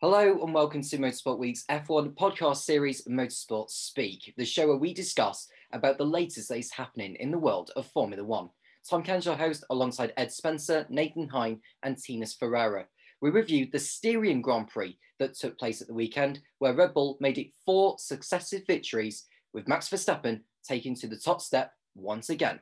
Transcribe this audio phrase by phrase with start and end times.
[0.00, 4.94] Hello and welcome to Motorsport Week's F1 podcast series Motorsport Speak, the show where we
[4.94, 8.48] discuss about the latest that is happening in the world of Formula One.
[8.88, 12.86] Tom Cairns your host alongside Ed Spencer, Nathan Hine and Tinus Ferreira.
[13.20, 17.16] We reviewed the Styrian Grand Prix that took place at the weekend, where Red Bull
[17.18, 22.60] made it four successive victories, with Max Verstappen taking to the top step once again.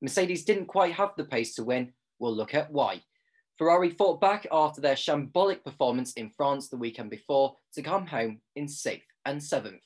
[0.00, 1.92] Mercedes didn't quite have the pace to win.
[2.20, 3.02] We'll look at why.
[3.58, 8.40] Ferrari fought back after their shambolic performance in France the weekend before to come home
[8.54, 9.82] in sixth and seventh.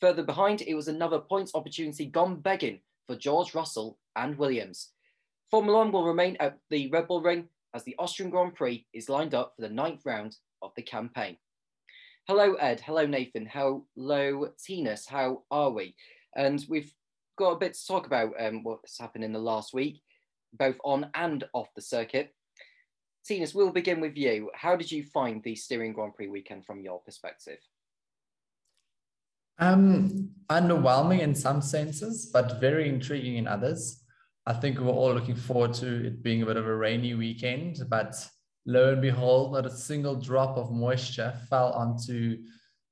[0.00, 4.92] Further behind, it was another points opportunity gone begging for George Russell and Williams.
[5.50, 9.10] Formula One will remain at the Red Bull Ring as the Austrian Grand Prix is
[9.10, 11.36] lined up for the ninth round of the campaign.
[12.26, 12.80] Hello, Ed.
[12.80, 13.44] Hello, Nathan.
[13.44, 15.06] Hello, Tinus.
[15.06, 15.94] How are we?
[16.36, 16.92] And we've
[17.36, 20.00] got a bit to talk about um, what's happened in the last week,
[20.54, 22.32] both on and off the circuit.
[23.26, 24.50] Tinus, we'll begin with you.
[24.54, 27.58] How did you find the Styrian Grand Prix weekend from your perspective?
[29.58, 34.02] Um, underwhelming in some senses, but very intriguing in others.
[34.46, 37.14] I think we were all looking forward to it being a bit of a rainy
[37.14, 38.14] weekend, but
[38.64, 42.38] lo and behold, not a single drop of moisture fell onto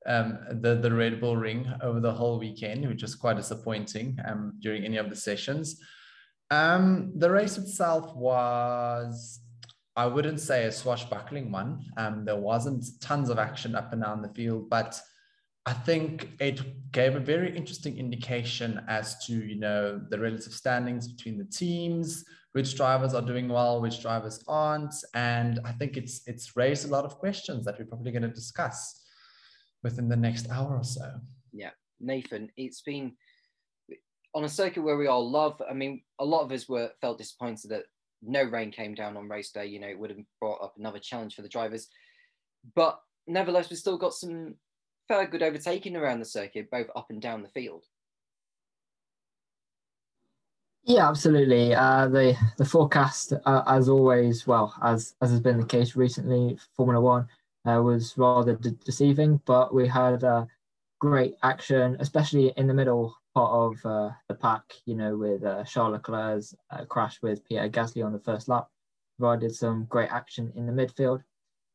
[0.06, 4.55] um, the, the Red Bull ring over the whole weekend, which was quite disappointing um,
[4.61, 5.81] during any of the sessions.
[6.51, 9.41] Um, the race itself was
[9.99, 11.85] I wouldn't say a swashbuckling one.
[11.97, 14.99] Um, there wasn't tons of action up and down the field, but
[15.67, 21.09] I think it gave a very interesting indication as to you know the relative standings
[21.09, 26.23] between the teams, which drivers are doing well, which drivers aren't, and I think it's
[26.29, 29.05] it's raised a lot of questions that we're probably going to discuss
[29.83, 31.11] within the next hour or so.
[31.53, 33.17] Yeah, Nathan, it's been
[34.33, 35.61] on a circuit where we all love.
[35.69, 37.83] I mean, a lot of us were felt disappointed that
[38.23, 40.99] no rain came down on race day, you know, it would have brought up another
[40.99, 41.89] challenge for the drivers.
[42.75, 44.55] But nevertheless, we've still got some
[45.07, 47.84] fair good overtaking around the circuit, both up and down the field.
[50.84, 51.75] Yeah, absolutely.
[51.75, 56.59] Uh, the the forecast, uh, as always, well as as has been the case recently,
[56.75, 57.28] Formula One
[57.67, 59.39] uh, was rather de- deceiving.
[59.45, 60.47] But we had uh,
[60.99, 65.65] great action, especially in the middle part of uh, the pack, you know, with uh,
[65.65, 68.69] Charles Leclerc's uh, crash with Pierre Gasly on the first lap,
[69.19, 71.22] provided some great action in the midfield.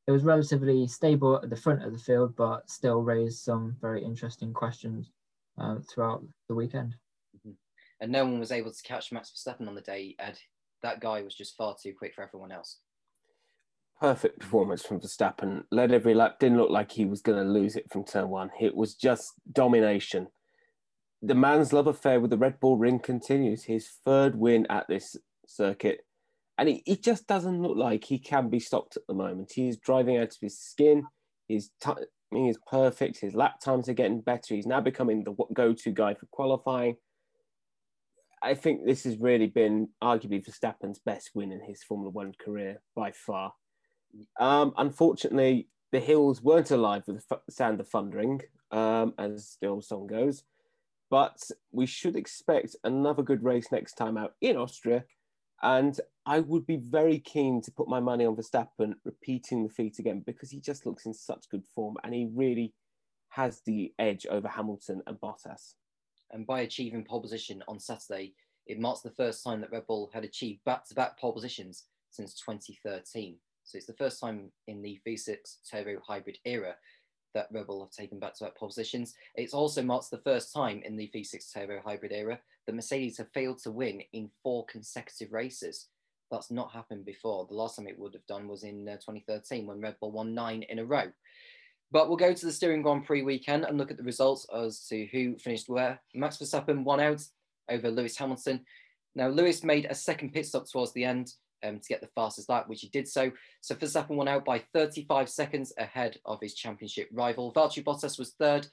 [0.07, 4.03] It was relatively stable at the front of the field, but still raised some very
[4.03, 5.11] interesting questions
[5.57, 6.95] uh, throughout the weekend.
[7.37, 7.51] Mm-hmm.
[8.01, 10.37] And no one was able to catch Max Verstappen on the day, Ed.
[10.81, 12.79] That guy was just far too quick for everyone else.
[14.01, 15.63] Perfect performance from Verstappen.
[15.71, 18.51] Led every lap, didn't look like he was going to lose it from turn one.
[18.59, 20.27] It was just domination
[21.23, 23.63] the man's love affair with the Red Bull ring continues.
[23.63, 25.15] His third win at this
[25.47, 26.01] circuit.
[26.57, 29.53] And he, he just doesn't look like he can be stopped at the moment.
[29.55, 31.05] He's driving out of his skin.
[31.47, 33.21] His timing is perfect.
[33.21, 34.53] His lap times are getting better.
[34.53, 36.97] He's now becoming the go to guy for qualifying.
[38.43, 42.81] I think this has really been arguably Verstappen's best win in his Formula One career
[42.97, 43.53] by far.
[44.37, 48.41] Um, unfortunately, the hills weren't alive with the sound of thundering,
[48.71, 50.43] um, as the old song goes
[51.13, 51.39] but
[51.71, 55.03] we should expect another good race next time out in Austria.
[55.61, 59.99] And I would be very keen to put my money on Verstappen repeating the feat
[59.99, 62.73] again because he just looks in such good form and he really
[63.29, 65.75] has the edge over Hamilton and Bottas.
[66.31, 68.33] And by achieving pole position on Saturday,
[68.65, 71.83] it marks the first time that Red Bull had achieved back to back pole positions
[72.09, 73.37] since 2013.
[73.65, 75.35] So it's the first time in the V6
[75.69, 76.73] turbo hybrid era
[77.33, 79.13] that Red Bull have taken back-to-back positions.
[79.35, 83.31] It's also marks the first time in the V6 Turbo Hybrid era that Mercedes have
[83.33, 85.87] failed to win in four consecutive races.
[86.31, 87.45] That's not happened before.
[87.45, 90.33] The last time it would have done was in uh, 2013 when Red Bull won
[90.33, 91.11] nine in a row.
[91.91, 94.87] But we'll go to the Styrian Grand Prix weekend and look at the results as
[94.87, 96.01] to who finished where.
[96.15, 97.21] Max Verstappen won out
[97.69, 98.65] over Lewis Hamilton.
[99.15, 101.31] Now, Lewis made a second pit stop towards the end
[101.63, 103.31] um, to get the fastest lap, which he did so.
[103.61, 107.53] So Verstappen won out by 35 seconds ahead of his championship rival.
[107.53, 108.67] Valtteri Bottas was third,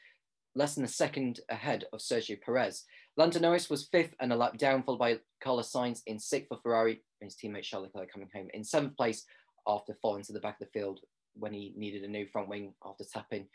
[0.54, 2.84] less than a second ahead of Sergio Perez.
[3.16, 6.58] Lando Norris was fifth and a lap down, followed by Carlos Sainz in sixth for
[6.62, 9.24] Ferrari, and his teammate Charles Leclerc coming home in seventh place
[9.66, 11.00] after falling to the back of the field
[11.34, 13.46] when he needed a new front wing after tapping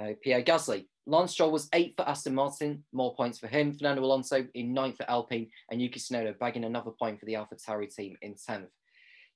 [0.00, 0.86] uh, Pierre Gasly.
[1.06, 3.72] Lance Stroll was eighth for Aston Martin, more points for him.
[3.72, 7.56] Fernando Alonso in ninth for Alpine, and Yuki Tsunoda bagging another point for the Alpha
[7.56, 8.68] Tauri team in 10th.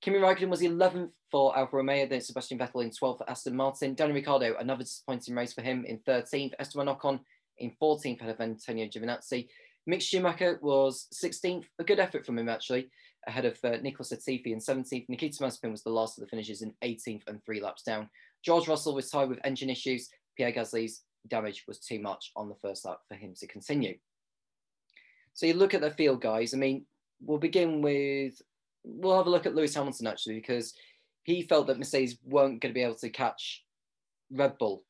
[0.02, 3.94] Kimi Raikkonen was 11th for Alfa Romeo, then Sebastian Vettel in 12th for Aston Martin.
[3.94, 6.52] Daniel Ricciardo, another disappointing race for him in 13th.
[6.58, 7.20] Esteban Ocon
[7.58, 9.48] in 14th ahead of Antonio Giovinazzi.
[9.88, 12.90] Mick Schumacher was 16th, a good effort from him actually,
[13.26, 15.08] ahead of uh, Nicholas Latifi in 17th.
[15.08, 18.10] Nikita Mazepin was the last of the finishes in 18th and three laps down.
[18.44, 20.08] George Russell was tied with engine issues.
[20.36, 23.96] Pierre Gasly's damage was too much on the first lap for him to continue.
[25.34, 26.52] So you look at the field, guys.
[26.52, 26.84] I mean,
[27.24, 28.40] we'll begin with,
[28.84, 30.74] we'll have a look at Lewis Hamilton actually, because
[31.22, 33.64] he felt that Mercedes weren't going to be able to catch
[34.30, 34.84] Red Bull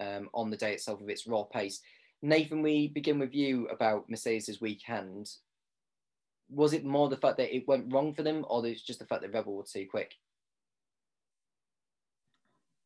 [0.00, 1.80] um, on the day itself with its raw pace.
[2.22, 5.30] Nathan, we begin with you about Mercedes' weekend.
[6.50, 9.06] Was it more the fact that it went wrong for them, or it's just the
[9.06, 10.14] fact that Red Bull were too quick?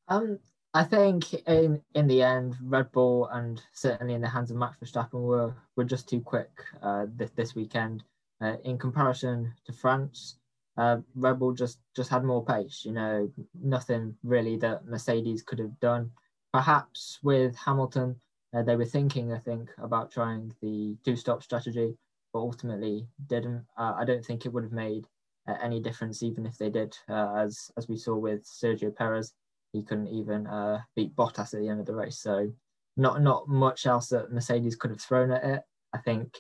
[0.09, 0.39] Um,
[0.73, 4.79] I think in in the end, Red Bull and certainly in the hands of Max
[4.79, 6.51] Verstappen were were just too quick
[6.83, 8.05] uh, this this weekend.
[8.41, 10.37] Uh, in comparison to France,
[10.77, 12.85] uh, Red Bull just just had more pace.
[12.85, 16.13] You know, nothing really that Mercedes could have done.
[16.53, 18.21] Perhaps with Hamilton,
[18.55, 21.97] uh, they were thinking, I think, about trying the two-stop strategy,
[22.33, 23.65] but ultimately didn't.
[23.77, 25.07] Uh, I don't think it would have made
[25.49, 29.33] uh, any difference, even if they did, uh, as as we saw with Sergio Perez
[29.73, 32.19] he couldn't even uh, beat Bottas at the end of the race.
[32.19, 32.53] So
[32.97, 35.63] not not much else that Mercedes could have thrown at it.
[35.93, 36.39] I think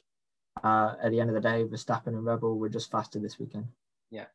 [0.62, 3.38] uh, at the end of the day, Verstappen and Red Bull were just faster this
[3.38, 3.66] weekend.
[4.10, 4.26] Yeah,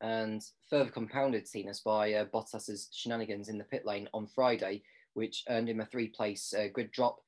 [0.00, 4.82] and further compounded Cenas by uh, Bottas's shenanigans in the pit lane on Friday,
[5.14, 7.20] which earned him a three-place uh, grid drop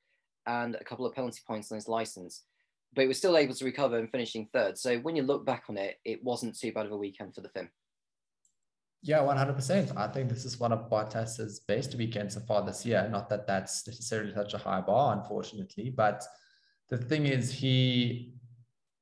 [0.46, 2.44] and a couple of penalty points on his license.
[2.94, 4.76] But he was still able to recover and finishing third.
[4.76, 7.40] So when you look back on it, it wasn't too bad of a weekend for
[7.40, 7.68] the Finn.
[9.02, 9.96] Yeah, 100%.
[9.96, 13.08] I think this is one of Bottas's best weekends so far this year.
[13.10, 16.22] Not that that's necessarily such a high bar, unfortunately, but
[16.90, 18.34] the thing is, he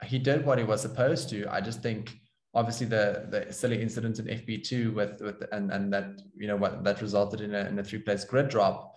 [0.04, 1.46] he did what he was supposed to.
[1.52, 2.16] I just think,
[2.54, 6.84] obviously, the the silly incident in FP2 with with and and that you know what
[6.84, 8.96] that resulted in a, in a three place grid drop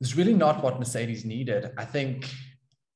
[0.00, 1.72] is really not what Mercedes needed.
[1.76, 2.32] I think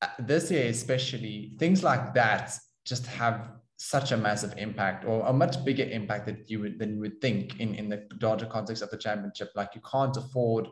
[0.00, 2.56] uh, this year, especially, things like that
[2.86, 3.50] just have
[3.84, 7.20] such a massive impact or a much bigger impact that you would than you would
[7.20, 9.50] think in, in the larger context of the championship.
[9.56, 10.68] Like you can't afford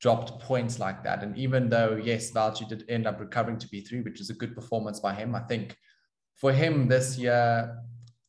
[0.00, 1.24] dropped points like that.
[1.24, 4.54] And even though, yes, Valtteri did end up recovering to P3, which is a good
[4.54, 5.76] performance by him, I think
[6.36, 7.76] for him this year,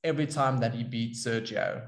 [0.03, 1.83] every time that he beat Sergio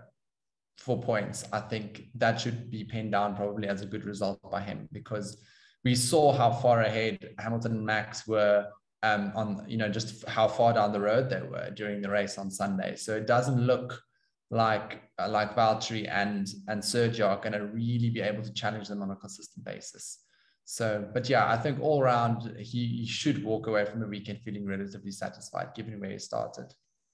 [0.77, 4.61] for points, I think that should be pinned down probably as a good result by
[4.61, 5.43] him because
[5.83, 8.67] we saw how far ahead Hamilton and Max were
[9.03, 12.37] um, on you know just how far down the road they were during the race
[12.37, 12.95] on Sunday.
[12.95, 14.01] So it doesn't look
[14.49, 18.87] like uh, like Valtteri and and Sergio are going to really be able to challenge
[18.87, 20.23] them on a consistent basis.
[20.65, 24.41] So, but yeah, I think all around he, he should walk away from the weekend
[24.41, 26.73] feeling relatively satisfied, given where he started.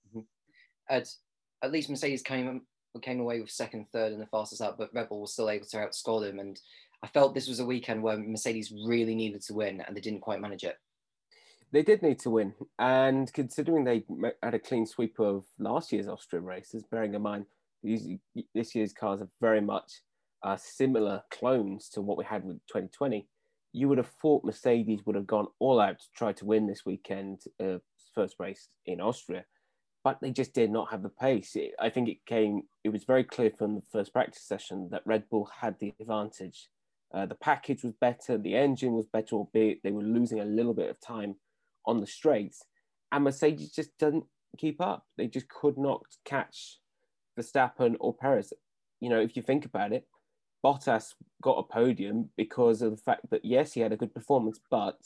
[0.09, 0.19] Mm-hmm.
[0.89, 1.07] At
[1.63, 2.61] at least Mercedes came
[3.01, 5.67] came away with second, third, and the fastest lap, but Red Bull was still able
[5.67, 6.39] to outscore them.
[6.39, 6.59] And
[7.03, 10.21] I felt this was a weekend where Mercedes really needed to win, and they didn't
[10.21, 10.77] quite manage it
[11.71, 12.53] they did need to win.
[12.79, 14.03] And considering they
[14.41, 17.45] had a clean sweep of last year's Austrian races, bearing in mind
[17.83, 18.07] these,
[18.53, 20.01] this year's cars are very much
[20.43, 23.27] uh, similar clones to what we had with 2020,
[23.73, 26.85] you would have thought Mercedes would have gone all out to try to win this
[26.85, 27.77] weekend, uh,
[28.15, 29.45] first race in Austria.
[30.03, 31.55] But they just did not have the pace.
[31.55, 35.01] It, I think it came, it was very clear from the first practice session that
[35.05, 36.69] Red Bull had the advantage.
[37.13, 40.73] Uh, the package was better, the engine was better, albeit they were losing a little
[40.73, 41.35] bit of time
[41.87, 42.63] on the straights,
[43.11, 44.25] and Mercedes just doesn't
[44.57, 45.05] keep up.
[45.17, 46.79] They just could not catch
[47.39, 48.53] Verstappen or Perez.
[48.99, 50.05] You know, if you think about it,
[50.63, 54.59] Bottas got a podium because of the fact that yes, he had a good performance,
[54.69, 54.97] but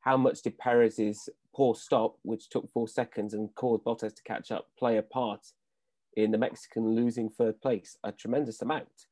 [0.00, 4.52] how much did Perez's poor stop, which took four seconds and caused Bottas to catch
[4.52, 5.40] up, play a part
[6.16, 7.96] in the Mexican losing third place?
[8.04, 9.06] A tremendous amount.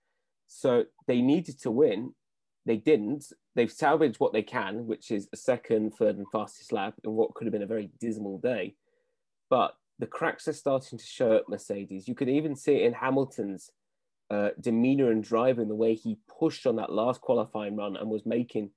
[0.47, 2.14] So they needed to win,
[2.66, 3.32] they didn't.
[3.54, 7.35] They've salvaged what they can, which is a second, third, and fastest lap in what
[7.35, 8.75] could have been a very dismal day.
[9.50, 12.09] But the cracks are starting to show at Mercedes.
[12.09, 13.71] You could even see it in Hamilton's
[14.30, 18.25] uh, demeanor and driving, the way he pushed on that last qualifying run and was
[18.25, 18.71] making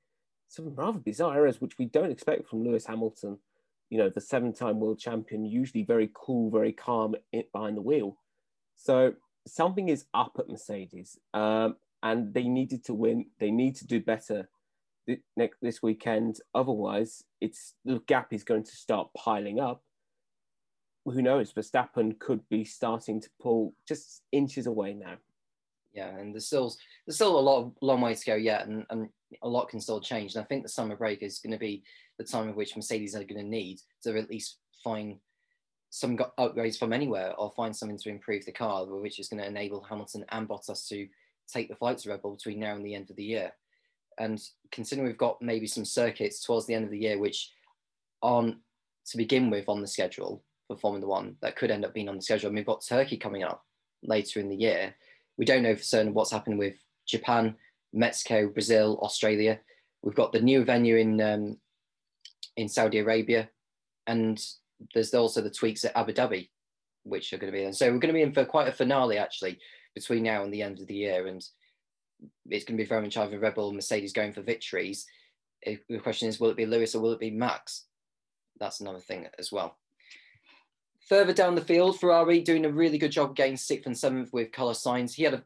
[0.49, 3.39] some rather bizarre errors, which we don't expect from Lewis Hamilton.
[3.89, 8.17] You know, the seven time world champion, usually very cool, very calm behind the wheel.
[8.75, 9.13] So
[9.47, 11.17] something is up at Mercedes.
[11.33, 13.25] Um, and they needed to win.
[13.39, 14.47] They need to do better
[15.35, 16.39] next this weekend.
[16.53, 19.83] Otherwise, it's the gap is going to start piling up.
[21.05, 21.53] Who knows?
[21.53, 25.17] Verstappen could be starting to pull just inches away now.
[25.93, 28.85] Yeah, and there's still there's still a lot of long way to go yet, and,
[28.89, 29.09] and
[29.41, 30.35] a lot can still change.
[30.35, 31.83] And I think the summer break is going to be
[32.17, 35.19] the time of which Mercedes are going to need to at least find
[35.89, 39.47] some upgrades from anywhere or find something to improve the car, which is going to
[39.47, 41.07] enable Hamilton and Bottas to
[41.47, 43.53] take the flight to Red Bull between now and the end of the year.
[44.17, 44.41] And
[44.71, 47.51] considering we've got maybe some circuits towards the end of the year, which
[48.21, 48.57] aren't
[49.07, 52.15] to begin with on the schedule for Formula One, that could end up being on
[52.15, 52.47] the schedule.
[52.47, 53.63] And we've got Turkey coming up
[54.03, 54.95] later in the year.
[55.37, 56.75] We don't know for certain what's happening with
[57.07, 57.55] Japan,
[57.93, 59.59] Mexico, Brazil, Australia.
[60.01, 61.57] We've got the new venue in um,
[62.57, 63.49] in Saudi Arabia,
[64.07, 64.41] and
[64.93, 66.49] there's also the tweaks at Abu Dhabi,
[67.03, 67.73] which are going to be in.
[67.73, 69.59] So we're going to be in for quite a finale actually
[69.93, 71.45] between now and the end of the year, and
[72.49, 75.05] it's going to be very much either Red Bull Mercedes going for victories.
[75.61, 77.85] If the question is, will it be Lewis or will it be Max?
[78.59, 79.77] That's another thing as well.
[81.09, 84.51] Further down the field, Ferrari doing a really good job getting sixth and seventh with
[84.51, 85.13] Carlos Sainz.
[85.13, 85.43] He had a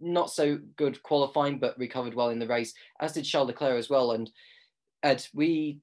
[0.00, 3.90] not so good qualifying, but recovered well in the race, as did Charles Leclerc as
[3.90, 4.12] well.
[4.12, 4.30] And
[5.02, 5.80] Ed, we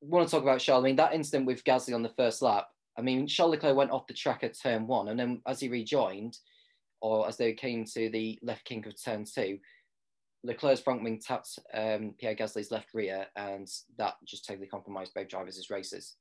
[0.00, 0.84] want to talk about Charles.
[0.84, 2.68] I mean, that incident with Gasly on the first lap.
[2.96, 5.68] I mean, Charles Leclerc went off the track at turn one, and then as he
[5.68, 6.38] rejoined,
[7.04, 9.58] or as they came to the left kink of turn two,
[10.42, 13.68] Leclerc's front wing tapped um, Pierre Gasly's left rear, and
[13.98, 16.16] that just totally compromised both drivers' races.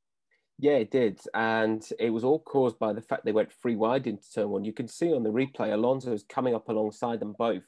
[0.60, 1.22] Yeah, it did.
[1.34, 4.66] And it was all caused by the fact they went free wide into turn one.
[4.66, 7.64] You can see on the replay, Alonso is coming up alongside them both.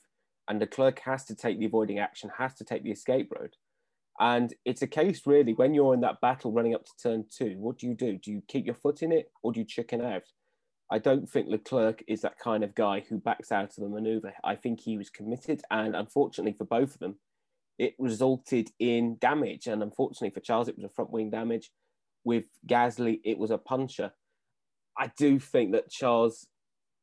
[0.50, 3.56] And Leclerc has to take the avoiding action, has to take the escape road.
[4.20, 7.56] And it's a case really when you're in that battle running up to turn two,
[7.60, 8.18] what do you do?
[8.18, 10.24] Do you keep your foot in it or do you chicken out?
[10.92, 14.34] I don't think Leclerc is that kind of guy who backs out of a maneuver.
[14.44, 17.16] I think he was committed, and unfortunately for both of them,
[17.78, 19.68] it resulted in damage.
[19.68, 21.72] And unfortunately for Charles, it was a front wing damage
[22.26, 24.12] with Gasly, it was a puncher.
[24.98, 26.48] I do think that Charles,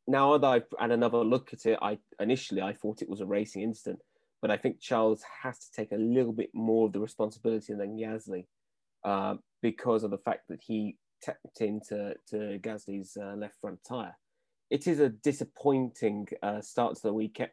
[0.07, 3.27] now that I've had another look at it, I initially I thought it was a
[3.27, 4.01] racing incident,
[4.43, 7.97] but I think Charles has to take a little bit more of the responsibility than
[7.97, 8.47] Gasly
[9.05, 14.17] uh, because of the fact that he tapped into to Gasly's uh, left front tire.
[14.71, 17.51] It is a disappointing uh, start to the weekend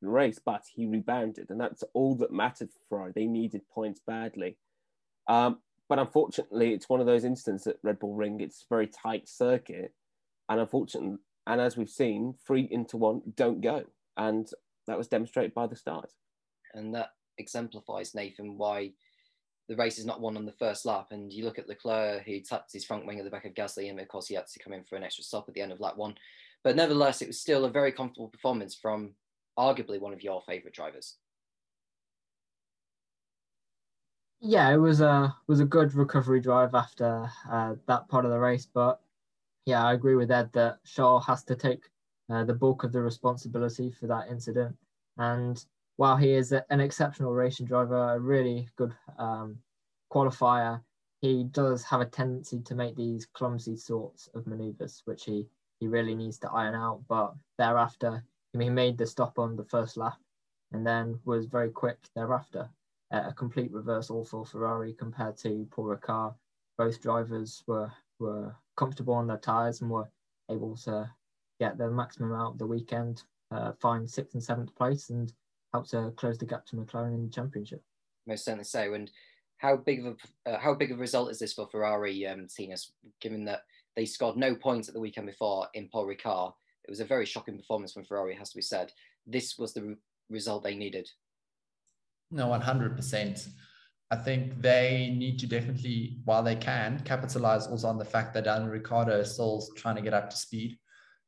[0.00, 3.12] race, but he rebounded, and that's all that mattered for Ferrari.
[3.14, 4.56] They needed points badly.
[5.28, 8.40] Um, but unfortunately, it's one of those instances at Red Bull Ring.
[8.40, 9.92] It's a very tight circuit,
[10.48, 13.84] and unfortunately, and as we've seen, three into one don't go,
[14.16, 14.48] and
[14.86, 16.12] that was demonstrated by the start.
[16.74, 18.92] And that exemplifies Nathan why
[19.72, 21.08] the race is not won on the first lap.
[21.12, 23.88] And you look at Leclerc, who tapped his front wing at the back of Gasly,
[23.88, 25.72] and of course he had to come in for an extra stop at the end
[25.72, 26.14] of lap one.
[26.62, 29.14] But nevertheless, it was still a very comfortable performance from
[29.58, 31.16] arguably one of your favourite drivers.
[34.40, 38.38] Yeah, it was a was a good recovery drive after uh, that part of the
[38.38, 39.00] race, but
[39.64, 41.84] yeah, I agree with Ed that Charles has to take
[42.28, 44.76] uh, the bulk of the responsibility for that incident.
[45.16, 45.64] And
[45.96, 49.58] while he is an exceptional racing driver, a really good um,
[50.12, 50.80] qualifier,
[51.20, 55.46] he does have a tendency to make these clumsy sorts of maneuvers, which he
[55.80, 57.02] he really needs to iron out.
[57.08, 58.24] But thereafter,
[58.58, 60.18] he made the stop on the first lap,
[60.72, 62.68] and then was very quick thereafter
[63.12, 66.34] a complete reversal for Ferrari compared to Paul Ricard.
[66.78, 70.08] Both drivers were were comfortable on their tyres and were
[70.50, 71.10] able to
[71.60, 75.32] get the maximum out of the weekend, uh, find sixth and seventh place, and
[75.72, 77.82] help to close the gap to McLaren in the championship.
[78.26, 78.94] Most certainly so.
[78.94, 79.10] And
[79.58, 82.46] how big of a uh, how big of a result is this for Ferrari, um,
[82.46, 83.62] Tinus, given that
[83.96, 86.52] they scored no points at the weekend before in Paul Ricard?
[86.84, 88.92] It was a very shocking performance from Ferrari, has to be said.
[89.26, 89.96] This was the re-
[90.30, 91.08] result they needed.
[92.30, 93.48] No, 100%.
[94.10, 98.44] I think they need to definitely, while they can, capitalize also on the fact that
[98.44, 100.76] Daniel Ricciardo is still trying to get up to speed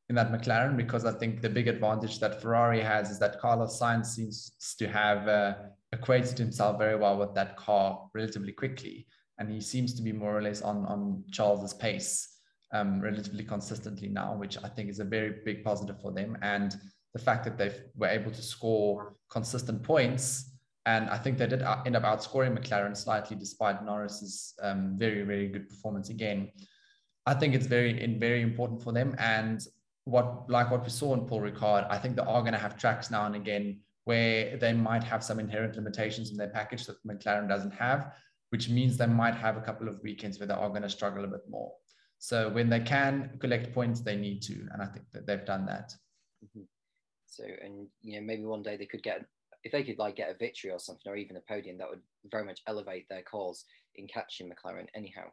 [0.09, 3.79] in that McLaren, because I think the big advantage that Ferrari has is that Carlos
[3.79, 5.55] Sainz seems to have uh,
[5.91, 9.07] equated himself very well with that car relatively quickly.
[9.39, 12.37] And he seems to be more or less on, on Charles's pace
[12.73, 16.37] um, relatively consistently now, which I think is a very big positive for them.
[16.41, 16.75] And
[17.13, 20.51] the fact that they were able to score consistent points
[20.85, 25.47] and I think they did end up outscoring McLaren slightly, despite Norris's um, very, very
[25.47, 26.51] good performance again.
[27.25, 29.15] I think it's very, very important for them.
[29.17, 29.65] And
[30.05, 32.77] what, like what we saw in Paul Ricard, I think they are going to have
[32.77, 37.03] tracks now and again where they might have some inherent limitations in their package that
[37.05, 38.13] McLaren doesn't have,
[38.49, 41.23] which means they might have a couple of weekends where they are going to struggle
[41.25, 41.73] a bit more.
[42.19, 45.65] So when they can collect points, they need to, and I think that they've done
[45.65, 45.93] that.
[46.43, 46.63] Mm-hmm.
[47.25, 49.25] So, and you know, maybe one day they could get
[49.65, 52.01] if they could like get a victory or something, or even a podium, that would
[52.31, 54.87] very much elevate their cause in catching McLaren.
[54.93, 55.23] Anyhow,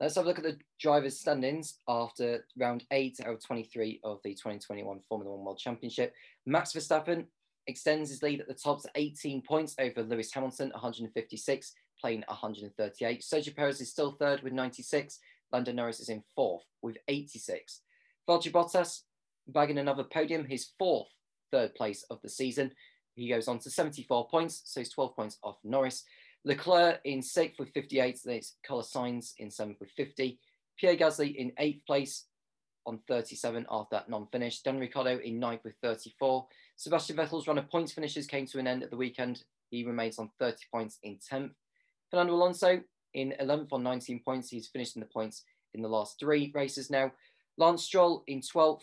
[0.00, 4.20] let's have a look at the drivers' standings after round eight out of 23 of
[4.24, 6.14] the 2021 Formula One World Championship.
[6.44, 7.26] Max Verstappen
[7.66, 13.22] extends his lead at the top to 18 points over Lewis Hamilton, 156, playing 138.
[13.22, 15.18] Sergio Perez is still third with 96.
[15.52, 17.80] Lando Norris is in fourth with 86.
[18.28, 19.02] Valtteri Bottas
[19.48, 21.08] bagging another podium, his fourth
[21.50, 22.72] third place of the season.
[23.14, 26.04] He goes on to 74 points, so he's 12 points off Norris.
[26.46, 30.38] Leclerc in sixth with 58, then it's Carlos Sainz in seventh with 50.
[30.78, 32.26] Pierre Gasly in eighth place
[32.86, 34.62] on 37 after that non-finish.
[34.62, 36.46] Dan Ricciardo in ninth with 34.
[36.76, 39.42] Sebastian Vettel's run of points finishes came to an end at the weekend.
[39.70, 41.50] He remains on 30 points in 10th.
[42.12, 42.80] Fernando Alonso
[43.14, 44.48] in 11th on 19 points.
[44.48, 45.42] He's finished in the points
[45.74, 47.10] in the last three races now.
[47.58, 48.82] Lance Stroll in 12th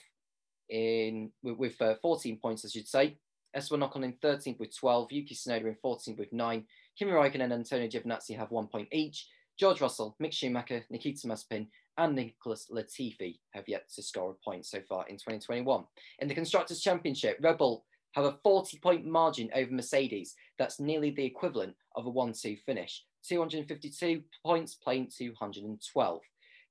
[0.68, 3.18] in with, with uh, 14 points, I should say.
[3.54, 5.12] Esteban Ocon in 13th with 12.
[5.12, 6.66] Yuki Tsunoda in 14th with 9.
[6.98, 9.28] Kimi Raikkonen and Antonio Giovinazzi have one point each.
[9.58, 14.66] George Russell, Mick Schumacher, Nikita Mazepin, and Nicholas Latifi have yet to score a point
[14.66, 15.84] so far in 2021.
[16.20, 20.36] In the Constructors' Championship, Red Bull have a 40 point margin over Mercedes.
[20.58, 23.04] That's nearly the equivalent of a 1 2 finish.
[23.28, 26.22] 252 points playing 212.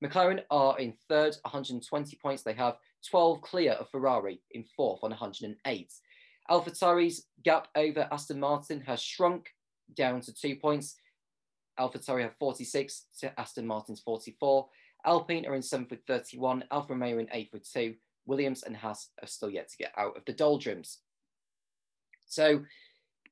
[0.05, 2.43] McLaren are in third, 120 points.
[2.43, 2.77] They have
[3.09, 5.93] 12 clear of Ferrari in fourth on 108.
[6.51, 9.49] AlphaTauri's gap over Aston Martin has shrunk
[9.95, 10.97] down to two points.
[11.79, 14.69] AlphaTauri have 46 to Aston Martin's 44.
[15.05, 16.65] Alpine are in seventh with 31.
[16.71, 17.95] Alfa Romeo in eighth with two.
[18.27, 20.99] Williams and Haas are still yet to get out of the doldrums.
[22.27, 22.65] So,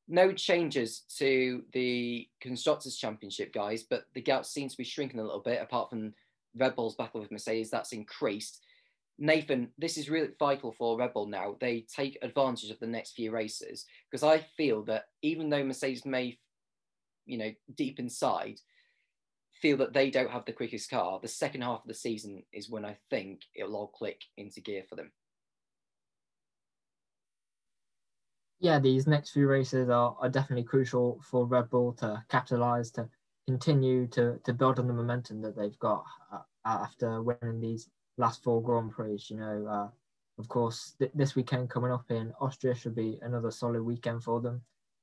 [0.09, 5.25] no changes to the Constructors' Championship, guys, but the gap seems to be shrinking a
[5.25, 6.12] little bit, apart from
[6.57, 8.61] Red Bull's battle with Mercedes, that's increased.
[9.19, 11.57] Nathan, this is really vital for Red Bull now.
[11.61, 16.07] They take advantage of the next few races because I feel that even though Mercedes
[16.07, 16.38] may,
[17.31, 18.61] you know, deep inside,
[19.61, 22.71] feel that they don't have the quickest car, the second half of the season is
[22.71, 25.13] when I think it'll all click into gear for them.
[28.59, 33.09] Yeah, these next few races are, are definitely crucial for Red Bull to capitalize, to
[33.47, 38.43] continue to, to build on the momentum that they've got uh, after winning these last
[38.43, 39.23] four Grand Prix.
[39.29, 39.89] You know, uh,
[40.39, 44.41] of course, th- this weekend coming up in Austria should be another solid weekend for
[44.41, 44.61] them.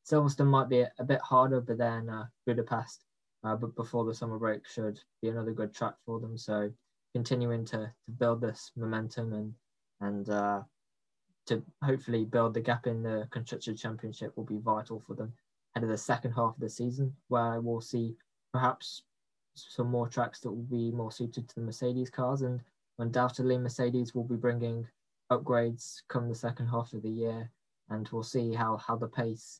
[0.09, 3.03] Silverstone might be a, bit harder, but then uh, Budapest,
[3.43, 6.37] uh, but before the summer break, should be another good track for them.
[6.37, 6.71] So
[7.13, 9.53] continuing to, to build this momentum and
[9.99, 10.61] and uh,
[11.47, 15.33] to hopefully build the gap in the constructor championship will be vital for them
[15.75, 18.15] ahead of the second half of the season, where we'll see
[18.53, 19.03] perhaps
[19.55, 22.61] some more tracks that will be more suited to the Mercedes cars, and
[22.99, 24.87] undoubtedly Mercedes will be bringing
[25.31, 27.51] upgrades come the second half of the year,
[27.89, 29.59] and we'll see how how the pace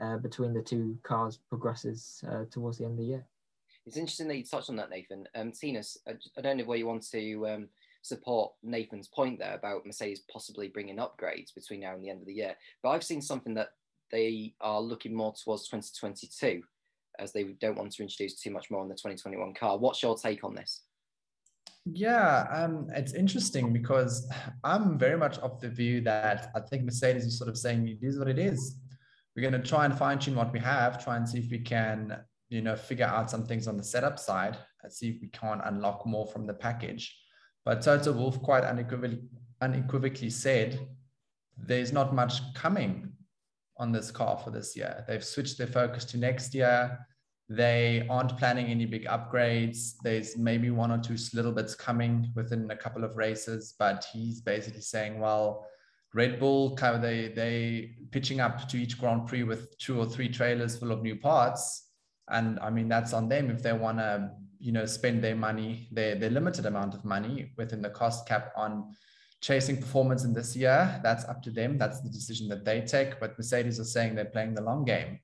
[0.00, 3.26] uh, between the two cars progresses uh, towards the end of the year.
[3.86, 5.26] It's interesting that you touched on that, Nathan.
[5.34, 7.68] Um, Tinus, I, I don't know where you want to um,
[8.02, 12.26] support Nathan's point there about Mercedes possibly bringing upgrades between now and the end of
[12.26, 13.70] the year, but I've seen something that
[14.10, 16.62] they are looking more towards 2022
[17.18, 19.78] as they don't want to introduce too much more on the 2021 car.
[19.78, 20.82] What's your take on this?
[21.86, 24.26] Yeah, um, it's interesting because
[24.64, 27.98] I'm very much of the view that I think Mercedes is sort of saying it
[28.02, 28.76] is what it is.
[29.34, 31.58] We're going to try and fine tune what we have, try and see if we
[31.58, 32.16] can,
[32.48, 35.60] you know, figure out some things on the setup side and see if we can't
[35.64, 37.16] unlock more from the package.
[37.64, 39.22] But Toto Wolff quite unequivocally,
[39.60, 40.86] unequivocally said
[41.56, 43.12] there's not much coming
[43.78, 45.04] on this car for this year.
[45.08, 46.98] They've switched their focus to next year.
[47.48, 49.94] They aren't planning any big upgrades.
[50.02, 54.40] There's maybe one or two little bits coming within a couple of races, but he's
[54.40, 55.66] basically saying, well,
[56.14, 60.06] Red Bull, kind of they they pitching up to each Grand Prix with two or
[60.06, 61.88] three trailers full of new parts,
[62.30, 65.88] and I mean that's on them if they want to you know spend their money,
[65.92, 68.94] their their limited amount of money within the cost cap on
[69.44, 71.76] chasing performance in this year, that's up to them.
[71.76, 73.20] That's the decision that they take.
[73.20, 75.20] But Mercedes are saying they're playing the long game.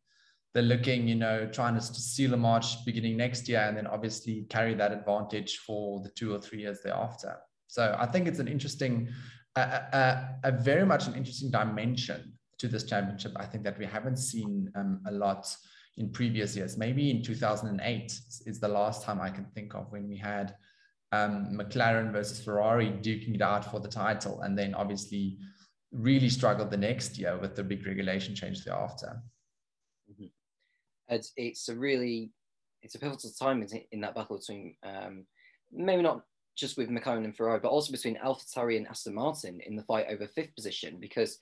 [0.52, 4.44] They're looking, you know, trying to seal a march beginning next year and then obviously
[4.50, 7.38] carry that advantage for the two or three years thereafter.
[7.68, 9.08] So I think it's an interesting,
[9.56, 13.32] a, a, very much an interesting dimension to this championship.
[13.36, 15.54] I think that we haven't seen um, a lot
[15.96, 16.76] in previous years.
[16.76, 18.12] Maybe in 2008
[18.46, 20.54] is the last time I can think of when we had
[21.12, 25.38] um, McLaren versus Ferrari duking it out for the title, and then obviously
[25.92, 29.20] really struggled the next year with the big regulation change thereafter.
[30.10, 30.26] Mm-hmm.
[31.08, 32.30] It's, it's a really
[32.82, 35.26] it's a pivotal time in, in that battle between um,
[35.72, 36.22] maybe not
[36.60, 40.06] just with McLaren and Ferrari, but also between AlphaTauri and Aston Martin in the fight
[40.10, 41.38] over fifth position because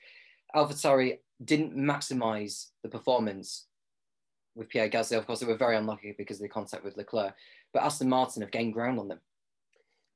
[0.55, 3.67] AlphaTauri didn't maximise the performance
[4.55, 5.19] with Pierre Gasly.
[5.19, 7.35] Of course, they were very unlucky because of the contact with Leclerc,
[7.73, 9.21] but Aston Martin have gained ground on them.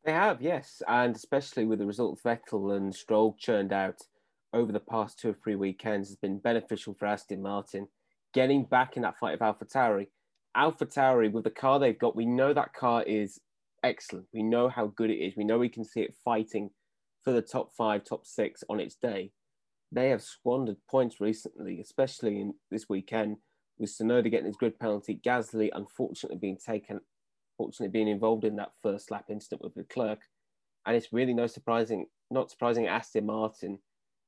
[0.04, 4.00] They have, yes, and especially with the result Vettel and Stroll churned out
[4.52, 7.88] over the past two or three weekends has been beneficial for Aston Martin.
[8.34, 10.08] Getting back in that fight of AlphaTauri,
[10.56, 13.40] AlphaTauri with the car they've got, we know that car is
[13.82, 14.26] excellent.
[14.32, 15.36] We know how good it is.
[15.36, 16.70] We know we can see it fighting
[17.22, 19.32] for the top five, top six on its day.
[19.90, 23.36] They have squandered points recently, especially in this weekend
[23.78, 27.00] with Tsunoda getting his grid penalty, Gasly unfortunately being taken
[27.58, 30.20] unfortunately being involved in that first lap incident with Leclerc.
[30.86, 33.78] and it's really no surprising, not surprising Aston Martin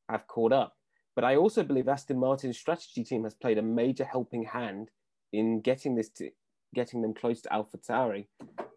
[0.09, 0.77] have caught up.
[1.17, 4.91] But I also believe Aston Martin's strategy team has played a major helping hand
[5.33, 6.31] in getting this to,
[6.75, 8.27] getting them close to AlphaTauri.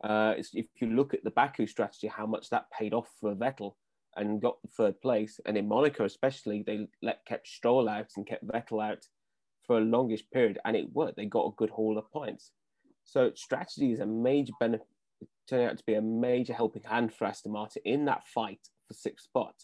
[0.03, 3.73] Uh, if you look at the Baku strategy, how much that paid off for Vettel
[4.15, 8.47] and got third place, and in Monaco especially, they let kept Stroll out and kept
[8.47, 9.05] Vettel out
[9.65, 11.17] for a longish period, and it worked.
[11.17, 12.51] They got a good haul of points.
[13.03, 14.87] So strategy is a major benefit,
[15.47, 18.93] turning out to be a major helping hand for Aston Martin in that fight for
[18.93, 19.55] sixth spot.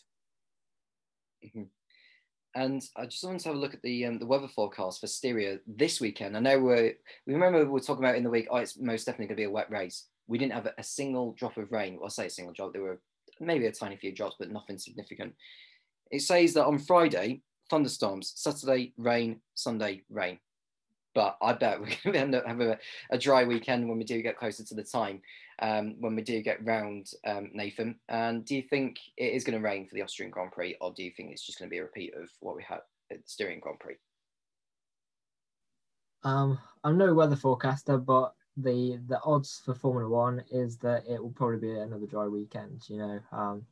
[1.44, 1.64] Mm-hmm.
[2.56, 5.08] And I just wanted to have a look at the um, the weather forecast for
[5.08, 6.38] Styria this weekend.
[6.38, 6.94] I know we
[7.26, 8.48] we remember we were talking about in the week.
[8.52, 10.08] Oh, it's most definitely going to be a wet race.
[10.28, 11.96] We didn't have a, single drop of rain.
[11.96, 12.74] Well, I say a single drop.
[12.74, 13.00] There were
[13.40, 15.34] maybe a tiny few drops, but nothing significant.
[16.12, 20.40] It says that on Friday, thunderstorms, Saturday, rain, Sunday, rain.
[21.16, 22.80] But I bet we're going to end up having a,
[23.12, 25.22] a dry weekend when we do get closer to the time,
[25.60, 27.96] um, when we do get round, um, Nathan.
[28.10, 30.94] And do you think it is going to rain for the Austrian Grand Prix, or
[30.96, 32.80] do you think it's just going to be a repeat of what we had
[33.12, 33.96] at the Styrian Grand Prix?
[36.24, 41.22] Um, I'm no weather forecaster, but the the odds for Formula One is that it
[41.22, 42.82] will probably be another dry weekend.
[42.88, 43.66] You know, um,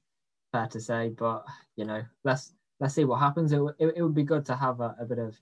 [0.51, 3.51] fair to say, but you know, let's let's see what happens.
[3.51, 5.39] It, it, it would be good to have a, a bit of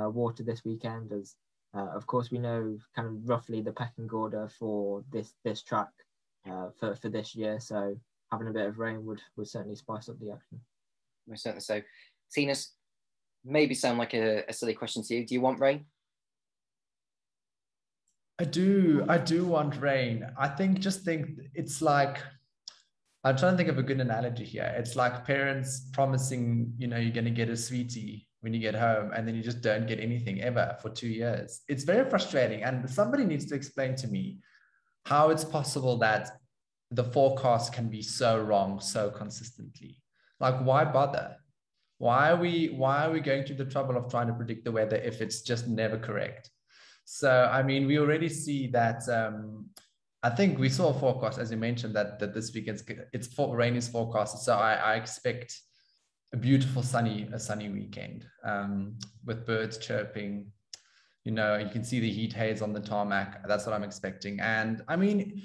[0.00, 1.36] uh, water this weekend, as
[1.74, 5.90] uh, of course we know kind of roughly the pecking order for this this track
[6.50, 7.60] uh, for for this year.
[7.60, 7.96] So
[8.30, 10.60] having a bit of rain would would certainly spice up the action.
[11.26, 11.80] Most certainly so.
[12.34, 12.72] Tinus,
[13.44, 15.26] maybe sound like a, a silly question to you.
[15.26, 15.84] Do you want rain?
[18.42, 19.04] I do.
[19.08, 20.28] I do want rain.
[20.36, 22.20] I think just think it's like
[23.22, 24.74] I'm trying to think of a good analogy here.
[24.76, 28.74] It's like parents promising, you know, you're going to get a sweetie when you get
[28.74, 31.60] home, and then you just don't get anything ever for two years.
[31.68, 32.64] It's very frustrating.
[32.64, 34.40] And somebody needs to explain to me
[35.06, 36.30] how it's possible that
[36.90, 40.00] the forecast can be so wrong so consistently.
[40.40, 41.36] Like, why bother?
[41.98, 44.72] Why are we why are we going through the trouble of trying to predict the
[44.72, 46.50] weather if it's just never correct?
[47.14, 49.06] So, I mean, we already see that.
[49.06, 49.66] Um,
[50.22, 53.54] I think we saw a forecast, as you mentioned, that that this weekend's it's for
[53.54, 54.40] rain is forecasted.
[54.40, 55.60] So I, I expect
[56.32, 58.96] a beautiful sunny a sunny weekend um,
[59.26, 60.52] with birds chirping.
[61.24, 63.46] You know, you can see the heat haze on the tarmac.
[63.46, 64.40] That's what I'm expecting.
[64.40, 65.42] And I mean,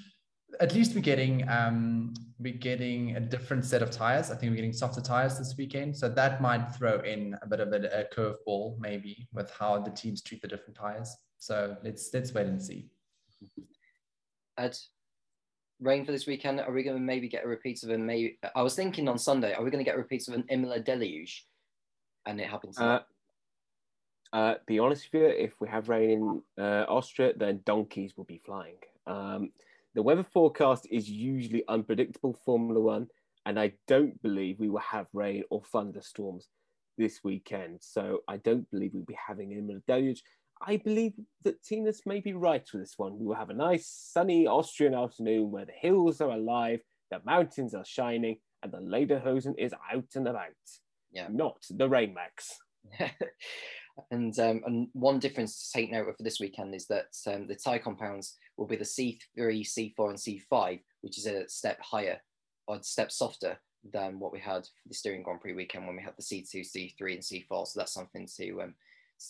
[0.61, 4.31] at least we're getting um, we're getting a different set of tires.
[4.31, 7.59] I think we're getting softer tires this weekend, so that might throw in a bit
[7.59, 11.13] of a, a curveball maybe with how the teams treat the different tires.
[11.37, 12.89] So let's let's wait and see.
[14.57, 14.77] Ed,
[15.79, 16.59] rain for this weekend.
[16.59, 18.39] Are we going to maybe get a repeat of a maybe?
[18.55, 21.45] I was thinking on Sunday, are we going to get repeats of an Imola deluge?
[22.25, 22.77] And it happens.
[22.77, 22.99] Uh,
[24.33, 28.25] uh, be honest with you, if we have rain in uh, Austria, then donkeys will
[28.25, 28.75] be flying.
[29.05, 29.51] Um,
[29.95, 33.07] the weather forecast is usually unpredictable, Formula One,
[33.45, 36.49] and I don't believe we will have rain or thunderstorms
[36.97, 37.79] this weekend.
[37.81, 40.23] So I don't believe we'll be having Imola deluge.
[40.65, 43.19] I believe that Tinus may be right with this one.
[43.19, 47.73] We will have a nice sunny Austrian afternoon where the hills are alive, the mountains
[47.73, 50.47] are shining, and the Lederhosen is out and about.
[51.11, 51.27] Yeah.
[51.29, 52.57] Not the Rain Max.
[54.11, 57.47] and um, and one difference to take note of for this weekend is that um,
[57.47, 62.19] the tie compounds will be the C3, C4, and C5, which is a step higher
[62.67, 63.59] or a step softer
[63.93, 66.65] than what we had for the Styrian Grand Prix weekend when we had the C2,
[66.65, 67.67] C3, and C4.
[67.67, 68.75] So that's something to um,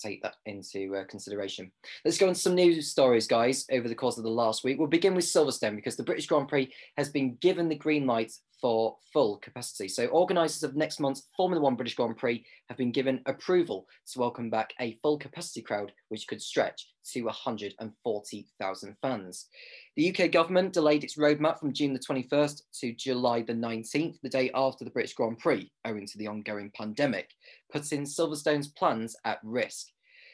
[0.02, 1.72] take that into uh, consideration.
[2.04, 4.78] Let's go on some news stories, guys, over the course of the last week.
[4.78, 8.32] We'll begin with Silverstone because the British Grand Prix has been given the green light
[8.62, 9.88] for full capacity.
[9.88, 14.20] So, organisers of next month's Formula One British Grand Prix have been given approval to
[14.20, 19.48] welcome back a full capacity crowd, which could stretch to 140,000 fans.
[19.96, 24.30] The UK government delayed its roadmap from June the 21st to July the 19th, the
[24.30, 27.30] day after the British Grand Prix, owing to the ongoing pandemic,
[27.72, 29.88] putting Silverstone's plans at risk.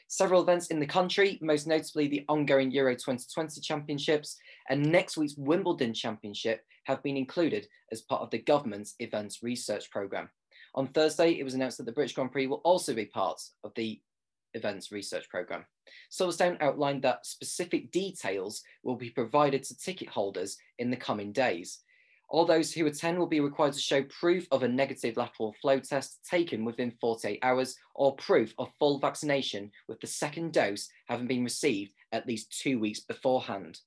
[0.08, 4.36] Several events in the country, most notably the ongoing Euro 2020 Championships
[4.68, 9.90] and next week's Wimbledon Championship, have been included as part of the government's events research
[9.90, 10.28] programme.
[10.74, 13.72] On Thursday, it was announced that the British Grand Prix will also be part of
[13.74, 14.00] the
[14.54, 15.64] events research programme.
[16.10, 21.80] Silverstone outlined that specific details will be provided to ticket holders in the coming days.
[22.28, 25.78] All those who attend will be required to show proof of a negative lateral flow
[25.78, 31.26] test taken within 48 hours or proof of full vaccination with the second dose having
[31.26, 33.80] been received at least two weeks beforehand.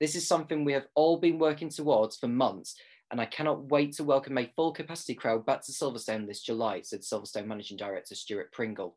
[0.00, 2.76] This is something we have all been working towards for months,
[3.10, 6.80] and I cannot wait to welcome a full capacity crowd back to Silverstone this July,
[6.82, 8.96] said Silverstone Managing Director Stuart Pringle.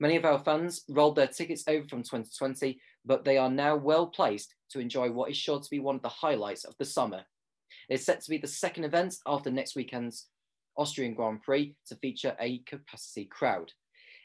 [0.00, 4.06] Many of our fans rolled their tickets over from 2020, but they are now well
[4.06, 7.22] placed to enjoy what is sure to be one of the highlights of the summer.
[7.88, 10.28] It's set to be the second event after next weekend's
[10.76, 13.72] Austrian Grand Prix to feature a capacity crowd.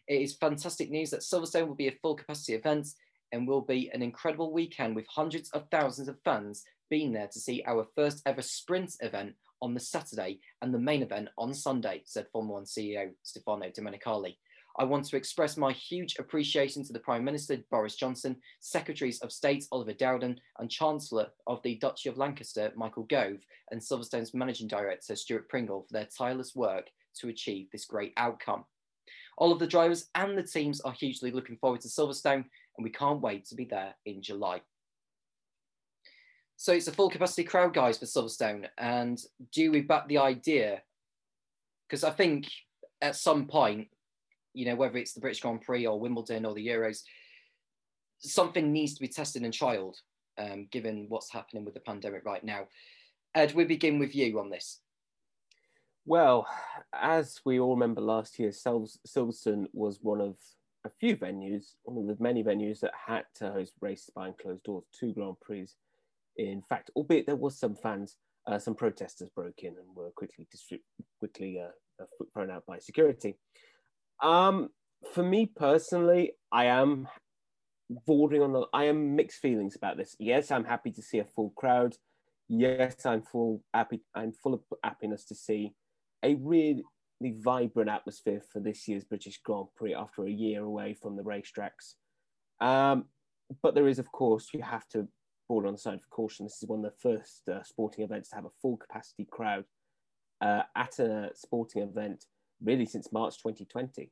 [0.08, 2.88] It is fantastic news that Silverstone will be a full capacity event
[3.32, 7.40] and will be an incredible weekend with hundreds of thousands of fans being there to
[7.40, 12.02] see our first ever sprint event on the Saturday and the main event on Sunday,
[12.06, 14.38] said Formula One CEO Stefano Domenicali.
[14.78, 19.32] I want to express my huge appreciation to the Prime Minister Boris Johnson, Secretaries of
[19.32, 23.40] State Oliver Dowden, and Chancellor of the Duchy of Lancaster Michael Gove,
[23.72, 26.86] and Silverstone's Managing Director Stuart Pringle for their tireless work
[27.20, 28.64] to achieve this great outcome.
[29.38, 32.46] All of the drivers and the teams are hugely looking forward to Silverstone,
[32.78, 34.62] and we can't wait to be there in July.
[36.56, 38.68] So it's a full capacity crowd, guys, for Silverstone.
[38.78, 39.18] And
[39.54, 40.82] do we back the idea?
[41.88, 42.48] Because I think
[43.02, 43.88] at some point,
[44.54, 47.04] you know, whether it's the British Grand Prix or Wimbledon or the Euros,
[48.20, 49.96] something needs to be tested and trialed,
[50.38, 52.68] um, given what's happening with the pandemic right now.
[53.36, 54.82] Ed, we begin with you on this.
[56.06, 56.48] Well,
[56.92, 60.36] as we all remember last year, Silverstone was one of
[60.86, 64.64] a few venues, one of the many venues that had to host races behind closed
[64.64, 65.68] doors, two Grand Prix
[66.40, 68.16] in fact, albeit there was some fans,
[68.48, 70.82] uh, some protesters broke in and were quickly distri-
[71.20, 73.36] quickly uh, uh thrown out by security.
[74.24, 74.70] Um,
[75.14, 77.08] for me personally, I am
[78.08, 78.66] bordering on the.
[78.74, 80.16] I am mixed feelings about this.
[80.20, 81.96] Yes, I'm happy to see a full crowd.
[82.48, 84.02] Yes, I'm full happy.
[84.16, 85.74] I'm full of happiness to see
[86.24, 86.84] a really
[87.22, 91.96] vibrant atmosphere for this year's British Grand Prix after a year away from the racetracks.
[92.62, 93.06] Um,
[93.62, 95.08] but there is, of course, you have to
[95.48, 96.46] border on the side of caution.
[96.46, 99.66] This is one of the first uh, sporting events to have a full capacity crowd
[100.42, 102.26] uh, at a sporting event
[102.64, 104.12] really since March 2020.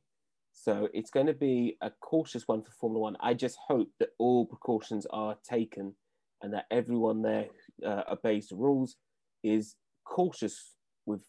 [0.52, 3.16] So it's going to be a cautious one for Formula One.
[3.20, 5.94] I just hope that all precautions are taken
[6.42, 7.46] and that everyone there
[7.84, 8.96] uh, obeys the rules,
[9.42, 10.74] is cautious
[11.06, 11.22] with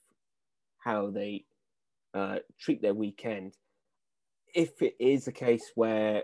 [0.79, 1.45] how they
[2.13, 3.55] uh, treat their weekend.
[4.53, 6.23] If it is a case where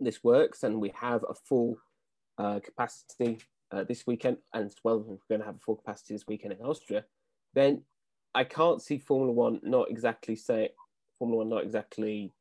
[0.00, 1.76] this works and we have a full
[2.38, 3.38] uh, capacity
[3.70, 6.52] uh, this weekend, and as well, we're going to have a full capacity this weekend
[6.52, 7.04] in Austria,
[7.54, 7.82] then
[8.34, 10.70] I can't see Formula One not exactly say
[11.18, 12.32] Formula One not exactly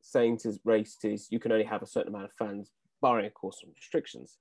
[0.00, 2.70] saying to races you can only have a certain amount of fans,
[3.02, 4.38] barring of course some restrictions.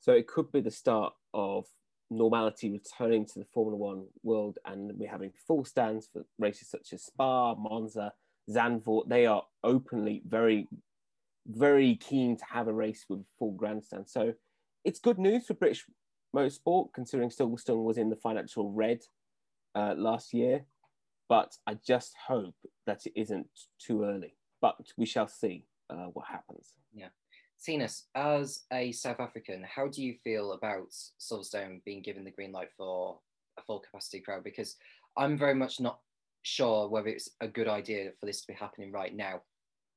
[0.00, 1.66] So it could be the start of
[2.10, 6.92] normality returning to the Formula One world, and we're having full stands for races such
[6.92, 8.12] as Spa, Monza,
[8.50, 9.08] Zandvoort.
[9.08, 10.68] They are openly very
[11.48, 14.08] very keen to have a race with full grandstand.
[14.08, 14.34] So
[14.84, 15.86] it's good news for British
[16.34, 19.00] motorsport, considering Silverstone was in the financial red
[19.74, 20.64] uh, last year.
[21.28, 22.54] But I just hope
[22.86, 24.34] that it isn't too early.
[24.60, 26.72] But we shall see uh, what happens.
[26.94, 27.08] Yeah.
[27.64, 30.90] Tinus, as a South African, how do you feel about
[31.20, 33.18] Silverstone being given the green light for
[33.58, 34.44] a full capacity crowd?
[34.44, 34.76] Because
[35.16, 35.98] I'm very much not
[36.42, 39.42] sure whether it's a good idea for this to be happening right now.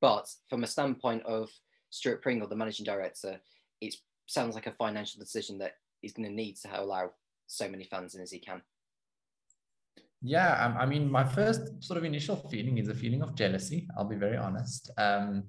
[0.00, 1.48] But from a standpoint of
[1.90, 3.40] Stuart Pringle, the managing director,
[3.80, 3.94] it
[4.26, 7.12] sounds like a financial decision that he's going to need to allow
[7.46, 8.60] so many fans in as he can.
[10.20, 13.88] Yeah, I mean, my first sort of initial feeling is a feeling of jealousy.
[13.96, 14.90] I'll be very honest.
[14.96, 15.44] Um,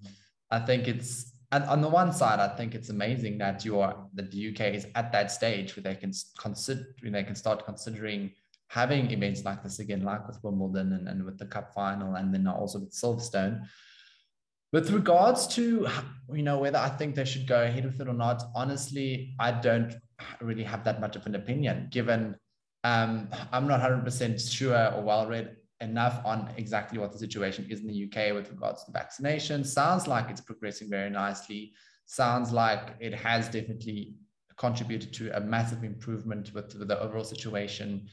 [0.49, 4.07] I think it's and on the one side, I think it's amazing that you are
[4.15, 8.31] that the UK is at that stage where they can consider they can start considering
[8.69, 12.33] having events like this again, like with Wimbledon and, and with the Cup final, and
[12.33, 13.67] then also with Silverstone.
[14.71, 15.87] With regards to
[16.33, 19.51] you know whether I think they should go ahead with it or not, honestly, I
[19.51, 19.93] don't
[20.41, 21.89] really have that much of an opinion.
[21.91, 22.35] Given
[22.83, 27.81] um, I'm not 100% sure or well read enough on exactly what the situation is
[27.81, 29.63] in the UK with regards to vaccination.
[29.63, 31.73] Sounds like it's progressing very nicely.
[32.05, 34.15] Sounds like it has definitely
[34.57, 38.07] contributed to a massive improvement with, the overall situation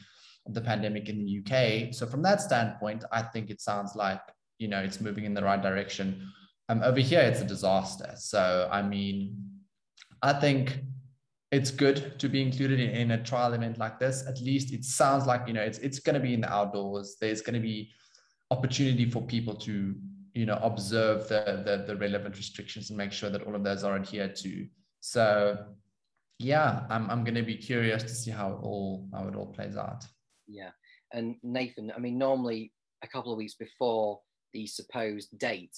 [0.46, 1.94] of the pandemic in the UK.
[1.94, 4.20] So from that standpoint, I think it sounds like
[4.58, 6.30] you know it's moving in the right direction.
[6.68, 8.12] Um, over here, it's a disaster.
[8.16, 9.36] So, I mean,
[10.22, 10.80] I think
[11.52, 14.24] it's good to be included in, in a trial event like this.
[14.26, 17.16] At least it sounds like, you know, it's, it's going to be in the outdoors.
[17.20, 17.90] There's going to be
[18.50, 19.94] opportunity for people to,
[20.34, 23.82] you know, observe the, the, the relevant restrictions and make sure that all of those
[23.82, 24.66] are adhered to.
[25.00, 25.58] So,
[26.38, 29.46] yeah, I'm, I'm going to be curious to see how it all, how it all
[29.46, 30.04] plays out.
[30.46, 30.70] Yeah.
[31.12, 34.20] And Nathan, I mean, normally a couple of weeks before
[34.52, 35.76] the supposed date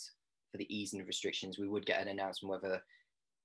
[0.51, 2.83] for the easing of restrictions, we would get an announcement whether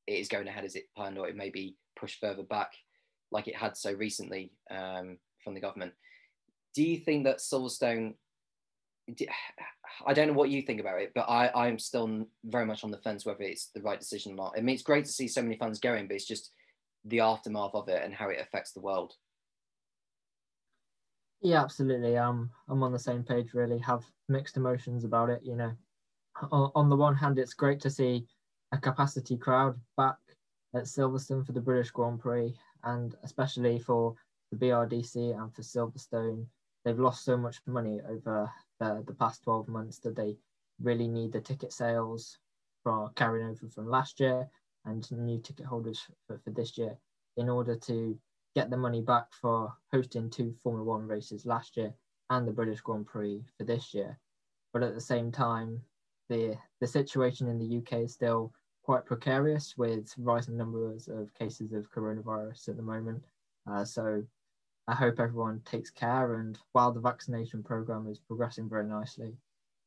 [0.07, 2.71] it is going ahead as it planned or it may be pushed further back,
[3.31, 5.93] like it had so recently um, from the government.
[6.73, 8.15] Do you think that Silverstone?
[10.05, 12.91] I don't know what you think about it, but I, I'm still very much on
[12.91, 14.53] the fence whether it's the right decision or not.
[14.57, 16.51] I mean, it's great to see so many fans going, but it's just
[17.05, 19.13] the aftermath of it and how it affects the world.
[21.41, 22.17] Yeah, absolutely.
[22.17, 23.53] Um, I'm on the same page.
[23.53, 25.41] Really, have mixed emotions about it.
[25.43, 25.71] You know,
[26.51, 28.27] on, on the one hand, it's great to see
[28.71, 30.17] a capacity crowd back
[30.75, 32.53] at Silverstone for the British Grand Prix,
[32.83, 34.15] and especially for
[34.51, 36.45] the BRDC and for Silverstone.
[36.83, 38.49] They've lost so much money over
[38.79, 40.37] the, the past 12 months that they
[40.81, 42.37] really need the ticket sales
[42.83, 44.47] from carrying over from last year
[44.85, 46.97] and new ticket holders for, for this year
[47.35, 48.17] in order to
[48.55, 51.93] get the money back for hosting two Formula One races last year
[52.29, 54.17] and the British Grand Prix for this year.
[54.73, 55.81] But at the same time,
[56.29, 58.51] the the situation in the UK is still
[58.83, 63.21] quite precarious with rising numbers of cases of coronavirus at the moment.
[63.69, 64.23] Uh, so
[64.87, 66.35] I hope everyone takes care.
[66.35, 69.33] And while the vaccination program is progressing very nicely,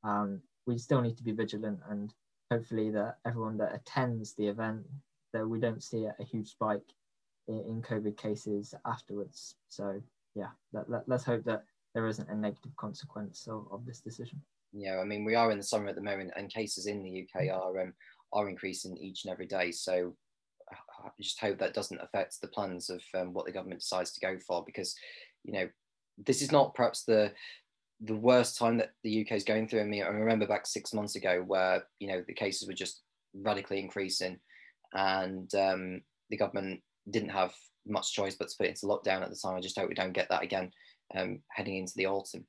[0.05, 2.12] um, we still need to be vigilant and
[2.50, 4.83] hopefully that everyone that attends the event
[5.33, 6.92] that we don't see a, huge spike
[7.48, 9.55] in, in, COVID cases afterwards.
[9.68, 10.03] So
[10.35, 14.42] yeah, let, let, let's hope that there isn't a negative consequence of, of this decision.
[14.73, 17.27] Yeah, I mean, we are in the summer at the moment, and cases in the
[17.27, 17.93] UK are um,
[18.33, 19.73] are increasing each and every day.
[19.73, 20.15] So
[20.71, 24.21] I just hope that doesn't affect the plans of um, what the government decides to
[24.21, 24.95] go for, because
[25.45, 25.69] you know
[26.25, 27.33] this is not perhaps the
[28.03, 29.81] the worst time that the UK is going through.
[29.81, 33.03] I mean, I remember back six months ago where you know the cases were just
[33.35, 34.39] radically increasing,
[34.93, 36.81] and um, the government
[37.11, 37.53] didn't have
[37.87, 39.57] much choice but to put it into lockdown at the time.
[39.57, 40.71] I just hope we don't get that again
[41.17, 42.47] um, heading into the autumn.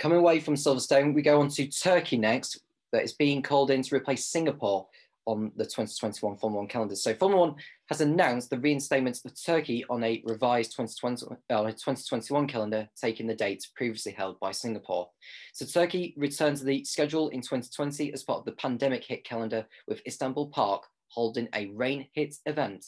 [0.00, 3.82] Coming away from Silverstone, we go on to Turkey next, that is being called in
[3.82, 4.88] to replace Singapore
[5.26, 6.96] on the 2021 Formula One calendar.
[6.96, 7.56] So Formula One
[7.90, 13.34] has announced the reinstatement of Turkey on a revised 2020, uh, 2021 calendar, taking the
[13.34, 15.10] dates previously held by Singapore.
[15.52, 19.66] So Turkey returned to the schedule in 2020 as part of the pandemic hit calendar,
[19.86, 22.86] with Istanbul Park holding a rain hit event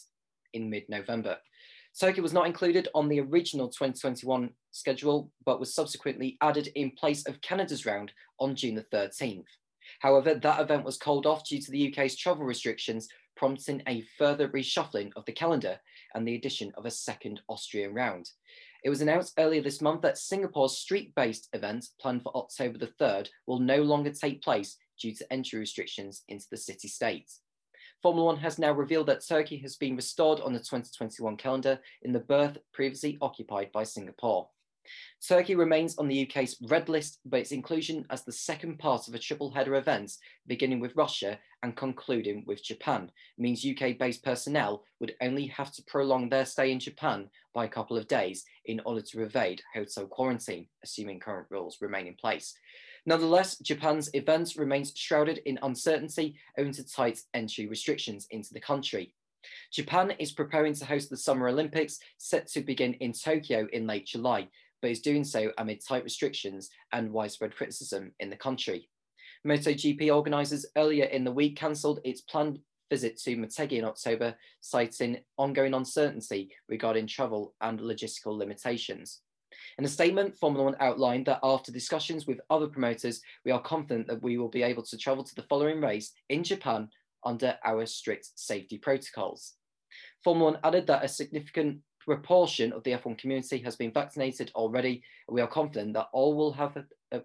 [0.55, 1.37] in mid-November.
[1.99, 7.27] Turkey was not included on the original 2021 schedule, but was subsequently added in place
[7.27, 9.45] of Canada's round on June the 13th.
[10.01, 14.49] However, that event was called off due to the UK's travel restrictions, prompting a further
[14.49, 15.79] reshuffling of the calendar
[16.15, 18.31] and the addition of a second Austrian round.
[18.85, 22.93] It was announced earlier this month that Singapore's street based event, planned for October the
[23.01, 27.31] 3rd, will no longer take place due to entry restrictions into the city state.
[28.03, 32.13] Formula One has now revealed that Turkey has been restored on the 2021 calendar in
[32.13, 34.49] the berth previously occupied by Singapore.
[35.29, 39.15] Turkey remains on the UK's red list, but its inclusion as the second part of
[39.15, 40.11] a triple header event,
[40.49, 45.85] beginning with Russia and concluding with Japan, means UK based personnel would only have to
[45.85, 50.09] prolong their stay in Japan by a couple of days in order to evade hotel
[50.09, 52.53] quarantine, assuming current rules remain in place.
[53.05, 59.15] Nonetheless, Japan's events remains shrouded in uncertainty owing to tight entry restrictions into the country.
[59.73, 64.07] Japan is preparing to host the Summer Olympics set to begin in Tokyo in late
[64.07, 64.49] July,
[64.81, 68.89] but is doing so amid tight restrictions and widespread criticism in the country.
[69.45, 75.19] MotoGP organisers earlier in the week cancelled its planned visit to Motegi in October, citing
[75.39, 79.23] ongoing uncertainty regarding travel and logistical limitations.
[79.79, 84.07] In a statement, Formula One outlined that after discussions with other promoters, we are confident
[84.09, 86.89] that we will be able to travel to the following race in Japan
[87.25, 89.55] under our strict safety protocols.
[90.25, 95.03] Formula One added that a significant proportion of the F1 community has been vaccinated already.
[95.29, 96.77] And we are confident that all will have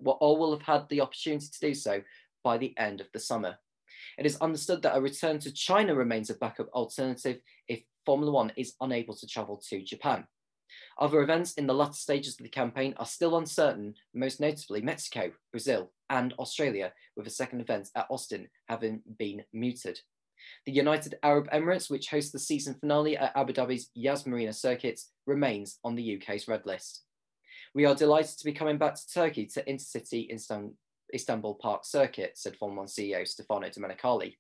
[0.06, 2.02] all will have had the opportunity to do so
[2.44, 3.58] by the end of the summer.
[4.18, 8.52] It is understood that a return to China remains a backup alternative if Formula One
[8.56, 10.26] is unable to travel to Japan.
[11.00, 15.32] Other events in the latter stages of the campaign are still uncertain, most notably Mexico,
[15.52, 20.00] Brazil, and Australia, with a second event at Austin having been muted.
[20.66, 25.00] The United Arab Emirates, which hosts the season finale at Abu Dhabi's Yas Marina circuit,
[25.26, 27.04] remains on the UK's red list.
[27.74, 30.30] We are delighted to be coming back to Turkey to Intercity
[31.14, 34.36] Istanbul Park circuit, said Formula One CEO Stefano Domenicali.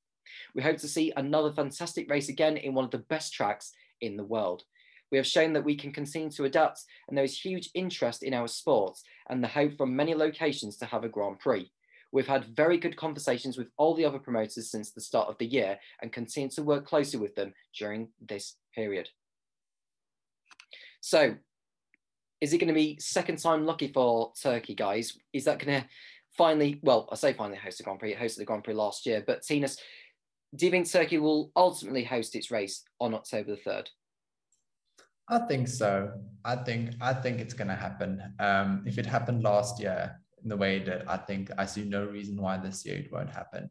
[0.53, 4.17] We hope to see another fantastic race again in one of the best tracks in
[4.17, 4.63] the world.
[5.11, 8.33] We have shown that we can continue to adapt, and there is huge interest in
[8.33, 8.97] our sport
[9.29, 11.71] and the hope from many locations to have a Grand Prix.
[12.11, 15.45] We've had very good conversations with all the other promoters since the start of the
[15.45, 19.09] year and continue to work closely with them during this period.
[21.01, 21.35] So,
[22.39, 25.17] is it going to be second time lucky for Turkey, guys?
[25.33, 25.87] Is that going to
[26.37, 29.05] finally, well, I say finally host the Grand Prix, it hosted the Grand Prix last
[29.05, 29.77] year, but Tinus,
[30.55, 33.87] do you think Turkey will ultimately host its race on October the 3rd?
[35.29, 36.13] I think so.
[36.45, 38.21] I think I think it's going to happen.
[38.39, 42.05] Um, if it happened last year, in the way that I think I see no
[42.05, 43.69] reason why this year it won't happen.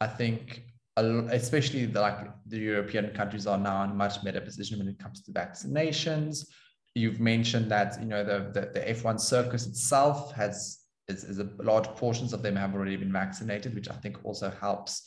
[0.00, 0.62] I think
[0.96, 4.98] especially the, like the European countries are now in a much better position when it
[4.98, 6.46] comes to vaccinations.
[6.94, 11.48] you've mentioned that you know the the, the F1 circus itself has is, is a
[11.58, 15.02] large portions of them have already been vaccinated, which I think also helps.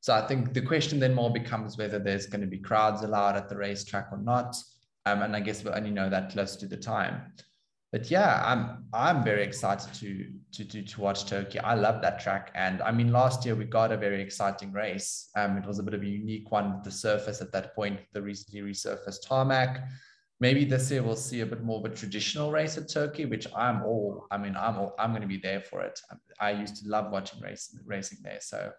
[0.00, 3.36] So I think the question then more becomes whether there's going to be crowds allowed
[3.36, 4.56] at the racetrack or not.
[5.10, 7.32] Um, and I guess we'll only know that close to the time.
[7.92, 11.58] But yeah, I'm I'm very excited to to to, to watch Turkey.
[11.58, 15.28] I love that track, and I mean, last year we got a very exciting race.
[15.36, 16.80] Um, it was a bit of a unique one.
[16.84, 19.88] The surface at that point, the recently resurfaced tarmac
[20.40, 23.46] maybe this year we'll see a bit more of a traditional race at Turkey, which
[23.54, 26.00] I'm all, I mean, I'm all, I'm going to be there for it.
[26.40, 28.38] I used to love watching racing, racing there.
[28.40, 28.72] So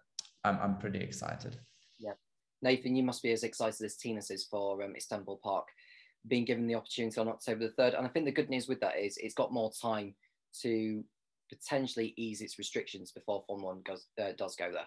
[0.44, 1.56] I'm, I'm pretty excited.
[1.98, 2.14] Yeah.
[2.62, 5.68] Nathan, you must be as excited as Tinus is for um, Istanbul Park
[6.28, 7.98] being given the opportunity on October the 3rd.
[7.98, 10.14] And I think the good news with that is it's got more time
[10.62, 11.02] to
[11.48, 14.86] potentially ease its restrictions before Formula One goes, uh, does go there.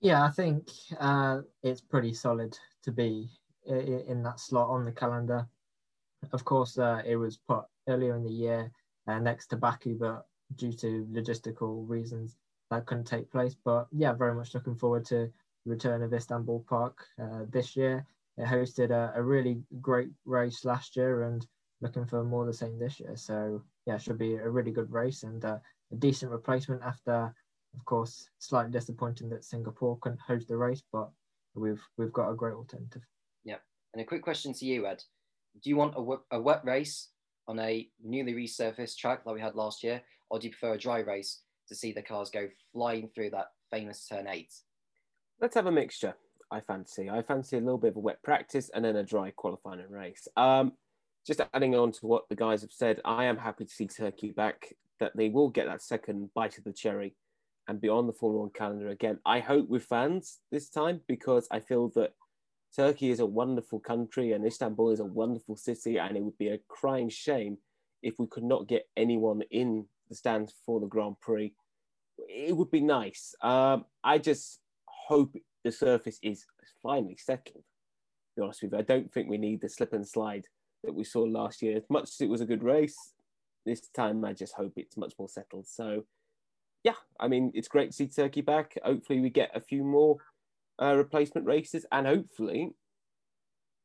[0.00, 0.68] Yeah, I think
[1.00, 3.28] uh, it's pretty solid to be
[3.66, 5.46] in that slot on the calendar.
[6.32, 8.70] Of course, uh, it was put earlier in the year
[9.06, 10.26] uh, next to Baku, but
[10.56, 12.36] due to logistical reasons,
[12.70, 13.54] that couldn't take place.
[13.64, 15.30] But yeah, very much looking forward to
[15.64, 18.06] the return of Istanbul Park uh, this year.
[18.38, 21.44] It hosted a, a, really great race last year and
[21.80, 23.16] looking for more of the same this year.
[23.16, 25.58] So yeah, should be a really good race and uh,
[25.92, 27.34] a decent replacement after,
[27.74, 31.10] of course, slightly disappointing that Singapore couldn't host the race, but
[31.54, 33.02] we've we've got a great alternative.
[33.44, 33.56] Yeah,
[33.92, 35.02] and a quick question to you, Ed.
[35.62, 37.08] Do you want a, a wet race
[37.48, 40.78] on a newly resurfaced track like we had last year, or do you prefer a
[40.78, 44.52] dry race to see the cars go flying through that famous turn eight?
[45.40, 46.14] Let's have a mixture.
[46.50, 47.10] I fancy.
[47.10, 49.90] I fancy a little bit of a wet practice and then a dry qualifying and
[49.90, 50.26] race.
[50.36, 50.72] Um,
[51.26, 54.30] just adding on to what the guys have said, I am happy to see Turkey
[54.30, 54.74] back.
[55.00, 57.14] That they will get that second bite of the cherry
[57.68, 59.20] and be on the Formula One calendar again.
[59.24, 62.14] I hope with fans this time because I feel that
[62.74, 66.48] Turkey is a wonderful country and Istanbul is a wonderful city, and it would be
[66.48, 67.58] a crying shame
[68.02, 71.52] if we could not get anyone in the stands for the Grand Prix.
[72.28, 73.36] It would be nice.
[73.40, 75.36] Um, I just hope
[75.68, 76.46] the surface is
[76.82, 77.64] finally settled.
[78.36, 80.46] Be honest with you, I don't think we need the slip and slide
[80.82, 81.76] that we saw last year.
[81.76, 82.96] As much as it was a good race,
[83.66, 85.66] this time I just hope it's much more settled.
[85.66, 86.04] So,
[86.84, 88.78] yeah, I mean, it's great to see Turkey back.
[88.82, 90.16] Hopefully, we get a few more
[90.80, 92.70] uh, replacement races, and hopefully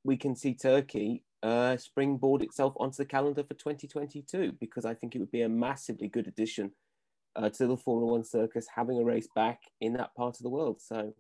[0.05, 5.15] we can see Turkey uh, springboard itself onto the calendar for 2022 because I think
[5.15, 6.71] it would be a massively good addition
[7.35, 10.49] uh, to the Formula One circus having a race back in that part of the
[10.49, 10.81] world.
[10.81, 11.13] So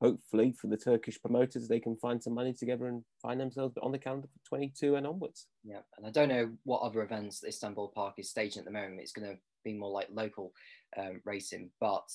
[0.00, 3.92] hopefully for the Turkish promoters, they can find some money together and find themselves on
[3.92, 5.46] the calendar for 22 and onwards.
[5.64, 9.00] Yeah, and I don't know what other events Istanbul Park is staging at the moment.
[9.00, 10.52] It's going to be more like local
[10.96, 12.08] um, racing, but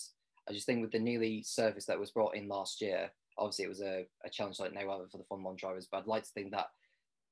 [0.49, 3.69] I just think with the newly service that was brought in last year, obviously it
[3.69, 6.23] was a, a challenge like no other for the Formula One drivers, but I'd like
[6.23, 6.67] to think that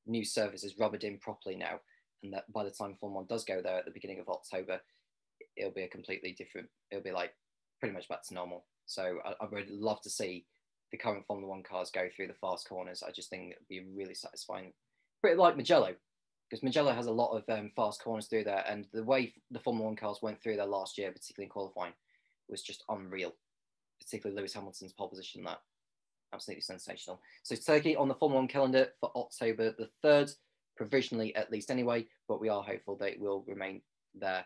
[0.06, 1.80] new service is rubbered in properly now,
[2.24, 4.82] and that by the time Formula One does go there at the beginning of October,
[5.56, 6.68] it'll be a completely different.
[6.92, 7.34] It'll be like
[7.82, 8.64] pretty much back to normal.
[8.86, 10.46] So I, I would love to see
[10.92, 13.04] the current Formula One cars go through the fast corners.
[13.06, 14.72] I just think it'd be really satisfying,
[15.20, 15.96] pretty like Mugello,
[16.50, 19.60] because Mugello has a lot of um, fast corners through there, and the way the
[19.60, 21.94] Formula One cars went through there last year, particularly in qualifying,
[22.48, 23.34] was just unreal.
[24.00, 25.60] Particularly Lewis Hamilton's pole position that
[26.34, 27.22] absolutely sensational.
[27.44, 30.34] So Turkey on the Formula One calendar for October the 3rd,
[30.78, 33.82] provisionally at least anyway, but we are hopeful that it will remain
[34.16, 34.46] there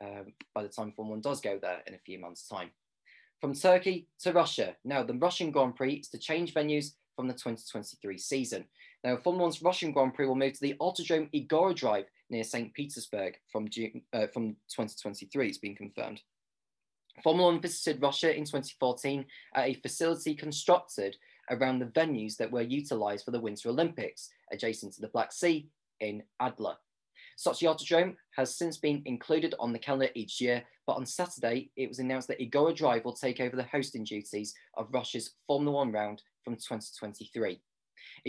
[0.00, 2.70] um, by the time Formula One does go there in a few months' time.
[3.40, 4.76] From Turkey to Russia.
[4.84, 8.64] Now, the Russian Grand Prix is to change venues from the 2023 season.
[9.02, 12.72] Now, Formula One's Russian Grand Prix will move to the Autodrome Igora Drive near St.
[12.74, 15.48] Petersburg from June, uh, from 2023.
[15.48, 16.20] It's been confirmed.
[17.22, 19.24] Formula One visited Russia in 2014
[19.54, 21.16] at a facility constructed
[21.50, 25.68] around the venues that were utilised for the Winter Olympics, adjacent to the Black Sea
[26.00, 26.76] in Adler.
[27.40, 31.88] Sochi Autodrome has since been included on the calendar each year, but on Saturday it
[31.88, 35.90] was announced that Igora Drive will take over the hosting duties of Russia's Formula One
[35.90, 37.58] round from 2023.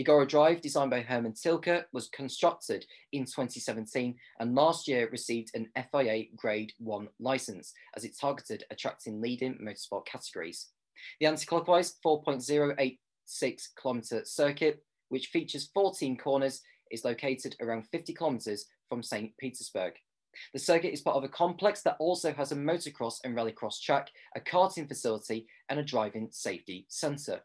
[0.00, 5.68] Igora Drive, designed by Hermann Tilke, was constructed in 2017 and last year received an
[5.76, 10.68] FIA Grade 1 license as it targeted attracting leading motorsport categories.
[11.20, 12.96] The anti-clockwise 4.086
[13.78, 16.62] kilometre circuit, which features 14 corners,
[16.92, 19.36] is located around 50 kilometres from St.
[19.38, 19.94] Petersburg.
[20.52, 24.10] The circuit is part of a complex that also has a motocross and rallycross track,
[24.36, 27.40] a karting facility, and a driving safety centre.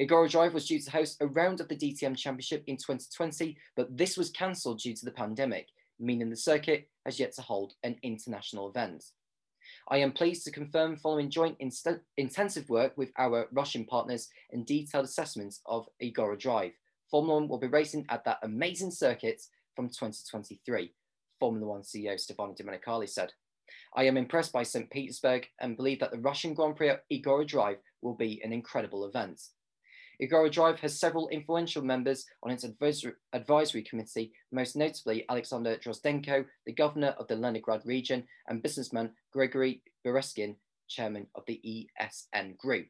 [0.00, 3.96] Igora Drive was due to host a round of the DTM Championship in 2020, but
[3.96, 5.68] this was cancelled due to the pandemic,
[5.98, 9.04] meaning the circuit has yet to hold an international event.
[9.88, 11.56] I am pleased to confirm following joint
[12.16, 16.72] intensive work with our Russian partners and detailed assessments of Igora Drive,
[17.10, 19.42] Formula One will be racing at that amazing circuit
[19.74, 20.92] from 2023,
[21.40, 23.32] Formula One CEO Stefano Domenicali said.
[23.96, 24.88] I am impressed by St.
[24.90, 29.04] Petersburg and believe that the Russian Grand Prix at Igora Drive will be an incredible
[29.06, 29.40] event.
[30.22, 36.72] Igora Drive has several influential members on its advisory, committee, most notably Alexander Drozdenko, the
[36.72, 40.56] governor of the Leningrad region, and businessman Gregory Berezkin,
[40.88, 42.88] chairman of the ESN Group.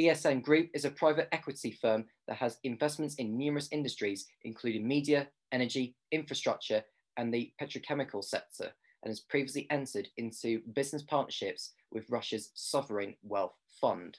[0.00, 5.28] ESN Group is a private equity firm that has investments in numerous industries, including media,
[5.52, 6.82] energy, infrastructure,
[7.16, 8.72] and the petrochemical sector,
[9.02, 14.18] and has previously entered into business partnerships with Russia's sovereign wealth fund.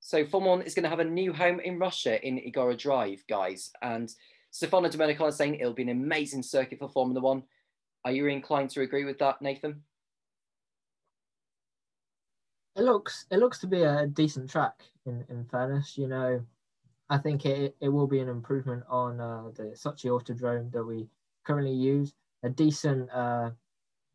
[0.00, 3.70] So Formon is going to have a new home in Russia in Igora Drive, guys.
[3.82, 4.12] And
[4.50, 7.42] Stefano Domenicali is saying it'll be an amazing circuit for Formula One.
[8.04, 9.82] Are you inclined to agree with that, Nathan?
[12.76, 14.82] It looks it looks to be a decent track.
[15.06, 16.44] In in fairness, you know,
[17.08, 21.08] I think it, it will be an improvement on uh, the Sochi Autodrome that we
[21.44, 22.12] currently use.
[22.42, 23.50] A decent, uh,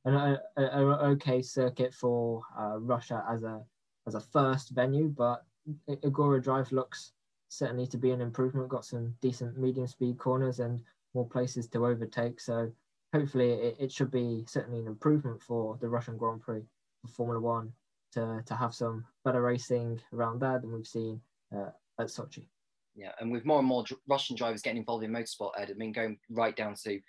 [0.05, 0.81] an, a, a,
[1.11, 3.61] okay circuit for uh, Russia as a
[4.05, 5.43] as a first venue, but
[5.89, 7.13] Igora Drive looks
[7.49, 8.69] certainly to be an improvement.
[8.69, 10.81] Got some decent medium speed corners and
[11.15, 12.39] more places to overtake.
[12.39, 12.71] So
[13.11, 16.61] hopefully it, it should be certainly an improvement for the Russian Grand Prix
[17.01, 17.73] for Formula One
[18.13, 21.21] to, to have some better racing around there than we've seen
[21.55, 22.47] uh, at Sochi.
[22.95, 25.93] Yeah, and with more and more Russian drivers getting involved in motorsport, Ed, I mean,
[25.93, 26.99] going right down to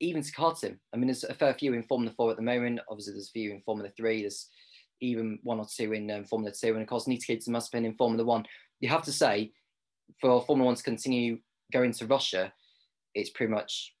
[0.00, 0.78] even to karting.
[0.92, 2.80] I mean, there's a fair few in Formula Four at the moment.
[2.88, 4.22] Obviously, there's a few in Formula Three.
[4.22, 4.48] There's
[5.00, 8.24] even one or two in um, Formula Two, and of course, Nikita Mazepin in Formula
[8.24, 8.44] One.
[8.80, 9.52] You have to say,
[10.20, 11.38] for Formula One to continue
[11.72, 12.52] going to Russia,
[13.14, 13.94] it's pretty much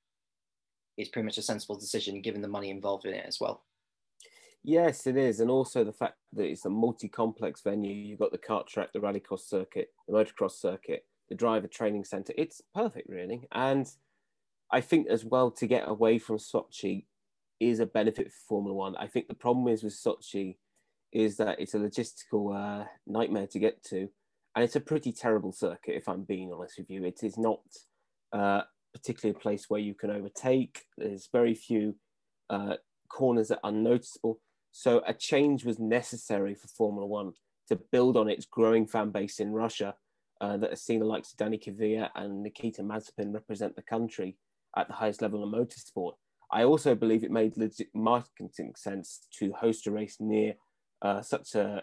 [0.96, 3.64] it's pretty much a sensible decision given the money involved in it as well.
[4.66, 7.92] Yes, it is, and also the fact that it's a multi-complex venue.
[7.92, 12.32] You've got the kart track, the rallycross circuit, the motocross circuit, the driver training centre.
[12.38, 13.86] It's perfect, really, and
[14.72, 17.04] I think as well to get away from Sochi
[17.60, 18.96] is a benefit for Formula One.
[18.96, 20.56] I think the problem is with Sochi
[21.12, 24.08] is that it's a logistical uh, nightmare to get to,
[24.56, 25.94] and it's a pretty terrible circuit.
[25.94, 27.60] If I'm being honest with you, it is not
[28.32, 28.62] uh,
[28.94, 30.86] particularly a place where you can overtake.
[30.96, 31.96] There's very few
[32.48, 32.76] uh,
[33.10, 34.40] corners that are noticeable.
[34.76, 37.34] So a change was necessary for Formula One
[37.68, 39.94] to build on its growing fan base in Russia
[40.40, 44.36] uh, that has seen the likes of Danny Kvyat and Nikita Mazepin represent the country
[44.76, 46.14] at the highest level of motorsport.
[46.50, 47.54] I also believe it made
[47.94, 50.54] marketing sense to host a race near
[51.02, 51.82] uh, such a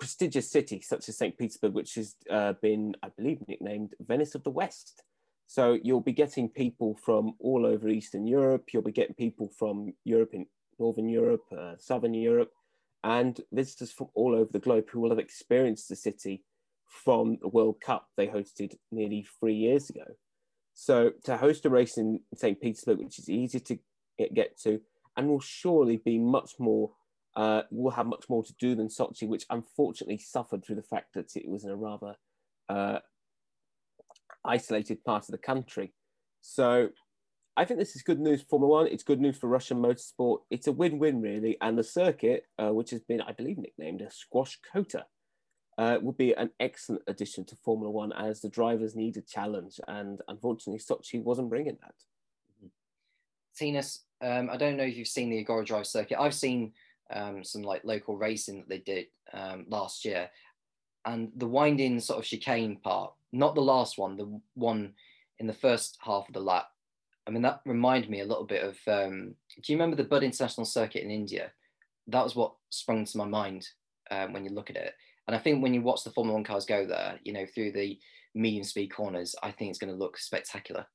[0.00, 1.38] prestigious city such as St.
[1.38, 5.04] Petersburg, which has uh, been, I believe, nicknamed Venice of the West.
[5.46, 8.70] So you'll be getting people from all over Eastern Europe.
[8.72, 10.46] You'll be getting people from Europe in
[10.78, 12.52] Northern Europe, uh, Southern Europe,
[13.02, 16.42] and visitors from all over the globe who will have experienced the city
[16.86, 20.04] from the World Cup they hosted nearly three years ago.
[20.74, 22.60] So to host a race in St.
[22.60, 23.78] Petersburg, which is easy to
[24.34, 24.80] get to,
[25.16, 26.92] and will surely be much more
[27.36, 31.14] uh, will have much more to do than Sochi, which unfortunately suffered through the fact
[31.14, 32.14] that it was in a rather
[32.68, 33.00] uh,
[34.44, 35.92] isolated part of the country.
[36.40, 36.90] So
[37.56, 38.86] I think this is good news for Formula One.
[38.88, 40.38] It's good news for Russian motorsport.
[40.50, 41.56] It's a win-win, really.
[41.60, 45.06] And the circuit, uh, which has been, I believe, nicknamed a squash cota,
[45.78, 49.78] uh, would be an excellent addition to Formula One as the drivers need a challenge.
[49.86, 51.94] And unfortunately, Sochi wasn't bringing that.
[52.64, 52.68] Mm-hmm.
[53.56, 56.20] Tinus, um, I don't know if you've seen the Igora Drive circuit.
[56.20, 56.72] I've seen
[57.12, 60.28] um, some like local racing that they did um, last year,
[61.04, 64.94] and the winding sort of chicane part, not the last one, the one
[65.38, 66.66] in the first half of the lap.
[67.26, 68.76] I mean, that reminded me a little bit of.
[68.86, 71.52] Um, do you remember the Buddh International Circuit in India?
[72.08, 73.66] That was what sprung to my mind
[74.10, 74.92] um, when you look at it.
[75.26, 77.72] And I think when you watch the Formula One cars go there, you know, through
[77.72, 77.98] the
[78.34, 80.86] medium speed corners, I think it's going to look spectacular.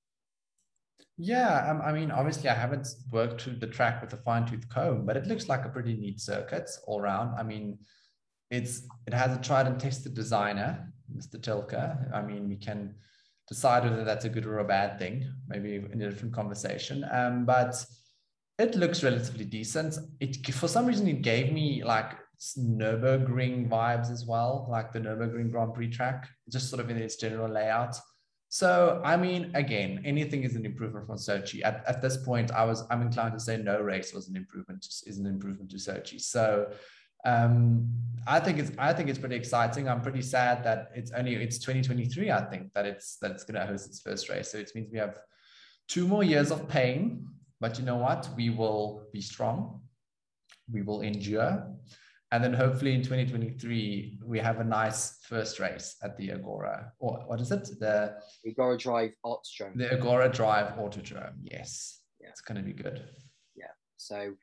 [1.17, 4.69] Yeah, um, I mean, obviously, I haven't worked through the track with a fine tooth
[4.69, 7.37] comb, but it looks like a pretty neat circuit all around.
[7.37, 7.79] I mean,
[8.51, 11.37] it's it has a tried and tested designer, Mr.
[11.37, 12.13] Tilke.
[12.13, 12.95] I mean, we can
[13.49, 17.03] decide whether that's a good or a bad thing, maybe in a different conversation.
[17.11, 17.83] Um, but
[18.59, 19.97] it looks relatively decent.
[20.19, 22.13] It for some reason it gave me like
[22.57, 27.15] Nurburgring vibes as well, like the Nurburgring Grand Prix track, just sort of in its
[27.15, 27.95] general layout.
[28.51, 31.63] So, I mean, again, anything is an improvement from Sochi.
[31.63, 34.85] At, at this point, I was I'm inclined to say no race was an improvement,
[35.05, 36.19] is an improvement to Sochi.
[36.19, 36.71] So,
[37.25, 37.89] um,
[38.27, 39.87] I think it's I think it's pretty exciting.
[39.87, 42.31] I'm pretty sad that it's only it's 2023.
[42.31, 44.51] I think that it's that it's going to host its first race.
[44.51, 45.17] So it means we have
[45.87, 47.27] two more years of pain.
[47.59, 48.29] But you know what?
[48.37, 49.81] We will be strong.
[50.71, 51.67] We will endure,
[52.31, 57.23] And then hopefully in 2023, we have a nice first race at the Igora, or
[57.25, 57.67] what is it?
[57.79, 58.17] The
[58.47, 59.75] Igora Drive Autodrome.
[59.75, 61.33] The Igora Drive Autodrome.
[61.41, 62.01] Yes.
[62.21, 62.29] Yeah.
[62.29, 63.03] It's going to be good.
[63.55, 63.71] Yeah.
[63.97, 64.35] So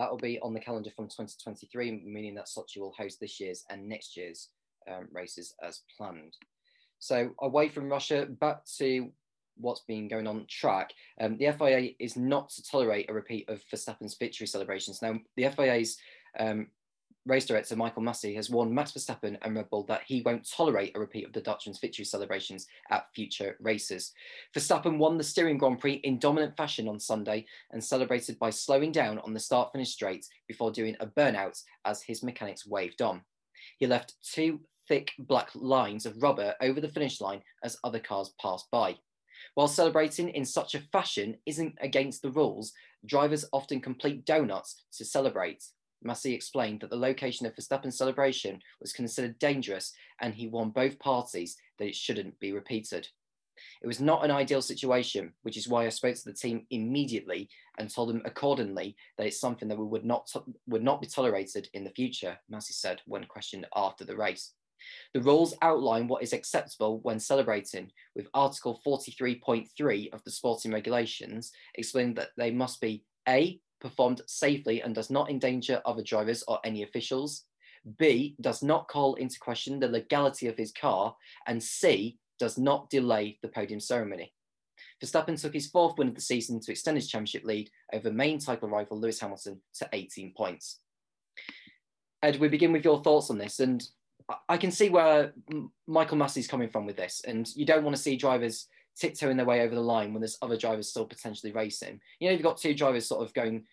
[0.00, 3.64] that will be on the calendar from 2023, meaning that Sochi will host this year's
[3.68, 4.48] and next year's
[4.90, 6.34] um, races as planned.
[7.00, 9.12] So away from Russia, back to
[9.58, 10.94] what's been going on track.
[11.20, 15.02] Um, the FIA is not to tolerate a repeat of Verstappen's victory celebrations.
[15.02, 15.98] Now, the FIA's
[16.38, 16.68] um,
[17.26, 20.96] race director Michael Masi has warned Max Verstappen and Red Bull that he won't tolerate
[20.96, 24.12] a repeat of the Dutchman's victory celebrations at future races.
[24.56, 28.92] Verstappen won the Styrian Grand Prix in dominant fashion on Sunday and celebrated by slowing
[28.92, 33.20] down on the start finish straight before doing a burnout as his mechanics waved on.
[33.78, 38.34] He left two thick black lines of rubber over the finish line as other cars
[38.40, 38.96] passed by.
[39.54, 42.72] While celebrating in such a fashion isn't against the rules,
[43.06, 45.64] drivers often complete donuts to celebrate.
[46.06, 50.98] Masi explained that the location of Verstappen's celebration was considered dangerous and he warned both
[50.98, 53.08] parties that it shouldn't be repeated.
[53.82, 57.50] It was not an ideal situation, which is why I spoke to the team immediately
[57.78, 60.30] and told them accordingly that it's something that we would not
[60.66, 64.52] would not be tolerated in the future, Masi said when questioned after the race.
[65.12, 71.52] The rules outline what is acceptable when celebrating, with Article 43.3 of the sporting regulations
[71.74, 76.58] explaining that they must be A, performed safely and does not endanger other drivers or
[76.64, 77.44] any officials.
[77.98, 81.16] B, does not call into question the legality of his car.
[81.46, 84.32] And C, does not delay the podium ceremony.
[85.02, 88.38] Verstappen took his fourth win of the season to extend his championship lead over main
[88.38, 90.80] title rival Lewis Hamilton to 18 points.
[92.22, 93.82] Ed, we begin with your thoughts on this, and
[94.48, 95.32] I can see where
[95.86, 98.68] Michael Masi's coming from with this, and you don't want to see drivers
[99.00, 102.00] tiptoeing their way over the line when there's other drivers still potentially racing.
[102.18, 103.64] You know, you've got two drivers sort of going,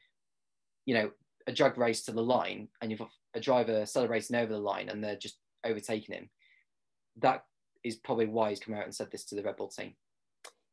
[0.85, 1.11] you know,
[1.45, 4.89] a drag race to the line, and you've got a driver celebrating over the line,
[4.89, 6.29] and they're just overtaking him.
[7.17, 7.43] That
[7.83, 9.93] is probably why he's come out and said this to the Red Bull team.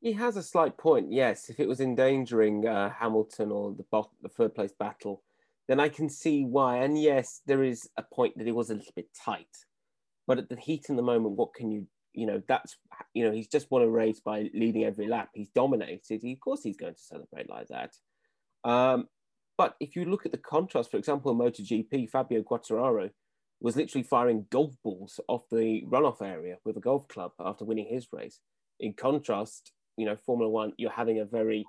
[0.01, 1.49] He has a slight point, yes.
[1.49, 5.23] If it was endangering uh, Hamilton or the, the third place battle,
[5.67, 6.79] then I can see why.
[6.79, 9.49] And yes, there is a point that it was a little bit tight.
[10.27, 12.77] But at the heat in the moment, what can you you know, that's,
[13.13, 15.31] you know, he's just won a race by leading every lap.
[15.35, 16.23] He's dominated.
[16.23, 17.95] He, of course, he's going to celebrate like that.
[18.69, 19.09] Um,
[19.59, 23.11] but if you look at the contrast, for example, in MotoGP, Fabio Quartararo
[23.61, 27.87] was literally firing golf balls off the runoff area with a golf club after winning
[27.89, 28.41] his race.
[28.81, 31.65] In contrast, you know, Formula One, you're having a very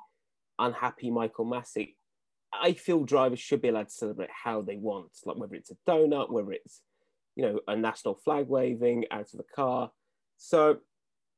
[0.58, 1.96] unhappy Michael Masi.
[2.54, 5.78] I feel drivers should be allowed to celebrate how they want, like whether it's a
[5.88, 6.82] donut, whether it's,
[7.36, 9.92] you know, a national flag waving out of the car
[10.38, 10.78] so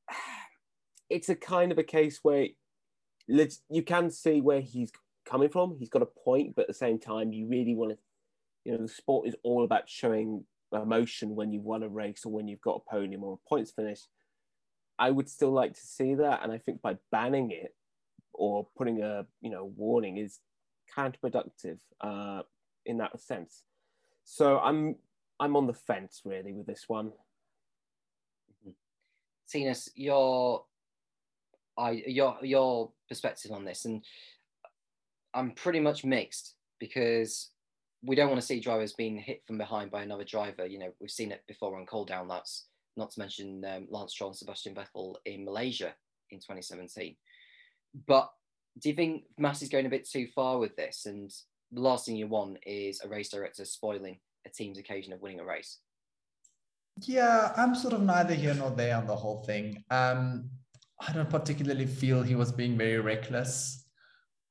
[1.09, 2.47] it's a kind of a case where
[3.27, 4.91] you can see where he's
[5.25, 5.75] coming from.
[5.77, 7.97] He's got a point, but at the same time, you really want to,
[8.63, 12.31] you know, the sport is all about showing emotion when you've won a race or
[12.31, 14.01] when you've got a podium or a points finish.
[14.99, 17.75] I would still like to see that, and I think by banning it
[18.33, 20.39] or putting a you know warning is
[20.97, 22.41] counterproductive uh,
[22.85, 23.63] in that sense.
[24.23, 24.95] So I'm
[25.39, 27.11] I'm on the fence really with this one.
[29.51, 30.65] Tinus, your
[31.77, 34.03] I your your perspective on this, and
[35.33, 37.51] I'm pretty much mixed because
[38.03, 40.65] we don't want to see drivers being hit from behind by another driver.
[40.65, 42.65] You know, we've seen it before on cool down laps.
[42.95, 45.93] Not to mention um, Lance Stroll and Sebastian Vettel in Malaysia
[46.31, 47.15] in 2017.
[48.07, 48.29] But
[48.79, 51.05] do you think Masi's going a bit too far with this?
[51.05, 51.31] And
[51.71, 55.39] the last thing you want is a race director spoiling a team's occasion of winning
[55.39, 55.79] a race.
[57.01, 59.83] Yeah, I'm sort of neither here nor there on the whole thing.
[59.91, 60.49] Um,
[60.99, 63.85] I don't particularly feel he was being very reckless.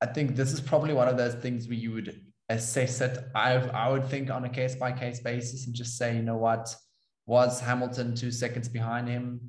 [0.01, 3.17] I think this is probably one of those things where you would assess it.
[3.35, 6.37] I, I would think on a case by case basis and just say, you know
[6.37, 6.73] what,
[7.25, 9.41] was Hamilton two seconds behind him?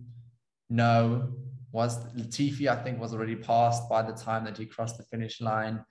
[0.68, 1.32] No.
[1.70, 5.40] Was Latifi, I think, was already passed by the time that he crossed the finish
[5.40, 5.84] line.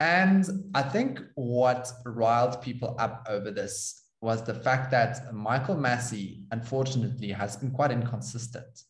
[0.00, 6.42] And I think what riled people up over this was the fact that Michael Masi,
[6.50, 8.82] unfortunately, has been quite inconsistent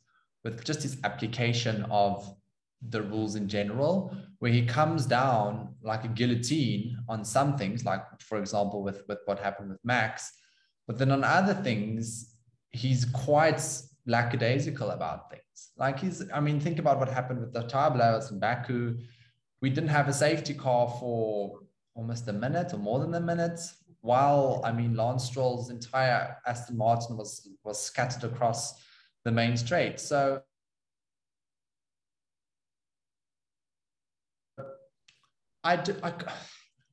[0.42, 2.34] with just his application of
[2.88, 8.02] the rules in general, where he comes down like a guillotine on some things, like,
[8.18, 10.32] for example, with, with what happened with Max.
[10.86, 12.34] But then on other things,
[12.70, 13.60] he's quite
[14.06, 15.56] lackadaisical about things.
[15.76, 18.96] Like he's, I mean, think about what happened with the tire blowers in Baku.
[19.60, 21.60] We didn't have a safety car for
[21.94, 23.60] almost a minute or more than a minute
[24.06, 28.74] while I mean Lance Stroll's entire Aston Martin was was scattered across
[29.24, 29.98] the main straight.
[29.98, 30.40] So
[35.64, 36.12] I, do, I,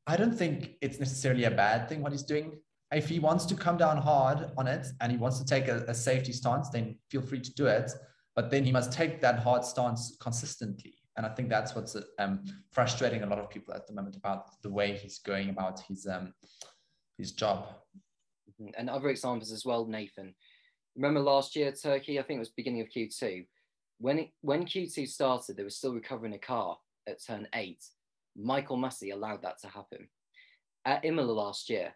[0.07, 2.53] I don't think it's necessarily a bad thing what he's doing.
[2.91, 5.86] if he wants to come down hard on it and he wants to take a,
[5.88, 7.91] a safety stance, then feel free to do it.
[8.36, 10.95] But then he must take that hard stance consistently.
[11.16, 14.61] And I think that's what's um, frustrating a lot of people at the moment about
[14.64, 16.34] the way he's going about his um,
[17.18, 17.68] his job.
[18.49, 18.72] Mm-hmm.
[18.78, 20.34] And other examples as well, Nathan.
[20.95, 22.20] Remember last year, Turkey?
[22.20, 23.45] I think it was beginning of Q2.
[23.99, 27.84] When it, when Q2 started, they were still recovering a car at turn eight.
[28.36, 30.07] Michael Masi allowed that to happen.
[30.86, 31.93] At Imola last year,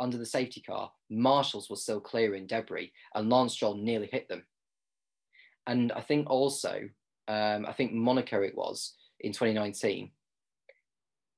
[0.00, 4.44] under the safety car, Marshals were still clearing debris, and Lance Stroll nearly hit them.
[5.66, 6.88] And I think also,
[7.28, 10.10] um, I think Monaco it was in 2019.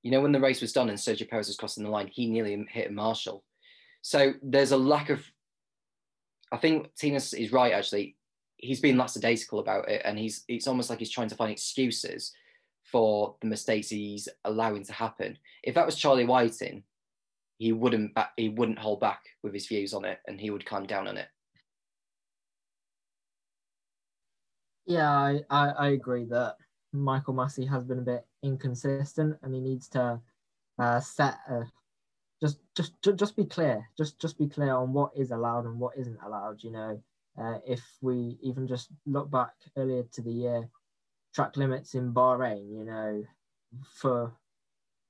[0.05, 2.27] You know, when the race was done and Sergio Perez was crossing the line, he
[2.27, 3.43] nearly hit Marshall.
[4.03, 5.25] So there's a lack of.
[6.53, 7.73] I think Tinus is right.
[7.73, 8.17] Actually,
[8.59, 12.33] he's been lackadaisical about it, and he's it's almost like he's trying to find excuses
[12.93, 15.39] for the mistakes he's allowing to happen.
[15.63, 16.85] If that was Charlie Whiting,
[17.57, 20.67] he wouldn't back, he wouldn't hold back with his views on it, and he would
[20.67, 21.29] climb down on it.
[24.87, 26.57] Yeah, I, I, I agree that
[26.95, 30.21] Michael Masi has been a bit inconsistent, and he needs to
[30.79, 31.65] uh, set a,
[32.41, 35.97] just just just be clear, just just be clear on what is allowed and what
[35.99, 36.63] isn't allowed.
[36.63, 37.03] You know,
[37.37, 40.69] uh, if we even just look back earlier to the year,
[41.35, 43.25] track limits in Bahrain, you know,
[43.93, 44.33] for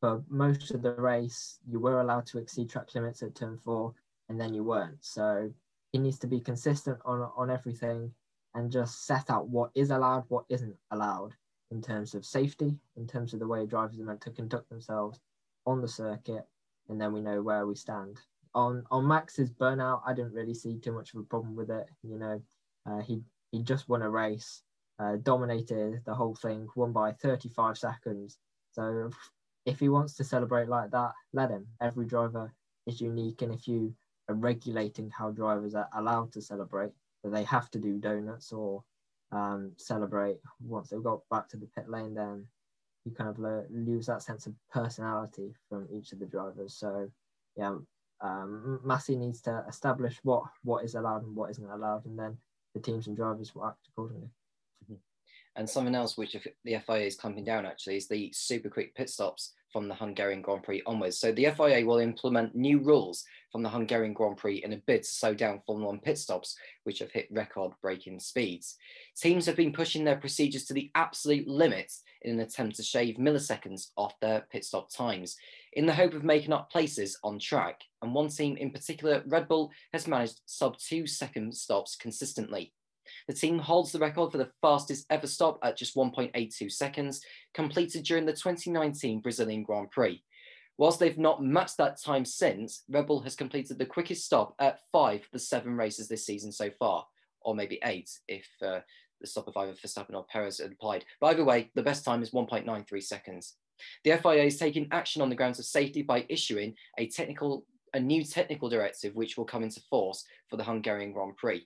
[0.01, 3.95] for most of the race, you were allowed to exceed track limits at turn four,
[4.30, 5.05] and then you weren't.
[5.05, 5.53] So
[5.93, 8.14] he needs to be consistent on on everything,
[8.55, 11.35] and just set out what is allowed, what isn't allowed
[11.71, 15.21] in terms of safety, in terms of the way drivers are meant to conduct themselves
[15.67, 16.47] on the circuit,
[16.89, 18.21] and then we know where we stand.
[18.55, 21.87] On on Max's burnout, I didn't really see too much of a problem with it.
[22.03, 22.43] You know,
[22.87, 24.62] uh, he he just won a race,
[24.99, 28.39] uh, dominated the whole thing, won by 35 seconds.
[28.73, 29.11] So
[29.67, 31.67] if he wants to celebrate like that, let him.
[31.81, 32.53] Every driver
[32.87, 33.95] is unique, and if you
[34.29, 36.93] are regulating how drivers are allowed to celebrate,
[37.23, 38.85] that they have to do donuts or
[39.35, 42.47] um, celebrate once they've got back to the pit lane, then
[43.05, 43.39] you kind of
[43.70, 46.74] lose that sense of personality from each of the drivers.
[46.74, 47.11] So,
[47.57, 47.76] yeah,
[48.20, 52.39] um, Masi needs to establish what what is allowed and what isn't allowed, and then
[52.74, 54.28] the teams and drivers will act accordingly.
[55.57, 59.09] And something else which the FIA is clamping down actually is the super quick pit
[59.09, 61.18] stops from the Hungarian Grand Prix onwards.
[61.18, 65.02] So the FIA will implement new rules from the Hungarian Grand Prix in a bid
[65.02, 68.76] to slow down Formula One pit stops, which have hit record breaking speeds.
[69.16, 73.16] Teams have been pushing their procedures to the absolute limits in an attempt to shave
[73.16, 75.36] milliseconds off their pit stop times
[75.72, 77.80] in the hope of making up places on track.
[78.00, 82.72] And one team in particular, Red Bull, has managed sub two second stops consistently.
[83.28, 87.20] The team holds the record for the fastest ever stop at just 1.82 seconds,
[87.52, 90.22] completed during the 2019 Brazilian Grand Prix.
[90.76, 94.80] Whilst they've not matched that time since, Red Bull has completed the quickest stop at
[94.90, 97.07] five of the seven races this season so far,
[97.42, 98.80] or maybe eight if uh,
[99.20, 101.05] the stop of either Verstappen or Perez had applied.
[101.20, 103.55] But either way, the best time is 1.93 seconds.
[104.02, 108.00] The FIA is taking action on the grounds of safety by issuing a technical a
[108.00, 111.64] new technical directive which will come into force for the Hungarian Grand Prix.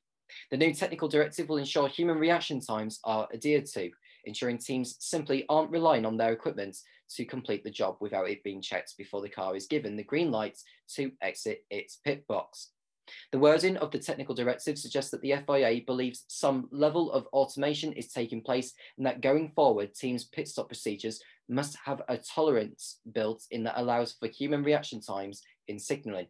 [0.50, 3.90] The new technical directive will ensure human reaction times are adhered to,
[4.24, 6.76] ensuring teams simply aren't relying on their equipment
[7.16, 10.30] to complete the job without it being checked before the car is given the green
[10.30, 10.58] light
[10.94, 12.70] to exit its pit box.
[13.32, 17.92] The wording of the technical directive suggests that the FIA believes some level of automation
[17.94, 23.00] is taking place and that going forward, teams' pit stop procedures must have a tolerance
[23.12, 26.26] built in that allows for human reaction times in signalling.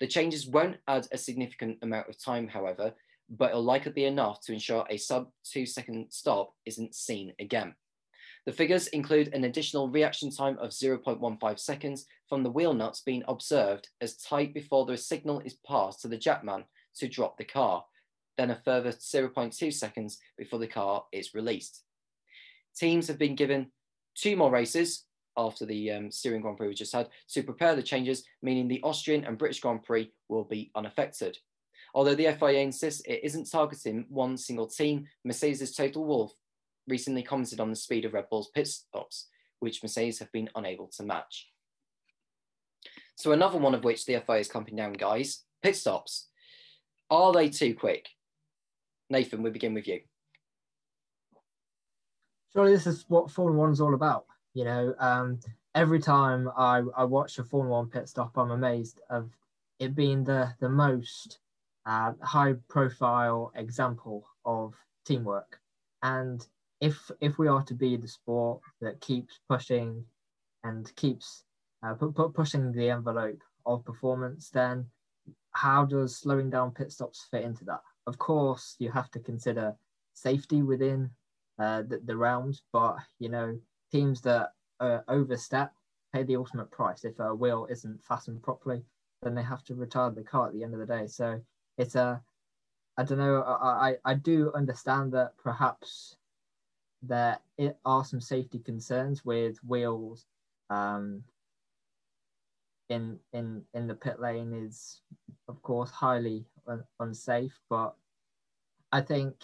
[0.00, 2.94] The changes won't add a significant amount of time, however,
[3.30, 7.74] but it'll likely be enough to ensure a sub two second stop isn't seen again.
[8.46, 13.22] The figures include an additional reaction time of 0.15 seconds from the wheel nuts being
[13.28, 16.64] observed as tight before the signal is passed to the jackman
[16.96, 17.84] to drop the car,
[18.38, 21.82] then a further 0.2 seconds before the car is released.
[22.74, 23.70] Teams have been given
[24.14, 25.04] two more races
[25.36, 28.82] after the um, Styrian Grand Prix we just had to prepare the changes, meaning the
[28.82, 31.38] Austrian and British Grand Prix will be unaffected.
[31.98, 36.32] Although the FIA insists it isn't targeting one single team, Mercedes' Toto Wolff
[36.86, 39.26] recently commented on the speed of Red Bull's pit stops,
[39.58, 41.48] which Mercedes have been unable to match.
[43.16, 46.28] So another one of which the FIA is clamping down, guys, pit stops.
[47.10, 48.06] Are they too quick?
[49.10, 50.02] Nathan, we begin with you.
[52.52, 54.26] Surely this is what Formula One is all about.
[54.54, 55.40] You know, um,
[55.74, 59.32] every time I, I watch a Formula One pit stop, I'm amazed of
[59.80, 61.40] it being the the most
[61.88, 64.74] uh, high profile example of
[65.06, 65.58] teamwork.
[66.02, 66.46] And
[66.80, 70.04] if if we are to be the sport that keeps pushing
[70.64, 71.44] and keeps
[71.82, 74.86] uh, pu- pu- pushing the envelope of performance, then
[75.52, 77.80] how does slowing down pit stops fit into that?
[78.06, 79.74] Of course, you have to consider
[80.12, 81.10] safety within
[81.58, 83.58] uh, the, the realms, but you know
[83.90, 85.72] teams that uh, overstep
[86.12, 87.04] pay the ultimate price.
[87.04, 88.82] If a wheel isn't fastened properly,
[89.22, 91.06] then they have to retire the car at the end of the day.
[91.06, 91.40] So
[91.78, 92.20] it's a,
[92.98, 96.16] I don't know, I, I, I do understand that perhaps
[97.02, 97.38] there
[97.84, 100.26] are some safety concerns with wheels
[100.70, 101.22] um,
[102.88, 105.02] in in in the pit lane is
[105.48, 107.94] of course highly un- unsafe but
[108.92, 109.34] i think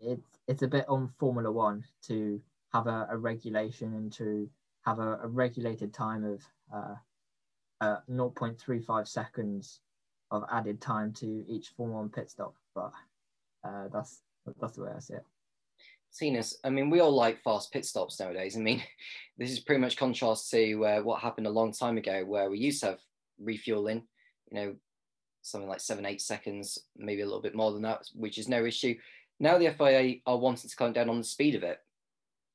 [0.00, 2.40] it's it's a bit on formula one to
[2.72, 4.48] have a, a regulation and to
[4.84, 6.42] have a, a regulated time of
[6.74, 6.94] uh,
[7.80, 9.80] uh, 0.35 seconds
[10.30, 12.54] of added time to each Formula One pit stop.
[12.74, 12.92] But
[13.64, 14.20] uh, that's
[14.60, 15.24] that's the way I see it.
[16.18, 18.56] Tinus, I mean, we all like fast pit stops nowadays.
[18.56, 18.82] I mean,
[19.38, 22.58] this is pretty much contrast to uh, what happened a long time ago, where we
[22.58, 22.98] used to have
[23.38, 24.04] refueling,
[24.50, 24.74] you know,
[25.42, 28.64] something like seven, eight seconds, maybe a little bit more than that, which is no
[28.64, 28.94] issue.
[29.40, 31.78] Now the FIA are wanting to clamp down on the speed of it.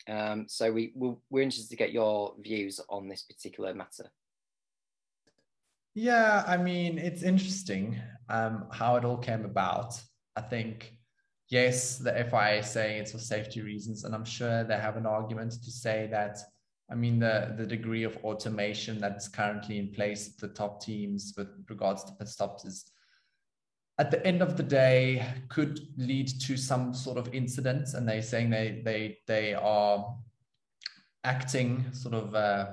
[0.07, 4.11] Um, so we we're interested to get your views on this particular matter.
[5.95, 9.93] Yeah, I mean, it's interesting um, how it all came about.
[10.35, 10.97] I think,
[11.49, 15.05] yes, the FIA is saying it's for safety reasons, and I'm sure they have an
[15.05, 16.39] argument to say that.
[16.91, 21.33] I mean, the the degree of automation that's currently in place at the top teams
[21.37, 22.85] with regards to pit stops is,
[23.99, 28.21] at the end of the day, could lead to some sort of incident, and they're
[28.23, 30.15] saying they they they are
[31.23, 32.33] acting sort of.
[32.33, 32.71] Uh,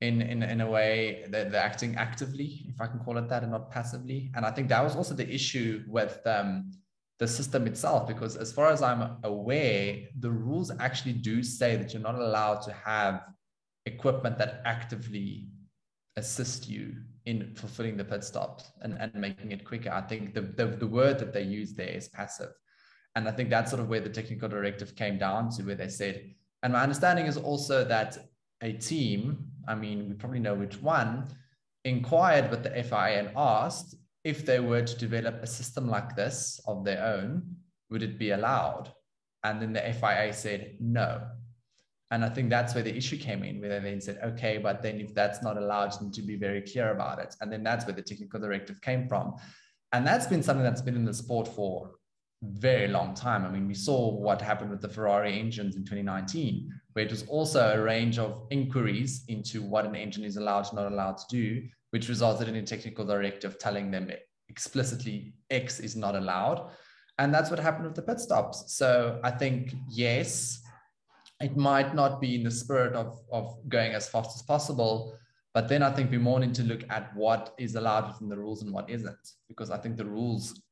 [0.00, 3.42] in in in a way that they're acting actively, if I can call it that,
[3.42, 4.30] and not passively.
[4.34, 6.70] And I think that was also the issue with um,
[7.18, 11.92] the system itself, because as far as I'm aware, the rules actually do say that
[11.92, 13.22] you're not allowed to have
[13.86, 15.48] equipment that actively
[16.16, 16.94] assist you
[17.24, 19.90] in fulfilling the pit stops and, and making it quicker.
[19.90, 22.50] I think the, the, the word that they use there is passive.
[23.14, 25.88] And I think that's sort of where the technical directive came down to, where they
[25.88, 28.18] said, and my understanding is also that
[28.62, 31.28] a team I mean, we probably know which one,
[31.84, 36.60] inquired with the FIA and asked if they were to develop a system like this
[36.66, 37.42] of their own,
[37.90, 38.92] would it be allowed?
[39.44, 41.22] And then the FIA said no.
[42.10, 44.82] And I think that's where the issue came in, where they then said, okay, but
[44.82, 47.34] then if that's not allowed, then to be very clear about it.
[47.40, 49.34] And then that's where the technical directive came from.
[49.92, 51.92] And that's been something that's been in the sport for
[52.42, 53.44] very long time.
[53.44, 57.24] I mean, we saw what happened with the Ferrari engines in 2019, where it was
[57.28, 61.62] also a range of inquiries into what an engine is allowed not allowed to do,
[61.90, 64.10] which resulted in a technical directive telling them
[64.48, 66.70] explicitly X is not allowed.
[67.18, 68.74] And that's what happened with the pit stops.
[68.74, 70.62] So I think, yes,
[71.38, 75.18] it might not be in the spirit of, of going as fast as possible.
[75.52, 78.38] But then I think we more need to look at what is allowed within the
[78.38, 80.62] rules and what isn't, because I think the rules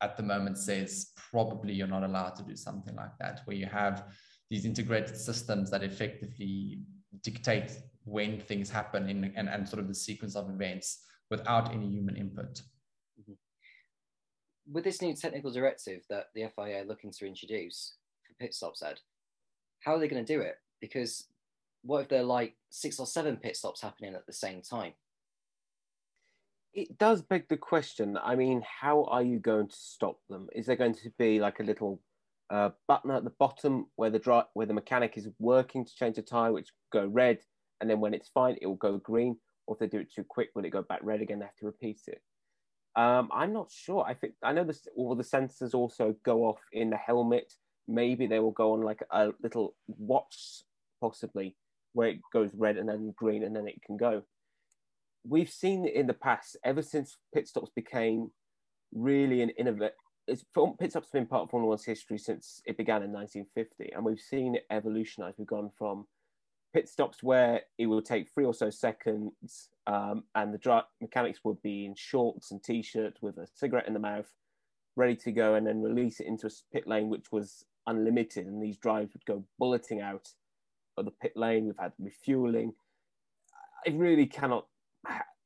[0.00, 3.66] at the moment says probably you're not allowed to do something like that, where you
[3.66, 4.02] have
[4.50, 6.80] these integrated systems that effectively
[7.22, 7.72] dictate
[8.04, 12.16] when things happen in, and, and sort of the sequence of events without any human
[12.16, 12.62] input.
[13.20, 13.32] Mm-hmm.
[14.72, 17.96] With this new technical directive that the FIA are looking to introduce
[18.26, 19.00] for pit stops, Ed,
[19.80, 20.56] how are they going to do it?
[20.80, 21.26] Because
[21.82, 24.92] what if there are like six or seven pit stops happening at the same time?
[26.74, 28.18] it does beg the question.
[28.22, 30.48] I mean, how are you going to stop them?
[30.54, 32.00] Is there going to be like a little
[32.50, 36.16] uh, button at the bottom where the dry, where the mechanic is working to change
[36.16, 37.38] the tire, which go red,
[37.80, 39.36] and then when it's fine, it will go green.
[39.66, 41.38] Or if they do it too quick, will it go back red again?
[41.38, 42.22] They have to repeat it.
[42.96, 44.02] Um, I'm not sure.
[44.04, 44.80] I think I know this.
[44.82, 44.90] The
[45.22, 47.52] sensors also go off in the helmet.
[47.86, 50.62] Maybe they will go on like a little watch,
[51.00, 51.56] possibly,
[51.92, 54.22] where it goes red and then green, and then it can go
[55.28, 58.30] we've seen in the past, ever since pit stops became
[58.94, 59.96] really an innovative.
[60.28, 64.04] Pit stops have been part of Formula One's history since it began in 1950, and
[64.04, 65.34] we've seen it evolutionize.
[65.38, 66.06] We've gone from
[66.74, 71.40] pit stops where it would take three or so seconds, um, and the dry- mechanics
[71.44, 74.30] would be in shorts and t-shirts with a cigarette in the mouth,
[74.96, 78.62] ready to go, and then release it into a pit lane which was unlimited, and
[78.62, 80.28] these drives would go bulleting out
[80.98, 81.66] of the pit lane.
[81.66, 82.74] We've had refueling.
[83.86, 84.66] I really cannot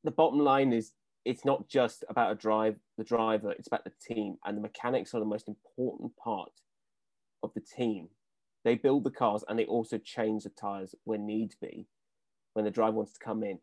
[0.05, 0.93] the bottom line is
[1.25, 5.15] it's not just about a drive the driver it's about the team and the mechanics
[5.15, 6.53] are the most important part
[7.43, 8.09] of the team.
[8.65, 11.89] They build the cars and they also change the tires when need be
[12.53, 13.59] when the driver wants to come in.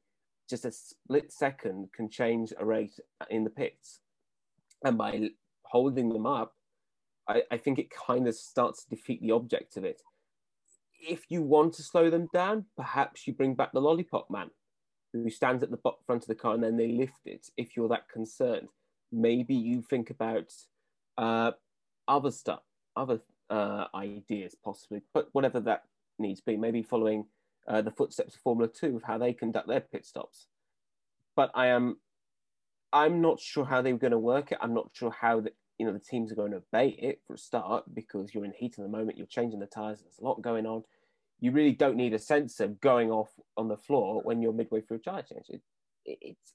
[0.50, 3.00] Just a split second can change a race
[3.30, 4.00] in the pits.
[4.84, 5.30] And by
[5.64, 6.54] holding them up
[7.28, 10.02] I, I think it kind of starts to defeat the object of it.
[11.02, 14.50] If you want to slow them down perhaps you bring back the lollipop man
[15.14, 17.90] who stands at the front of the car and then they lift it, if you're
[17.90, 18.68] that concerned,
[19.12, 20.52] maybe you think about
[21.18, 21.52] uh,
[22.08, 22.62] other stuff,
[22.96, 25.84] other uh, ideas possibly, but whatever that
[26.20, 27.26] needs to be, maybe following
[27.68, 30.48] uh, the footsteps of Formula Two of how they conduct their pit stops.
[31.36, 31.98] But I am,
[32.92, 34.58] I'm not sure how they're going to work it.
[34.62, 37.34] I'm not sure how the, you know the teams are going to obey it for
[37.34, 39.18] a start because you're in heat in the moment.
[39.18, 40.02] You're changing the tires.
[40.02, 40.84] There's a lot going on.
[41.42, 44.98] You really don't need a sensor going off on the floor when you're midway through
[44.98, 45.46] a tire change.
[45.50, 45.62] It,
[46.06, 46.54] it, it's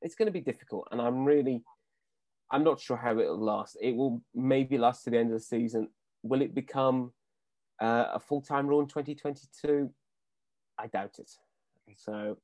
[0.00, 1.62] it's going to be difficult, and I'm really
[2.50, 3.76] I'm not sure how it'll last.
[3.80, 5.88] It will maybe last to the end of the season.
[6.22, 7.12] Will it become
[7.80, 9.90] uh, a full time rule in 2022?
[10.78, 11.30] I doubt it.
[11.96, 12.36] So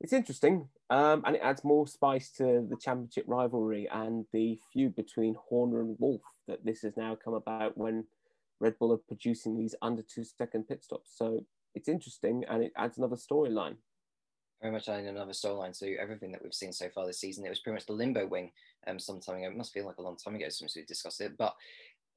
[0.00, 4.96] it's interesting, um, and it adds more spice to the championship rivalry and the feud
[4.96, 8.04] between Horner and Wolff that this has now come about when
[8.62, 11.10] Red Bull are producing these under two second pit stops.
[11.16, 11.44] So
[11.74, 13.74] it's interesting, and it adds another storyline.
[14.62, 17.44] Very much adding another storyline to everything that we've seen so far this season.
[17.44, 18.52] It was pretty much the limbo wing
[18.86, 19.48] um, some time ago.
[19.48, 21.56] It must feel like a long time ago since we discussed it, but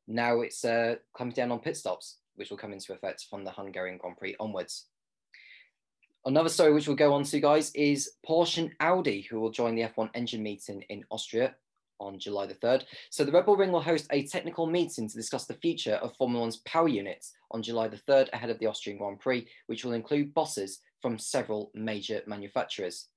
[0.07, 3.49] now it's uh, coming down on pit stops, which will come into effect from the
[3.49, 4.85] Hungarian Grand Prix onwards.
[6.25, 9.73] Another story which we'll go on to, guys, is Porsche and Audi, who will join
[9.73, 11.55] the F1 engine meeting in Austria
[11.99, 12.83] on July the 3rd.
[13.09, 16.15] So the Red Bull Ring will host a technical meeting to discuss the future of
[16.15, 19.83] Formula One's power units on July the 3rd ahead of the Austrian Grand Prix, which
[19.83, 23.07] will include bosses from several major manufacturers.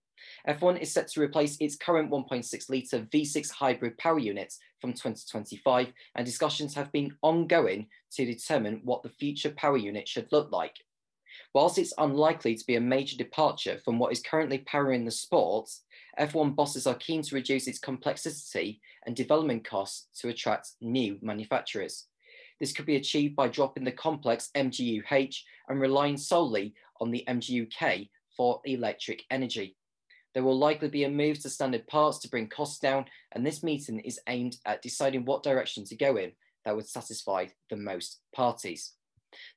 [0.49, 5.93] F1 is set to replace its current 1.6 litre V6 hybrid power units from 2025,
[6.16, 10.74] and discussions have been ongoing to determine what the future power unit should look like.
[11.59, 15.69] Whilst it's unlikely to be a major departure from what is currently powering the sport,
[16.17, 22.07] F1 bosses are keen to reduce its complexity and development costs to attract new manufacturers.
[22.61, 28.09] This could be achieved by dropping the complex MGU-H and relying solely on the MGU-K
[28.37, 29.75] for electric energy.
[30.35, 33.65] There will likely be a move to standard parts to bring costs down, and this
[33.65, 36.31] meeting is aimed at deciding what direction to go in
[36.65, 38.93] that would satisfy the most parties.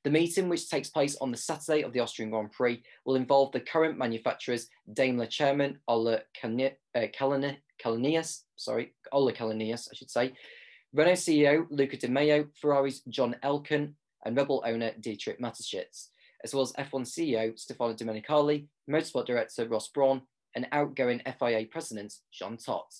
[0.04, 3.52] The meeting, which takes place on the Saturday of the Austrian Grand Prix, will involve
[3.52, 6.20] the current manufacturers Daimler chairman Ola
[6.94, 7.06] uh,
[8.56, 10.32] sorry, Ola Källenius, I should say,
[10.92, 13.94] Renault CEO Luca de Meo, Ferrari's John Elkann,
[14.24, 16.08] and Red Bull owner Dietrich Mateschitz,
[16.44, 20.22] as well as F1 CEO Stefano Domenicali, Motorsport Director Ross Brawn,
[20.54, 22.92] and outgoing FIA President Jean Todt.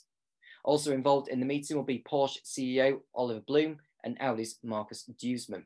[0.64, 5.64] Also involved in the meeting will be Porsche CEO Oliver Blume and Audi's Markus Duesmann.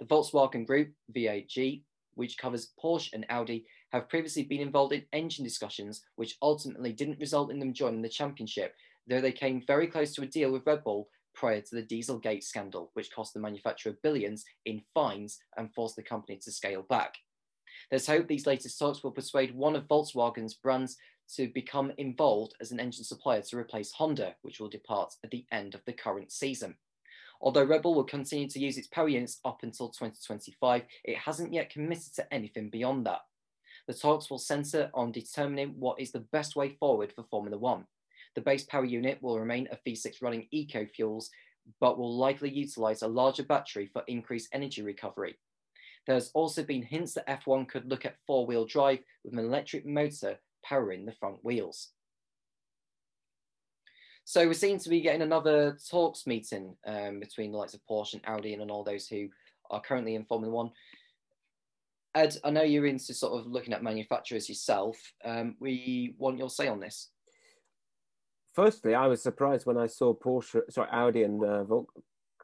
[0.00, 1.82] The Volkswagen Group, VAG,
[2.14, 7.20] which covers Porsche and Audi, have previously been involved in engine discussions, which ultimately didn't
[7.20, 8.74] result in them joining the championship,
[9.06, 12.44] though they came very close to a deal with Red Bull prior to the Dieselgate
[12.44, 17.14] scandal, which cost the manufacturer billions in fines and forced the company to scale back.
[17.90, 20.96] There's hope these latest talks will persuade one of Volkswagen's brands
[21.36, 25.46] to become involved as an engine supplier to replace Honda, which will depart at the
[25.52, 26.76] end of the current season.
[27.44, 31.52] Although Red Bull will continue to use its power units up until 2025, it hasn't
[31.52, 33.20] yet committed to anything beyond that.
[33.86, 37.84] The talks will centre on determining what is the best way forward for Formula One.
[38.34, 41.28] The base power unit will remain a V6 running eco fuels,
[41.80, 45.36] but will likely utilise a larger battery for increased energy recovery.
[46.06, 49.84] There's also been hints that F1 could look at four wheel drive with an electric
[49.84, 51.90] motor powering the front wheels.
[54.24, 58.14] So we seem to be getting another talks meeting um, between the likes of Porsche
[58.14, 59.28] and Audi and all those who
[59.70, 60.70] are currently in Formula One.
[62.14, 64.96] Ed, I know you're into sort of looking at manufacturers yourself.
[65.24, 67.10] Um, we want your say on this.
[68.54, 71.64] Firstly, I was surprised when I saw Porsche, sorry, Audi and uh,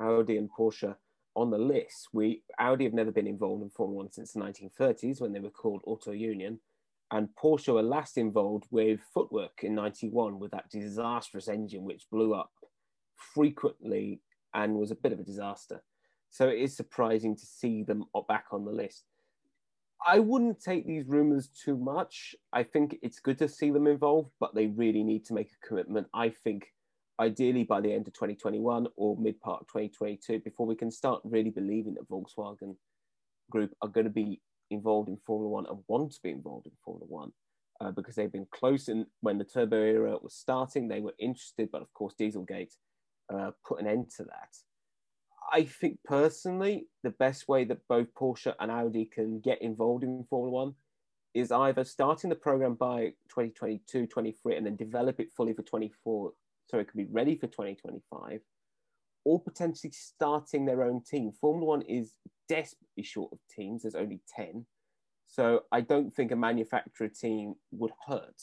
[0.00, 0.94] Audi and Porsche
[1.36, 2.08] on the list.
[2.12, 5.50] We Audi have never been involved in Formula One since the 1930s when they were
[5.50, 6.58] called Auto Union,
[7.12, 12.34] and Porsche were last involved with Footwork in 91 with that disastrous engine which blew
[12.34, 12.52] up
[13.16, 14.20] frequently
[14.54, 15.82] and was a bit of a disaster.
[16.30, 19.04] So it is surprising to see them back on the list.
[20.06, 22.34] I wouldn't take these rumors too much.
[22.52, 25.66] I think it's good to see them involved, but they really need to make a
[25.66, 26.06] commitment.
[26.14, 26.68] I think
[27.18, 31.20] ideally by the end of 2021 or mid part of 2022 before we can start
[31.24, 32.76] really believing that Volkswagen
[33.50, 34.40] Group are going to be
[34.70, 37.32] involved in Formula One and want to be involved in Formula One
[37.80, 38.88] uh, because they've been close.
[38.88, 42.74] And when the turbo era was starting, they were interested, but of course, Dieselgate
[43.32, 44.56] uh, put an end to that.
[45.52, 50.24] I think personally, the best way that both Porsche and Audi can get involved in
[50.28, 50.74] Formula One
[51.34, 56.32] is either starting the program by 2022, 23, and then develop it fully for 24,
[56.66, 58.40] so it can be ready for 2025,
[59.24, 61.32] or potentially starting their own team.
[61.40, 62.14] Formula One is
[62.50, 63.82] desperately short of teams.
[63.82, 64.66] There's only 10.
[65.28, 68.42] So I don't think a manufacturer team would hurt.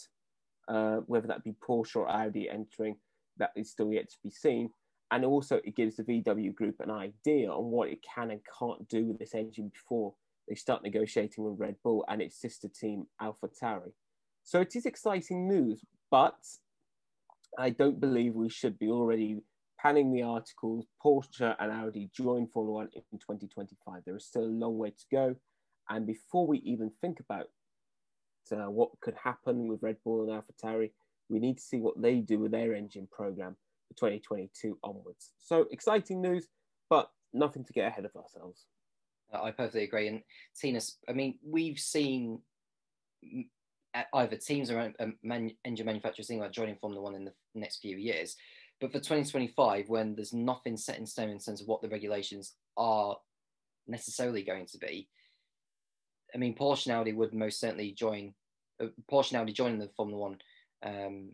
[0.69, 2.95] Uh, whether that be Porsche or Audi entering,
[3.37, 4.69] that is still yet to be seen.
[5.11, 8.87] And also, it gives the VW group an idea on what it can and can't
[8.89, 10.13] do with this engine before
[10.47, 13.93] they start negotiating with Red Bull and its sister team, AlphaTauri.
[14.43, 15.81] So it is exciting news,
[16.11, 16.35] but
[17.57, 19.41] I don't believe we should be already
[19.81, 20.85] panning the articles.
[21.03, 24.01] Porsche and Audi join Formula One in 2025.
[24.05, 25.35] There is still a long way to go.
[25.89, 27.47] And before we even think about
[28.51, 30.91] uh, what could happen with Red Bull and AlphaTauri,
[31.29, 33.55] we need to see what they do with their engine program
[33.87, 35.31] for 2022 onwards.
[35.37, 36.47] So exciting news,
[36.89, 38.65] but nothing to get ahead of ourselves.
[39.33, 40.07] I perfectly agree.
[40.07, 40.21] And
[40.61, 42.39] Tinus, I mean, we've seen
[44.13, 45.15] either teams or um,
[45.65, 48.35] engine manufacturers about joining Formula One in the next few years.
[48.79, 52.53] But for 2025, when there's nothing set in stone in terms of what the regulations
[52.75, 53.17] are
[53.87, 55.09] necessarily going to be,
[56.33, 58.33] I mean, Audi would most certainly join.
[58.81, 60.37] Uh, Audi joining the Formula One
[60.83, 61.29] um,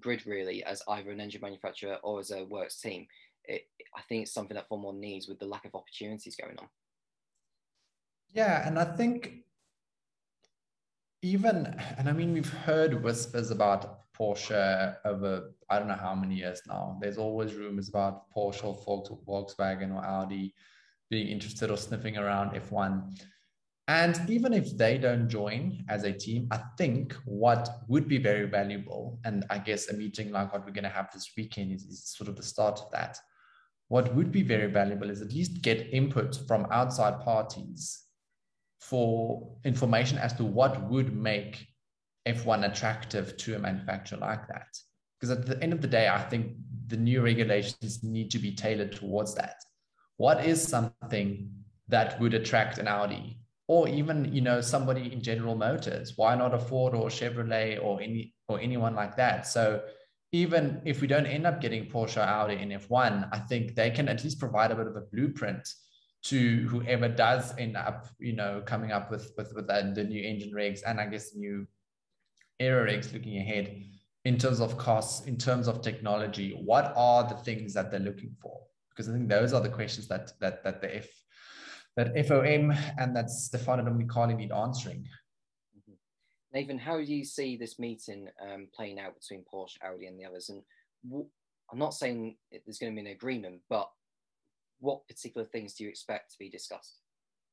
[0.00, 3.06] grid really as either an engine manufacturer or as a works team.
[3.44, 3.62] It,
[3.96, 6.66] I think it's something that Formula One needs with the lack of opportunities going on.
[8.32, 9.44] Yeah, and I think
[11.22, 11.66] even,
[11.96, 16.62] and I mean, we've heard whispers about Porsche over I don't know how many years
[16.66, 16.98] now.
[17.00, 18.78] There's always rumors about Porsche or
[19.26, 20.54] Volkswagen or Audi
[21.10, 23.18] being interested or sniffing around F1.
[23.86, 28.46] And even if they don't join as a team, I think what would be very
[28.46, 31.82] valuable, and I guess a meeting like what we're going to have this weekend is,
[31.84, 33.18] is sort of the start of that.
[33.88, 38.04] What would be very valuable is at least get input from outside parties
[38.80, 41.66] for information as to what would make
[42.26, 44.66] F1 attractive to a manufacturer like that.
[45.20, 46.52] Because at the end of the day, I think
[46.86, 49.56] the new regulations need to be tailored towards that.
[50.16, 51.50] What is something
[51.88, 56.12] that would attract an Audi or even you know somebody in General Motors?
[56.16, 59.46] Why not a Ford or Chevrolet or any or anyone like that?
[59.46, 59.82] So
[60.32, 64.08] even if we don't end up getting Porsche Audi in F1, I think they can
[64.08, 65.68] at least provide a bit of a blueprint
[66.24, 70.22] to whoever does end up, you know, coming up with with with the, the new
[70.22, 71.66] engine regs and I guess new
[72.60, 73.84] regs looking ahead
[74.24, 76.58] in terms of costs, in terms of technology.
[76.64, 78.60] What are the things that they're looking for?
[78.90, 81.08] Because I think those are the questions that that that the F
[81.96, 85.06] that FOM and that Stefano Domenicali need answering.
[85.76, 85.92] Mm-hmm.
[86.52, 90.24] Nathan, how do you see this meeting um, playing out between Porsche, Audi, and the
[90.24, 90.48] others?
[90.48, 90.62] And
[91.08, 91.28] w-
[91.70, 93.88] I'm not saying there's going to be an agreement, but
[94.80, 97.00] what particular things do you expect to be discussed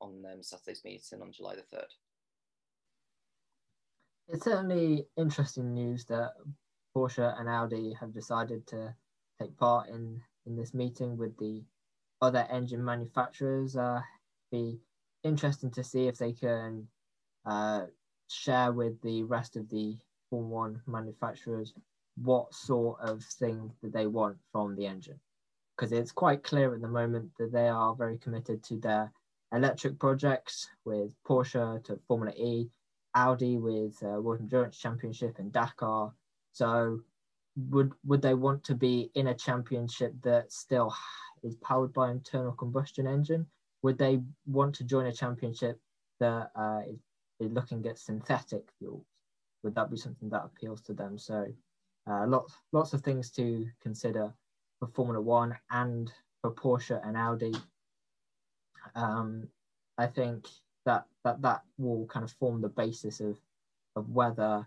[0.01, 1.85] on um, Saturday's meeting on July the 3rd?
[4.27, 6.31] It's certainly interesting news that
[6.95, 8.93] Porsche and Audi have decided to
[9.39, 11.63] take part in, in this meeting with the
[12.21, 13.75] other engine manufacturers.
[13.75, 14.01] Uh,
[14.51, 14.79] be
[15.23, 16.87] interesting to see if they can
[17.45, 17.85] uh,
[18.29, 19.97] share with the rest of the
[20.29, 21.73] Formula One manufacturers
[22.15, 25.19] what sort of thing that they want from the engine
[25.81, 29.11] because it's quite clear at the moment that they are very committed to their
[29.51, 32.69] electric projects with Porsche to Formula E,
[33.15, 36.13] Audi with uh, World Endurance Championship and Dakar.
[36.53, 37.01] So
[37.69, 40.93] would would they want to be in a championship that still
[41.43, 43.45] is powered by internal combustion engine?
[43.83, 45.79] Would they want to join a championship
[46.19, 46.99] that uh, is,
[47.39, 49.05] is looking at synthetic fuels?
[49.63, 51.17] Would that be something that appeals to them?
[51.17, 51.47] So
[52.09, 54.33] uh, lots lots of things to consider
[54.79, 56.11] for Formula One and
[56.41, 57.53] for Porsche and Audi.
[58.95, 59.47] Um,
[59.97, 60.47] I think
[60.85, 63.37] that, that that will kind of form the basis of
[63.95, 64.65] of whether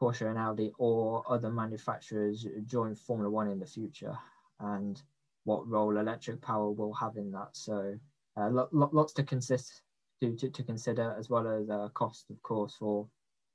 [0.00, 4.16] Porsche and Audi or other manufacturers join Formula One in the future
[4.60, 5.00] and
[5.44, 7.50] what role electric power will have in that.
[7.52, 7.94] So
[8.36, 9.82] uh, lo- lo- lots to consist
[10.20, 13.08] to, to, to, consider as well as uh, cost, of course, for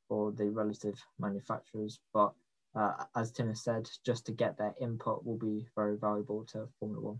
[0.08, 2.00] for the relative manufacturers.
[2.14, 2.34] But
[2.76, 6.68] uh, as Tim has said, just to get their input will be very valuable to
[6.80, 7.20] Formula One.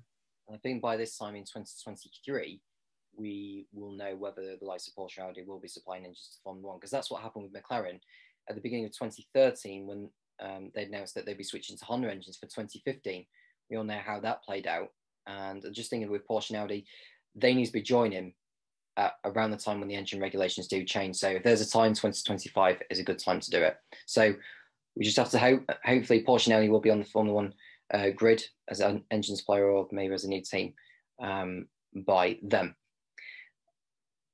[0.54, 2.62] I think by this time in 2023,
[3.18, 6.70] we will know whether the likes of Porsche Audi will be supplying engines to Formula
[6.70, 8.00] One, because that's what happened with McLaren
[8.50, 12.10] at the beginning of 2013 when um, they announced that they'd be switching to Honda
[12.10, 13.26] engines for 2015.
[13.70, 14.90] We all know how that played out.
[15.26, 16.86] And just thinking with Porsche and Audi,
[17.36, 18.34] they need to be joining
[18.96, 21.18] at around the time when the engine regulations do change.
[21.18, 23.76] So if there's a time, 2025 is a good time to do it.
[24.06, 24.34] So
[24.96, 27.54] we just have to hope, hopefully Porsche Audi will be on the Formula One
[27.94, 30.74] uh, grid as an engine supplier or maybe as a new team
[31.22, 31.68] um,
[32.06, 32.76] by them.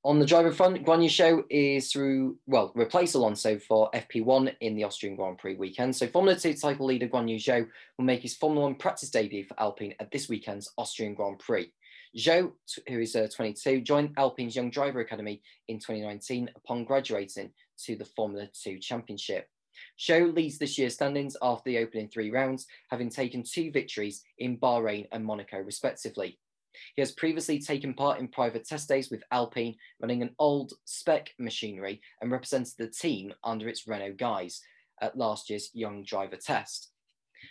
[0.06, 4.76] On the driver front, Guan Yu Zhou is through, well, replace Alonso for FP1 in
[4.76, 5.96] the Austrian Grand Prix weekend.
[5.96, 7.66] So Formula 2 title leader Guan Yu Zhou
[7.96, 11.72] will make his Formula 1 practice debut for Alpine at this weekend's Austrian Grand Prix.
[12.18, 12.52] Zhou,
[12.86, 17.50] who is uh, 22, joined Alpine's Young Driver Academy in 2019 upon graduating
[17.84, 19.48] to the Formula 2 Championship.
[19.98, 24.58] Zhou leads this year's standings after the opening three rounds, having taken two victories in
[24.58, 26.38] Bahrain and Monaco, respectively.
[26.96, 31.30] He has previously taken part in private test days with Alpine, running an old spec
[31.38, 34.60] machinery and represented the team under its Renault guise
[35.00, 36.90] at last year's Young Driver Test.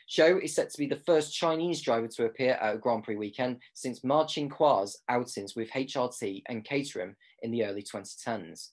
[0.10, 3.16] Zhou is set to be the first Chinese driver to appear at a Grand Prix
[3.16, 8.70] weekend since Ma Qinghua's outings with HRT and Caterham in the early 2010s.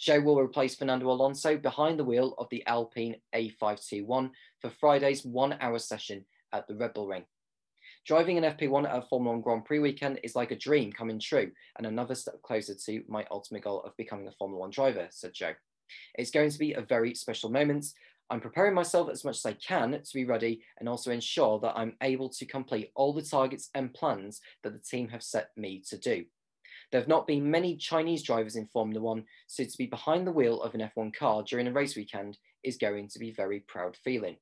[0.00, 4.30] Zhou will replace Fernando Alonso behind the wheel of the Alpine A521
[4.60, 7.24] for Friday's one hour session at the Red Bull Ring.
[8.08, 11.20] Driving an FP1 at a Formula One Grand Prix weekend is like a dream coming
[11.20, 15.08] true and another step closer to my ultimate goal of becoming a Formula One driver,
[15.10, 15.52] said Zhou.
[16.14, 17.84] It's going to be a very special moment.
[18.30, 21.74] I'm preparing myself as much as I can to be ready and also ensure that
[21.76, 25.82] I'm able to complete all the targets and plans that the team have set me
[25.90, 26.24] to do.
[26.90, 30.32] There have not been many Chinese drivers in Formula One, so to be behind the
[30.32, 33.60] wheel of an F1 car during a race weekend is going to be a very
[33.60, 34.38] proud feeling.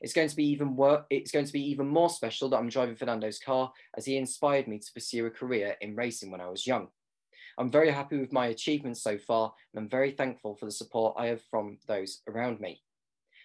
[0.00, 2.68] It's going to be even wor- it's going to be even more special that I'm
[2.68, 6.48] driving Fernando's car as he inspired me to pursue a career in racing when I
[6.48, 6.88] was young.
[7.58, 11.14] I'm very happy with my achievements so far and I'm very thankful for the support
[11.16, 12.82] I have from those around me.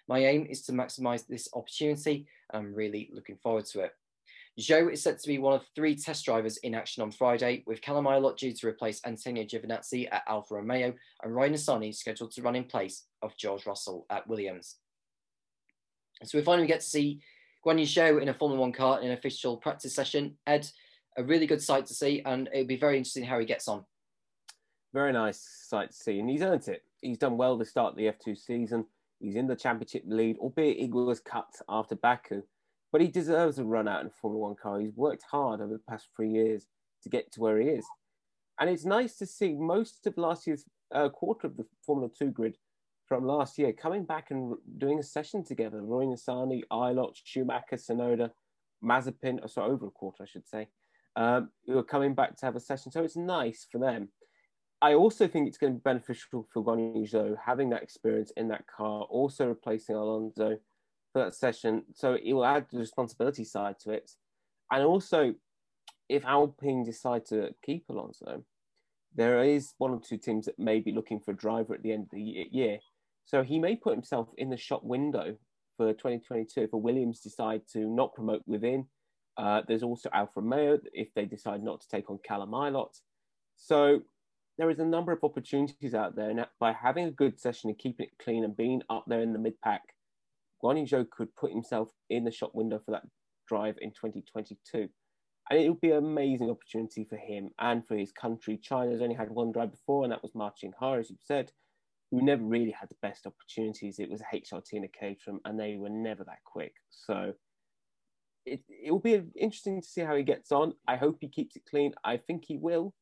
[0.07, 3.91] My aim is to maximize this opportunity and I'm really looking forward to it.
[4.59, 7.81] Zhou is set to be one of three test drivers in action on Friday, with
[7.81, 10.93] Callum Ilott due to replace Antonio Giovinazzi at Alfa Romeo
[11.23, 14.75] and Roy Nissany scheduled to run in place of George Russell at Williams.
[16.25, 17.21] So we finally get to see
[17.65, 20.37] Guan Yu Zhou in a Formula One car in an official practice session.
[20.47, 20.69] Ed,
[21.17, 23.85] a really good sight to see, and it'll be very interesting how he gets on.
[24.93, 26.83] Very nice sight to see, and he's earned it.
[27.01, 28.85] He's done well to start the F2 season.
[29.19, 32.41] He's in the championship lead, albeit he was cut after Baku,
[32.91, 34.79] but he deserves a run out in a Formula One car.
[34.79, 36.65] He's worked hard over the past three years
[37.03, 37.85] to get to where he is.
[38.59, 42.31] And it's nice to see most of last year's uh, quarter of the Formula 2
[42.31, 42.57] grid
[43.09, 45.81] from last year, coming back and doing a session together.
[45.81, 48.29] Roy Nissany, Ilott, Schumacher, Tsunoda,
[48.83, 50.67] Mazepin, oh, sorry, over a quarter, I should say,
[51.15, 52.91] um, who are coming back to have a session.
[52.91, 54.09] So it's nice for them.
[54.81, 58.47] I also think it's going to be beneficial for Guanyu Zhou having that experience in
[58.49, 60.57] that car, also replacing Alonso
[61.11, 61.83] for that session.
[61.95, 64.11] So it will add the responsibility side to it.
[64.71, 65.33] And also,
[66.07, 68.45] if Alpine decide to keep Alonso,
[69.15, 71.91] there is one or two teams that may be looking for a driver at the
[71.91, 72.79] end of the year.
[73.29, 75.35] So he may put himself in the shop window
[75.77, 78.87] for 2022 if Williams decide to not promote within.
[79.37, 82.99] Uh, there's also Alfa Romeo if they decide not to take on Callum Ilott.
[83.55, 83.99] So
[84.57, 86.31] there is a number of opportunities out there.
[86.31, 89.33] And by having a good session and keeping it clean and being up there in
[89.33, 89.83] the mid pack,
[90.63, 93.05] Guan Yu could put himself in the shop window for that
[93.47, 94.89] drive in 2022.
[95.51, 98.57] And it would be an amazing opportunity for him and for his country.
[98.57, 101.51] China's only had one drive before, and that was Ma Qinghua, as you've said
[102.11, 103.99] who never really had the best opportunities.
[103.99, 106.73] It was HRT and a Caterham, and they were never that quick.
[106.89, 107.33] So
[108.45, 110.73] it, it will be interesting to see how he gets on.
[110.87, 111.93] I hope he keeps it clean.
[112.03, 112.93] I think he will.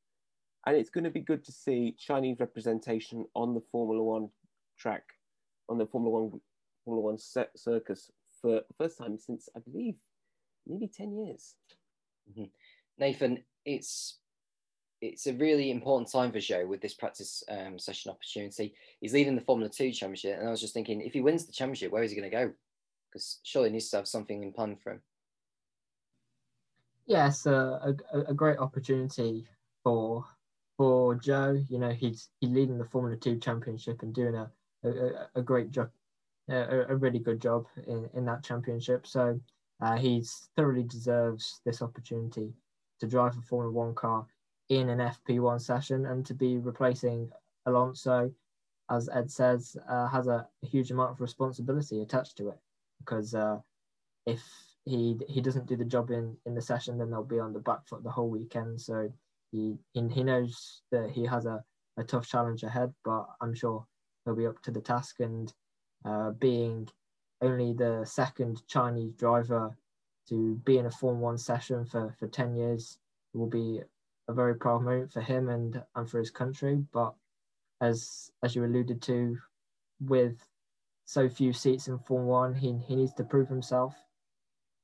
[0.66, 4.30] And it's going to be good to see Chinese representation on the Formula One
[4.78, 5.04] track,
[5.70, 6.42] on the Formula One
[6.84, 8.12] Formula One circus
[8.42, 9.96] for the first time since I believe
[10.66, 11.56] nearly ten years.
[12.30, 12.46] Mm-hmm.
[12.98, 14.20] Nathan, it's
[15.02, 18.74] it's a really important time for Zhou with this practice um, session opportunity.
[19.00, 21.52] He's leading the Formula Two Championship, and I was just thinking, if he wins the
[21.52, 22.52] championship, where is he going to go?
[23.12, 25.02] Because surely he needs to have something in plan for him.
[27.06, 29.46] Yes, a, a, a great opportunity
[29.84, 30.26] for
[30.78, 31.66] for Zhou.
[31.70, 34.50] You know, he's he's leading the Formula Two Championship and doing a
[34.84, 35.90] a, a great job,
[36.50, 39.08] a, a really good job in, in that championship.
[39.08, 39.40] So
[39.82, 42.52] uh, he's thoroughly deserves this opportunity
[43.00, 44.26] to drive a Formula One car
[44.70, 47.32] in an FP1 session and to be replacing
[47.66, 48.32] Alonso,
[48.90, 52.60] as Ed says, uh, has a, huge amount of responsibility attached to it
[53.00, 53.58] because uh,
[54.26, 54.44] if
[54.84, 57.60] he he doesn't do the job in, in the session, then they'll be on the
[57.60, 58.80] back foot the whole weekend.
[58.82, 59.10] So
[59.52, 61.64] he he, knows that he has a,
[61.98, 63.86] a tough challenge ahead, but I'm sure
[64.26, 65.20] he'll be up to the task.
[65.20, 65.54] And
[66.06, 66.90] uh, being
[67.42, 69.76] only the second Chinese driver
[70.30, 72.98] to be in a Form One session for, for 10 years
[73.34, 73.82] will be
[74.28, 76.84] a very proud moment for him and, and for his country.
[76.94, 77.14] But
[77.82, 79.38] as as you alluded to,
[80.02, 80.38] with
[81.06, 83.96] so few seats in Form One, he, he needs to prove himself.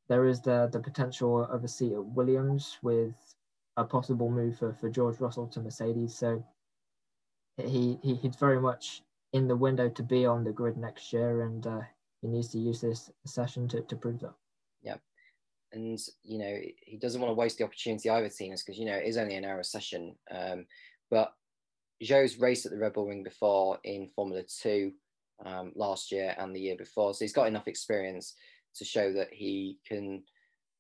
[0.08, 3.16] There is the, the potential of a seat at Williams with
[3.78, 6.16] a possible move for, for George Russell to Mercedes.
[6.16, 6.46] So
[7.58, 9.02] he, he he's very much
[9.34, 11.82] in the window to be on the grid next year, and uh,
[12.22, 14.34] he needs to use this session to, to prove that.
[15.74, 18.96] And you know he doesn't want to waste the opportunity either, Tinus, because you know
[18.96, 20.16] it is only an hour session.
[20.32, 20.66] Um,
[21.10, 21.34] but
[22.04, 24.94] Zhou's raced at the Red Bull Ring before in Formula Two
[25.46, 28.36] um, last year and the year before, so he's got enough experience
[28.76, 30.24] to show that he can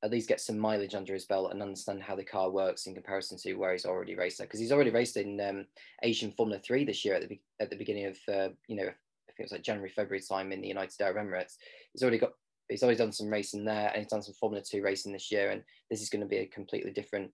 [0.04, 2.94] at least get some mileage under his belt and understand how the car works in
[2.94, 4.48] comparison to where he's already raced at.
[4.48, 5.66] Because he's already raced in um,
[6.04, 9.32] Asian Formula Three this year at the at the beginning of uh, you know I
[9.36, 11.56] think it was like January February time in the United Arab Emirates.
[11.94, 12.34] He's already got
[12.74, 15.52] he's already done some racing there and he's done some Formula Two racing this year.
[15.52, 17.32] And this is going to be a completely different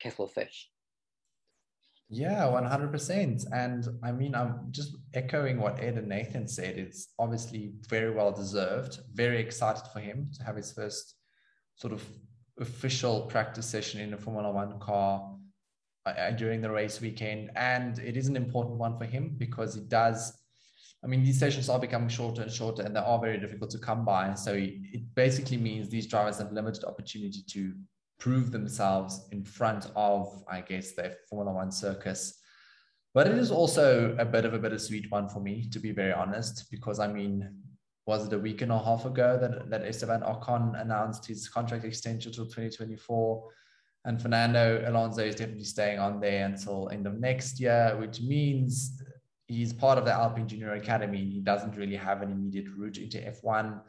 [0.00, 0.70] kettle of fish.
[2.08, 3.44] Yeah, 100%.
[3.52, 6.78] And I mean, I'm just echoing what Ed and Nathan said.
[6.78, 9.00] It's obviously very well deserved.
[9.12, 11.14] Very excited for him to have his first
[11.76, 12.02] sort of
[12.58, 15.36] official practice session in a Formula One car
[16.06, 17.50] uh, during the race weekend.
[17.54, 20.32] And it is an important one for him because he does.
[21.04, 23.78] I mean, these sessions are becoming shorter and shorter, and they are very difficult to
[23.78, 24.32] come by.
[24.34, 27.74] So it basically means these drivers have limited opportunity to
[28.18, 32.40] prove themselves in front of, I guess, their Formula One circus.
[33.12, 36.12] But it is also a bit of a bittersweet one for me, to be very
[36.12, 37.54] honest, because I mean,
[38.06, 41.84] was it a week and a half ago that, that Esteban Ocon announced his contract
[41.84, 43.50] extension till 2024?
[44.06, 49.02] And Fernando Alonso is definitely staying on there until end of next year, which means
[49.46, 51.22] he's part of the Alpine Junior Academy.
[51.22, 53.80] and He doesn't really have an immediate route into F1.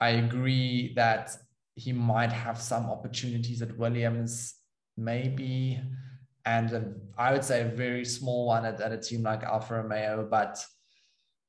[0.00, 1.36] I agree that
[1.74, 4.54] he might have some opportunities at Williams,
[4.96, 5.80] maybe,
[6.44, 9.74] and a, I would say a very small one at, at a team like Alfa
[9.74, 10.64] Romeo, but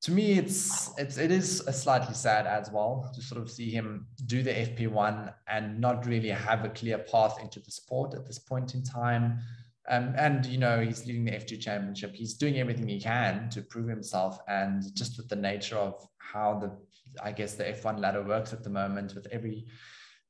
[0.02, 3.70] to me, it's it's it is a slightly sad as well to sort of see
[3.70, 8.24] him do the FP1 and not really have a clear path into the sport at
[8.26, 9.40] this point in time.
[9.88, 12.14] Um, and you know he's leading the F2 championship.
[12.14, 16.58] He's doing everything he can to prove himself, and just with the nature of how
[16.58, 16.76] the
[17.22, 19.66] I guess the F1 ladder works at the moment, with every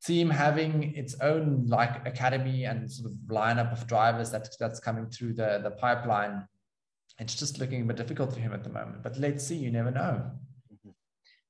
[0.05, 5.07] team having its own like academy and sort of lineup of drivers that that's coming
[5.07, 6.47] through the the pipeline
[7.19, 9.03] it's just looking a bit difficult for him at the moment.
[9.03, 10.31] But let's see, you never know.
[10.73, 10.91] Mm-hmm.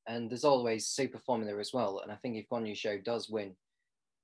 [0.06, 2.00] And there's always Super Formula as well.
[2.02, 3.54] And I think if Guan Yu Zhou does win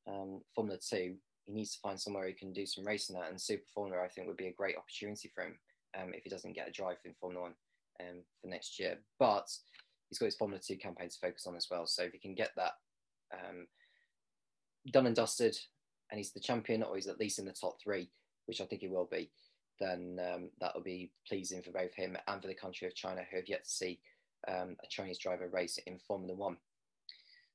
[0.08, 1.14] um, Formula 2,
[1.52, 3.30] he needs to find somewhere he can do some racing at.
[3.30, 5.58] And Super Formula, I think, would be a great opportunity for him
[6.00, 7.54] um, if he doesn't get a drive in Formula 1
[8.00, 8.96] um, for next year.
[9.18, 9.48] But
[10.08, 11.86] he's got his Formula 2 campaign to focus on as well.
[11.86, 12.72] So if he can get that
[13.34, 13.66] um,
[14.90, 15.58] done and dusted,
[16.10, 18.10] and he's the champion, or he's at least in the top three,
[18.46, 19.30] which I think he will be,
[19.78, 23.22] then um, that will be pleasing for both him and for the country of China,
[23.30, 24.00] who have yet to see
[24.48, 26.56] um, a Chinese driver race in Formula One.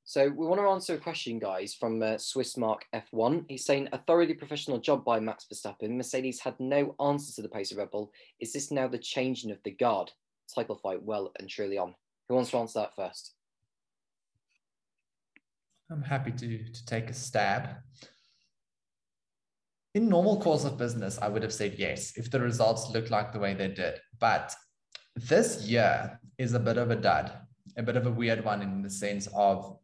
[0.08, 3.44] So we want to answer a question, guys, from uh, Swissmark F1.
[3.46, 5.98] He's saying a thoroughly professional job by Max Verstappen.
[5.98, 8.10] Mercedes had no answer to the pace of Red Bull.
[8.40, 10.10] Is this now the changing of the guard?
[10.54, 11.94] Title fight well and truly on.
[12.26, 13.34] Who wants to answer that first?
[15.90, 17.76] I'm happy to to take a stab
[19.94, 23.32] in normal course of business, I would have said yes if the results look like
[23.32, 24.00] the way they did.
[24.18, 24.54] But
[25.16, 27.30] this year is a bit of a dud,
[27.76, 29.78] a bit of a weird one in the sense of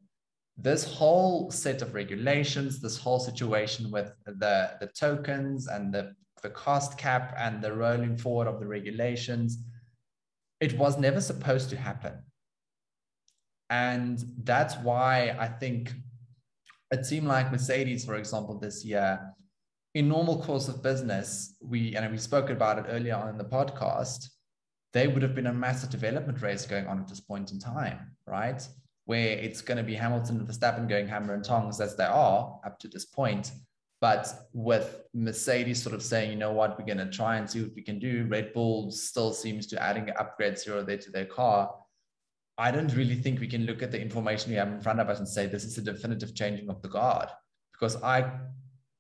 [0.57, 6.51] this whole set of regulations, this whole situation with the, the tokens and the, the
[6.51, 9.59] cost cap and the rolling forward of the regulations,
[10.61, 12.15] it was never supposed to happen.
[13.71, 15.93] And that's why I think
[16.91, 19.35] a team like Mercedes, for example, this year
[19.95, 23.45] in normal course of business, we and we spoke about it earlier on in the
[23.45, 24.29] podcast,
[24.93, 27.99] they would have been a massive development race going on at this point in time,
[28.27, 28.67] right?
[29.07, 32.59] Where it's going to be Hamilton and Verstappen going hammer and tongs as they are
[32.65, 33.53] up to this point.
[34.01, 37.63] But with Mercedes sort of saying, you know what, we're going to try and see
[37.63, 38.27] what we can do.
[38.29, 41.75] Red Bull still seems to adding upgrades here or there to their car.
[42.57, 45.09] I don't really think we can look at the information we have in front of
[45.09, 47.29] us and say this is a definitive changing of the guard
[47.73, 48.31] because I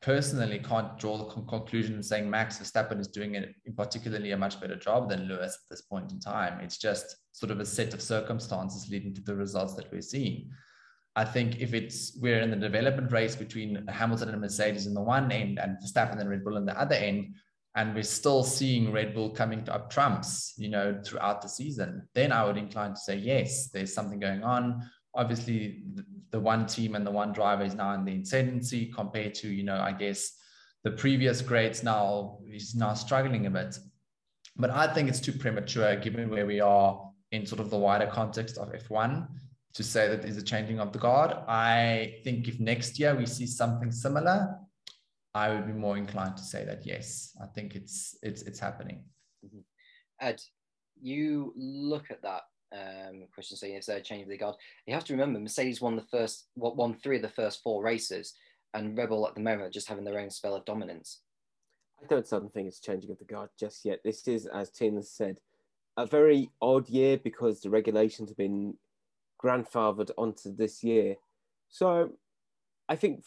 [0.04, 4.60] personally can't draw the conclusion saying Max Verstappen is doing it in particularly a much
[4.60, 6.60] better job than Lewis at this point in time.
[6.60, 10.50] It's just sort of a set of circumstances leading to the results that we're seeing.
[11.16, 15.00] I think if it's we're in the development race between Hamilton and Mercedes in the
[15.00, 17.34] one end and Verstappen and Red Bull on the other end,
[17.74, 22.06] and we're still seeing Red Bull coming to up trumps, you know, throughout the season,
[22.14, 24.88] then I would incline to say yes, there's something going on.
[25.14, 25.82] Obviously,
[26.30, 29.62] the one team and the one driver is now in the ascendancy compared to, you
[29.62, 30.32] know, I guess
[30.82, 33.78] the previous grades now is now struggling a bit.
[34.56, 38.06] But I think it's too premature given where we are in sort of the wider
[38.06, 39.26] context of F1
[39.74, 41.32] to say that there's a changing of the guard.
[41.48, 44.56] I think if next year we see something similar,
[45.34, 49.04] I would be more inclined to say that yes, I think it's it's it's happening.
[49.44, 49.60] Mm-hmm.
[50.20, 50.40] Ed,
[51.02, 52.42] you look at that
[52.74, 54.56] Um, question saying is there a change of the guard?
[54.86, 57.82] You have to remember Mercedes won the first, what won three of the first four
[57.82, 58.34] races,
[58.72, 61.20] and Red Bull at the moment just having their own spell of dominance.
[62.02, 64.00] I don't think it's changing of the guard just yet.
[64.04, 65.38] This is, as Tinus said,
[65.96, 68.74] a very odd year because the regulations have been
[69.42, 71.16] grandfathered onto this year.
[71.68, 72.12] So
[72.88, 73.24] I think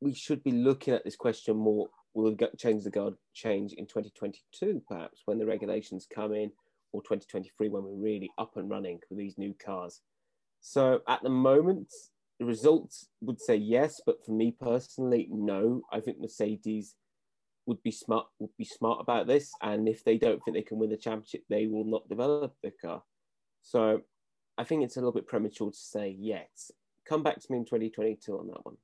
[0.00, 1.88] we should be looking at this question more.
[2.12, 6.50] Will change the guard change in 2022, perhaps, when the regulations come in,
[6.92, 10.00] or 2023 when we're really up and running with these new cars?
[10.60, 11.88] So at the moment,
[12.38, 15.82] the results would say yes, but for me personally, no.
[15.92, 16.94] I think Mercedes
[17.66, 20.78] would be smart would be smart about this, and if they don't think they can
[20.78, 23.02] win the championship, they will not develop the car.
[23.62, 24.00] So
[24.58, 26.50] I think it's a little bit premature to say yet.
[27.06, 28.76] Come back to me in 2022 on that one.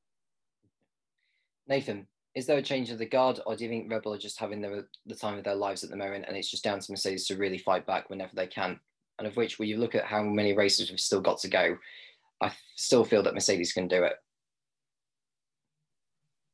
[1.68, 2.06] Nathan,
[2.36, 4.38] is there a change of the guard, or do you think Red Bull are just
[4.38, 6.92] having the, the time of their lives at the moment, and it's just down to
[6.92, 8.78] Mercedes to really fight back whenever they can?
[9.18, 11.78] And of which, when you look at how many races we've still got to go,
[12.42, 14.12] I still feel that Mercedes can do it.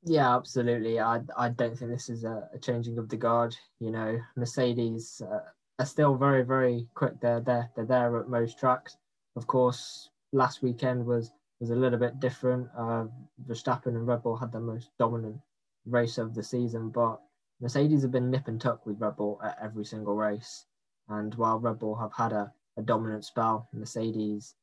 [0.04, 1.00] Yeah, absolutely.
[1.00, 3.56] I I don't think this is a, a changing of the guard.
[3.80, 5.40] You know, Mercedes uh,
[5.80, 7.20] are still very very quick.
[7.20, 7.70] They're there.
[7.74, 8.96] They're there at most tracks.
[9.34, 12.68] Of course, last weekend was was a little bit different.
[12.78, 13.06] Uh,
[13.48, 15.40] Verstappen and Red Bull had the most dominant
[15.86, 17.20] race of the season, but
[17.60, 20.66] Mercedes have been nip and tuck with Red Bull at every single race.
[21.09, 24.54] And while Red Bull have had a, a dominant spell, Mercedes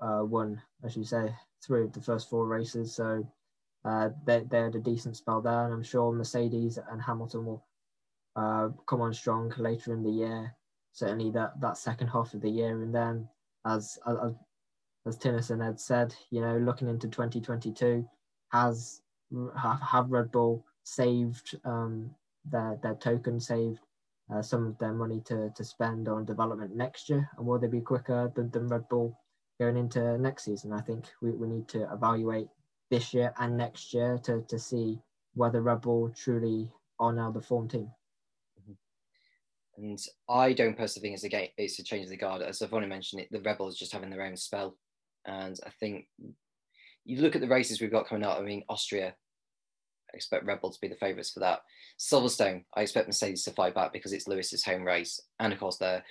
[0.00, 1.34] uh, won, as you say,
[1.64, 2.94] three of the first four races.
[2.94, 3.26] So
[3.84, 7.64] uh, they, they had a decent spell there, and I'm sure Mercedes and Hamilton will
[8.36, 10.54] uh, come on strong later in the year.
[10.92, 13.28] Certainly that, that second half of the year, and then
[13.66, 14.34] as as,
[15.06, 18.06] as Tinnerson had said, you know, looking into 2022,
[18.52, 19.00] has
[19.60, 22.10] have, have Red Bull saved um,
[22.50, 23.80] their their token, saved
[24.32, 27.68] uh, some of their money to to spend on development next year, and will they
[27.68, 29.18] be quicker than, than Red Bull
[29.60, 30.72] going into next season?
[30.72, 32.48] I think we, we need to evaluate
[32.90, 34.98] this year and next year to, to see
[35.34, 37.90] whether Red Bull truly are now the form team.
[38.60, 39.82] Mm-hmm.
[39.82, 39.98] And
[40.28, 42.42] I don't personally think it's a game, it's a change of the guard.
[42.42, 44.76] As I've already mentioned, it, the Red Bull's just having their own spell.
[45.26, 46.06] And I think
[47.04, 48.38] you look at the races we've got coming up.
[48.38, 49.14] I mean, Austria,
[50.14, 51.60] I expect Red Bull to be the favourites for that.
[51.98, 55.20] Silverstone, I expect Mercedes to fight back because it's Lewis's home race.
[55.40, 56.04] And of course, their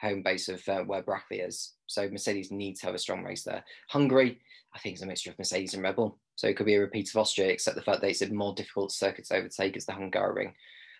[0.00, 1.74] home base of uh, where Brackley is.
[1.86, 3.62] So Mercedes needs to have a strong race there.
[3.90, 4.40] Hungary,
[4.74, 6.18] I think it's a mixture of Mercedes and Red Bull.
[6.36, 8.54] So it could be a repeat of Austria, except the fact that it's a more
[8.54, 10.54] difficult circuit to overtake as the Hungaroring.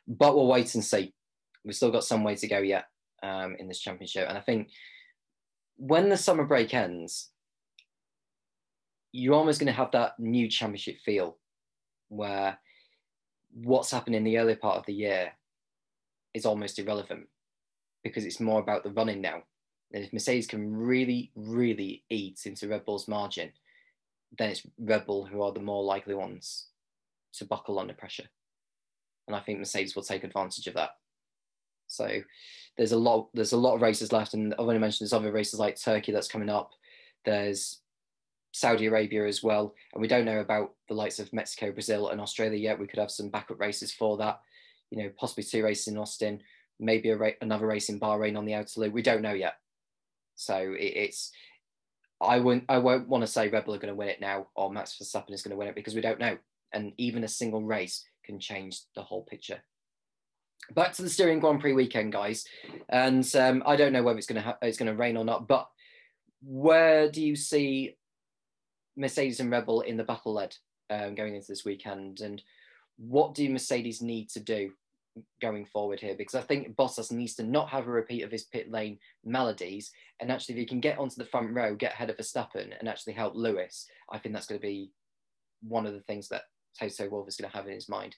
[0.06, 1.14] But we'll wait and see.
[1.64, 2.86] We've still got some way to go yet
[3.22, 4.28] um, in this championship.
[4.28, 4.68] And I think
[5.76, 7.30] when the summer break ends,
[9.12, 11.38] you're almost going to have that new championship feel
[12.10, 12.58] where
[13.52, 15.32] what's happened in the early part of the year
[16.34, 17.26] is almost irrelevant
[18.04, 19.42] because it's more about the running now.
[19.92, 23.50] And if Mercedes can really, really eat into Red Bull's margin,
[24.38, 26.66] then it's Red Bull who are the more likely ones
[27.34, 28.28] to buckle under pressure.
[29.26, 30.90] And I think Mercedes will take advantage of that.
[31.88, 32.22] So
[32.76, 35.32] there's a lot there's a lot of races left, and I've only mentioned there's other
[35.32, 36.70] races like Turkey that's coming up.
[37.24, 37.80] There's
[38.52, 42.20] Saudi Arabia as well, and we don't know about the likes of Mexico, Brazil, and
[42.20, 42.78] Australia yet.
[42.78, 44.40] We could have some backup races for that.
[44.90, 46.40] You know, possibly two races in Austin,
[46.80, 48.92] maybe ra- another race in Bahrain on the outer loop.
[48.92, 49.54] We don't know yet.
[50.34, 51.30] So it, it's
[52.20, 54.48] I won't I won't want to say Red Bull are going to win it now
[54.54, 56.38] or Max Verstappen is going to win it because we don't know.
[56.72, 59.60] And even a single race can change the whole picture.
[60.74, 62.44] Back to the Styrian Grand Prix weekend, guys,
[62.88, 65.24] and um, I don't know whether it's going to ha- it's going to rain or
[65.24, 65.48] not.
[65.48, 65.68] But
[66.42, 67.96] where do you see
[68.96, 70.56] Mercedes and Red Bull in the battle led
[70.90, 72.42] um, going into this weekend, and
[72.96, 74.72] what do Mercedes need to do
[75.40, 78.44] going forward here because I think Bottas needs to not have a repeat of his
[78.44, 79.90] pit lane melodies.
[80.20, 82.88] And actually, if he can get onto the front row, get ahead of Verstappen, and
[82.88, 84.92] actually help Lewis, I think that's going to be
[85.62, 86.42] one of the things that
[86.78, 88.16] Toto Wolff is going to have in his mind.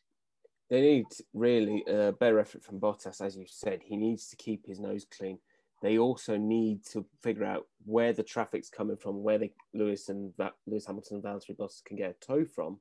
[0.71, 3.81] They need really a better effort from Bottas, as you said.
[3.85, 5.39] He needs to keep his nose clean.
[5.83, 10.33] They also need to figure out where the traffic's coming from, where they, Lewis and
[10.67, 12.79] Lewis Hamilton and Valtteri Bottas can get a tow from,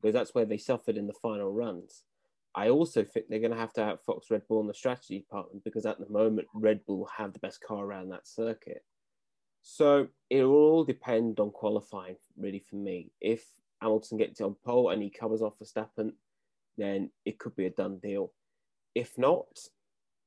[0.00, 2.04] because that's where they suffered in the final runs.
[2.54, 5.64] I also think they're going to have to outfox Red Bull in the strategy department
[5.64, 8.84] because at the moment Red Bull have the best car around that circuit.
[9.62, 13.10] So it will all depend on qualifying, really, for me.
[13.20, 13.44] If
[13.80, 16.12] Hamilton gets on pole and he covers off Verstappen,
[16.76, 18.32] then it could be a done deal.
[18.94, 19.46] If not,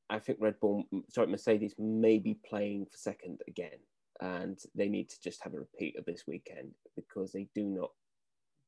[0.09, 3.79] I think Red Bull, sorry, Mercedes may be playing for second again,
[4.21, 7.91] and they need to just have a repeat of this weekend because they do not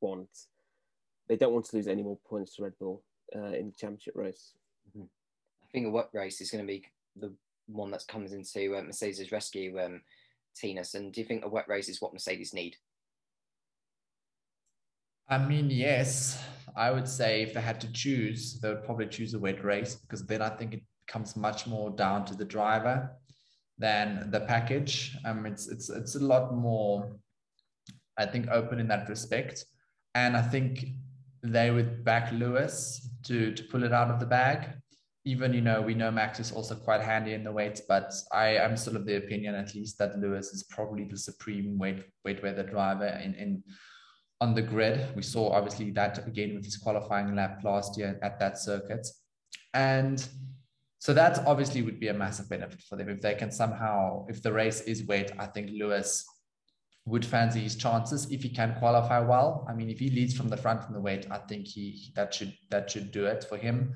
[0.02, 0.30] want,
[1.28, 3.04] they don't want to lose any more points to Red Bull
[3.36, 4.54] uh, in the championship race.
[4.90, 5.06] Mm-hmm.
[5.06, 6.84] I think a what race is going to be
[7.16, 7.34] the
[7.68, 9.80] one that comes into uh, Mercedes' rescue.
[9.80, 10.02] Um,
[10.56, 10.96] Tinus?
[10.96, 12.76] And do you think a wet race is what Mercedes need?
[15.28, 16.44] I mean, yes,
[16.76, 19.96] I would say if they had to choose, they would probably choose a wet race
[19.96, 23.12] because then I think it comes much more down to the driver
[23.78, 25.18] than the package.
[25.26, 27.18] Um, it's it's it's a lot more,
[28.18, 29.66] I think, open in that respect,
[30.16, 30.86] and I think
[31.42, 34.70] they would back Lewis to to pull it out of the bag.
[35.26, 38.56] Even you know we know Max is also quite handy in the weights, but I
[38.56, 42.44] am still of the opinion at least that Lewis is probably the supreme weight weight
[42.44, 43.64] weather driver in in
[44.42, 45.06] on the grid.
[45.16, 49.08] We saw obviously that again with his qualifying lap last year at that circuit.
[49.74, 50.26] And
[51.00, 54.44] so that obviously would be a massive benefit for them if they can somehow, if
[54.44, 56.26] the race is wet, I think Lewis
[57.06, 59.66] would fancy his chances if he can qualify well.
[59.70, 62.34] I mean, if he leads from the front in the weight, I think he that
[62.34, 63.96] should that should do it for him.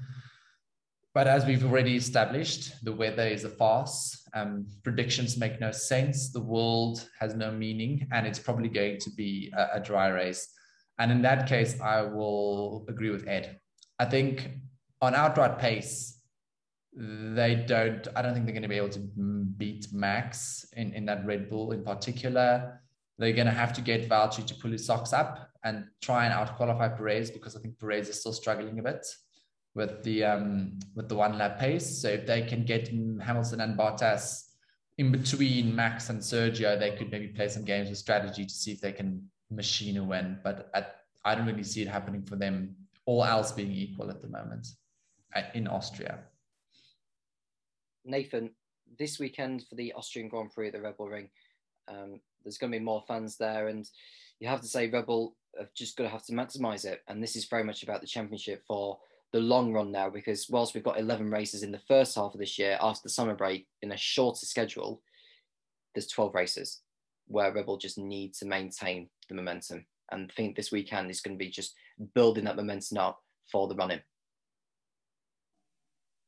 [1.13, 4.27] But as we've already established, the weather is a farce.
[4.34, 6.31] Um, predictions make no sense.
[6.31, 10.49] The world has no meaning, and it's probably going to be a, a dry race.
[10.97, 13.59] And in that case, I will agree with Ed.
[13.99, 14.49] I think
[15.01, 16.12] on outright pace,
[16.95, 18.07] they don't.
[18.15, 21.49] I don't think they're going to be able to beat Max in, in that Red
[21.49, 22.81] Bull in particular.
[23.17, 26.33] They're going to have to get Valtteri to pull his socks up and try and
[26.33, 29.05] out qualify Perez because I think Perez is still struggling a bit
[29.75, 32.01] with the um, with the one lap pace.
[32.01, 34.49] So if they can get Hamilton and Bottas
[34.97, 38.71] in between Max and Sergio, they could maybe play some games with strategy to see
[38.71, 40.39] if they can machine a win.
[40.43, 42.75] But at, I don't really see it happening for them,
[43.05, 44.67] all else being equal at the moment
[45.35, 46.19] uh, in Austria.
[48.05, 48.51] Nathan,
[48.99, 51.30] this weekend for the Austrian Grand Prix at the Red Bull Ring,
[51.88, 53.89] um, there's going to be more fans there, and
[54.39, 57.01] you have to say Red Bull have just got to have to maximise it.
[57.07, 58.99] And this is very much about the championship for
[59.31, 62.39] the long run now because whilst we've got 11 races in the first half of
[62.39, 65.01] this year after the summer break in a shorter schedule,
[65.93, 66.81] there's 12 races
[67.27, 69.85] where Red Bull just need to maintain the momentum.
[70.11, 71.73] And I think this weekend is going to be just
[72.13, 73.21] building that momentum up
[73.51, 74.01] for the running.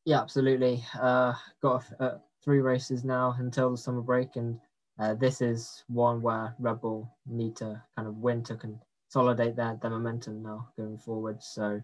[0.06, 0.84] Yeah, absolutely.
[1.00, 4.60] Uh, got uh, three races now until the summer break, and
[5.00, 9.78] uh, this is one where Red Bull need to kind of win to consolidate their,
[9.82, 11.42] their momentum now going forward.
[11.42, 11.82] So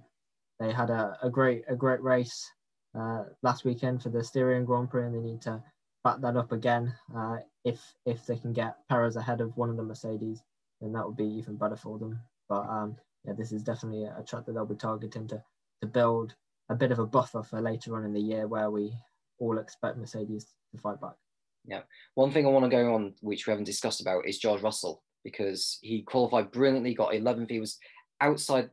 [0.59, 2.51] they had a, a great a great race
[2.97, 5.63] uh, last weekend for the Styrian Grand Prix, and they need to
[6.03, 6.93] back that up again.
[7.15, 10.43] Uh, if if they can get Perez ahead of one of the Mercedes,
[10.79, 12.19] then that would be even better for them.
[12.49, 15.43] But um, yeah, this is definitely a track that they'll be targeting to
[15.81, 16.35] to build
[16.71, 18.93] a bit of a buffer for later on in the year where we
[19.39, 21.15] all expect Mercedes to fight back.
[21.65, 21.81] Yeah,
[22.15, 25.03] one thing I want to go on, which we haven't discussed about, is George Russell
[25.23, 27.51] because he qualified brilliantly, got 11th.
[27.51, 27.77] He was
[28.21, 28.69] outside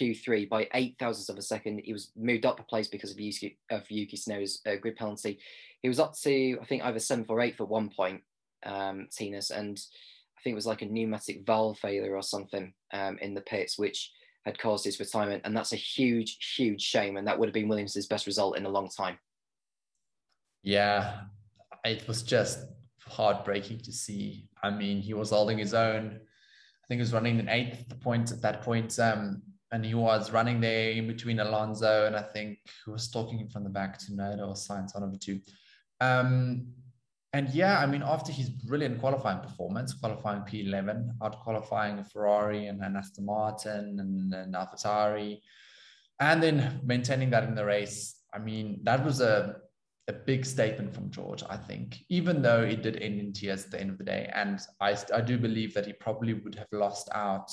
[0.00, 1.82] Q3 by eight thousandths of a second.
[1.84, 4.18] He was moved up a place because of Yuki, of Yuki
[4.66, 5.40] uh, grid penalty.
[5.82, 8.22] He was up to, I think, either seventh or eighth at one point,
[8.64, 9.78] um, Tinus, and
[10.38, 13.78] I think it was like a pneumatic valve failure or something um, in the pits,
[13.78, 14.12] which
[14.44, 15.42] had caused his retirement.
[15.44, 17.16] And that's a huge, huge shame.
[17.16, 19.18] And that would have been Williams's best result in a long time.
[20.62, 21.22] Yeah,
[21.84, 22.66] it was just
[23.06, 24.48] heartbreaking to see.
[24.62, 26.20] I mean, he was holding his own.
[26.20, 28.98] I think he was running an eighth point at that point.
[28.98, 29.42] Um,
[29.72, 33.62] and he was running there in between Alonso and I think who was talking from
[33.62, 35.40] the back Tsunoda or Sainz, one of the two.
[36.00, 36.66] Um,
[37.32, 42.82] and yeah, I mean, after his brilliant qualifying performance, qualifying P11, out qualifying Ferrari and
[42.82, 45.40] an Aston Martin and an AlphaTauri,
[46.18, 49.56] and then maintaining that in the race, I mean, that was a,
[50.08, 53.70] a big statement from George, I think, even though it did end in tears at
[53.70, 54.28] the end of the day.
[54.34, 57.50] And I, I do believe that he probably would have lost out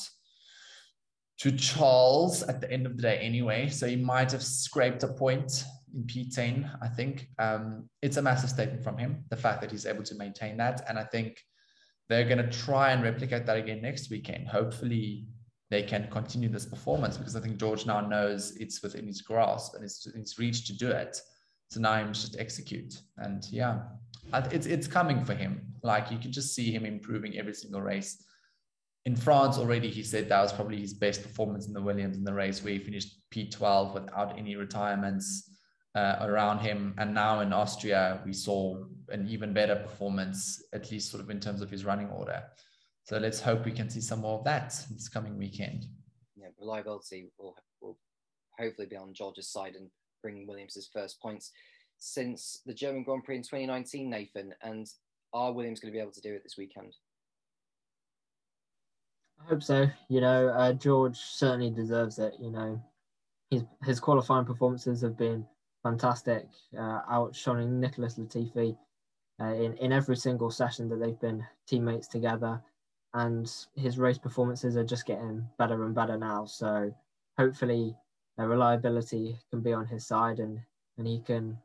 [1.40, 3.70] to Charles at the end of the day anyway.
[3.70, 7.28] So he might have scraped a point in P10, I think.
[7.40, 10.86] Um, it's a massive statement from him, the fact that he's able to maintain that.
[10.88, 11.40] And I think
[12.10, 14.48] they're going to try and replicate that again next weekend.
[14.48, 15.28] Hopefully,
[15.70, 19.76] they can continue this performance because I think George now knows it's within his grasp
[19.76, 21.20] and it's his reach to do it.
[21.70, 22.94] So now must just execute.
[23.18, 23.80] And yeah,
[24.34, 25.74] it's, it's coming for him.
[25.84, 28.24] Like you can just see him improving every single race
[29.08, 32.26] in France already, he said that was probably his best performance in the Williams in
[32.26, 35.50] the race, where he finished P12 without any retirements
[35.98, 36.94] uh, around him.
[37.00, 41.40] And now in Austria, we saw an even better performance, at least sort of in
[41.40, 42.44] terms of his running order.
[43.04, 45.86] So let's hope we can see some more of that this coming weekend.
[46.36, 47.98] Yeah, reliability will, will
[48.60, 49.90] hopefully be on George's side and
[50.22, 51.52] bring Williams his first points
[51.98, 54.54] since the German Grand Prix in 2019, Nathan.
[54.62, 54.88] And
[55.34, 56.94] are Williams going to be able to do it this weekend?
[59.42, 59.88] I hope so.
[60.10, 62.34] You know, uh, George certainly deserves it.
[62.40, 62.84] You know,
[63.50, 65.46] his his qualifying performances have been
[65.88, 66.48] fantastic,
[66.78, 68.78] uh, outshining Nicholas Latifi
[69.42, 72.62] uh, in, in every single session that they've been teammates together.
[73.14, 76.46] And his race performances are just getting better and better now.
[76.46, 76.94] So
[77.38, 77.96] hopefully,
[78.38, 80.60] uh, reliability can be on his side and,
[80.98, 81.58] and he can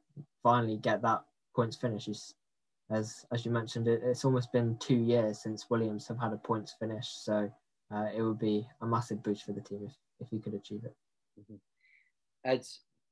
[0.42, 1.22] finally get that
[1.54, 2.04] points finish.
[2.06, 2.34] He's,
[2.90, 6.36] as, as you mentioned, it, it's almost been two years since Williams have had a
[6.36, 7.08] points finish.
[7.08, 7.52] So
[7.92, 10.84] uh, it would be a massive boost for the team if, if he could achieve
[10.84, 10.94] it.
[11.40, 11.56] Mm-hmm.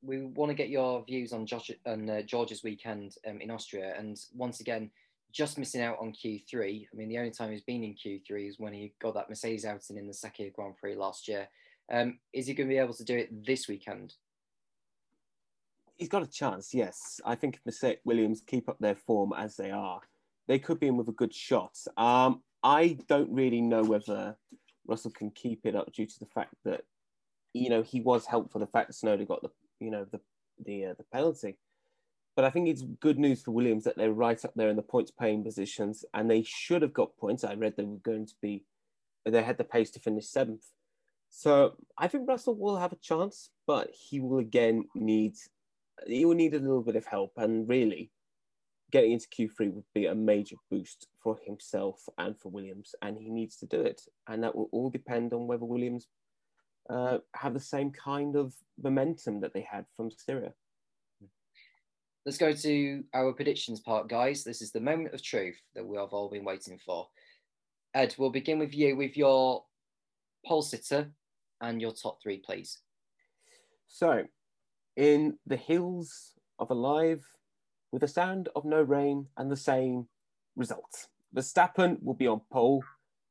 [0.03, 3.95] We want to get your views on Josh and uh, George's weekend um, in Austria,
[3.99, 4.91] and once again,
[5.33, 6.87] just missing out on Q3.
[6.93, 9.65] I mean, the only time he's been in Q3 is when he got that Mercedes
[9.65, 11.49] outing in the Sakhir Grand Prix last year.
[11.93, 14.15] Um, is he going to be able to do it this weekend?
[15.99, 17.21] He's got a chance, yes.
[17.25, 20.01] I think if Mercedes Williams keep up their form as they are,
[20.49, 21.77] they could be in with a good shot.
[21.97, 24.37] Um, I don't really know whether
[24.87, 26.83] Russell can keep it up due to the fact that,
[27.53, 30.20] you know, he was helped for the fact that Tsunoda got the you know the
[30.65, 31.57] the uh, the penalty.
[32.36, 34.82] But I think it's good news for Williams that they're right up there in the
[34.82, 37.44] points paying positions, and they should have got points.
[37.44, 38.65] I read they were going to be,
[39.27, 40.65] they had the pace to finish seventh.
[41.28, 45.35] So I think Russell will have a chance, but he will again need,
[46.07, 47.32] he will need a little bit of help.
[47.36, 48.11] And really,
[48.90, 53.28] getting into Q3 would be a major boost for himself and for Williams, and he
[53.28, 54.02] needs to do it.
[54.28, 56.07] And that will all depend on whether Williams
[56.89, 60.52] uh, have the same kind of momentum that they had from Styria.
[62.27, 64.44] Let's go to our predictions part, guys.
[64.44, 67.09] This is the moment of truth that we have all been waiting for.
[67.94, 69.65] Ed, we'll begin with you with your
[70.47, 71.11] pole sitter
[71.61, 72.78] and your top three, please.
[73.89, 74.24] So,
[74.97, 77.24] in the hills of Alive,
[77.90, 80.07] with the sound of no rain and the same
[80.57, 82.85] results, Verstappen will be on pole,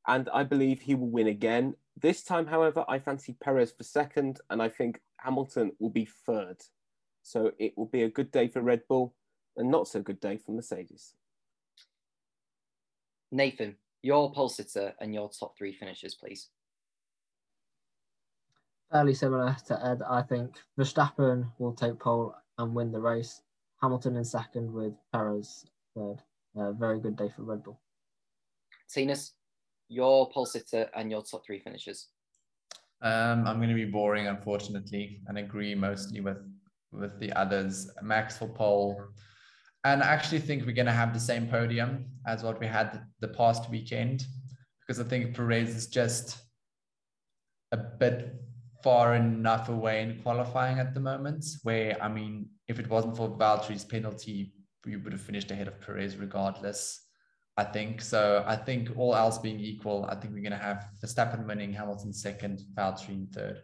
[0.08, 4.40] and I believe he will win again this time, however, I fancy Perez for second,
[4.50, 6.58] and I think Hamilton will be third.
[7.24, 9.14] So it will be a good day for Red Bull,
[9.58, 11.14] and not so good day for Mercedes.
[13.32, 16.50] Nathan, your pole sitter and your top three finishers, please.
[18.92, 23.42] Fairly similar to Ed, I think Verstappen will take pole and win the race.
[23.82, 25.66] Hamilton in second with Perez
[25.96, 26.24] third.
[26.56, 27.80] A very good day for Red Bull.
[28.90, 29.34] Tinus?
[29.90, 32.08] Your pole sitter and your top three finishers.
[33.02, 36.38] Um, I'm going to be boring, unfortunately, and agree mostly with
[36.92, 37.90] with the others.
[38.02, 39.02] Max for pole,
[39.84, 43.02] and I actually think we're going to have the same podium as what we had
[43.20, 44.26] the past weekend,
[44.82, 46.38] because I think Perez is just
[47.72, 48.36] a bit
[48.84, 51.46] far enough away in qualifying at the moment.
[51.64, 54.54] Where I mean, if it wasn't for Valtteri's penalty,
[54.86, 57.09] we would have finished ahead of Perez regardless.
[57.58, 58.44] I think so.
[58.48, 62.14] I think all else being equal, I think we're going to have Verstappen winning, Hamilton
[62.14, 63.62] second, Valtteri in third.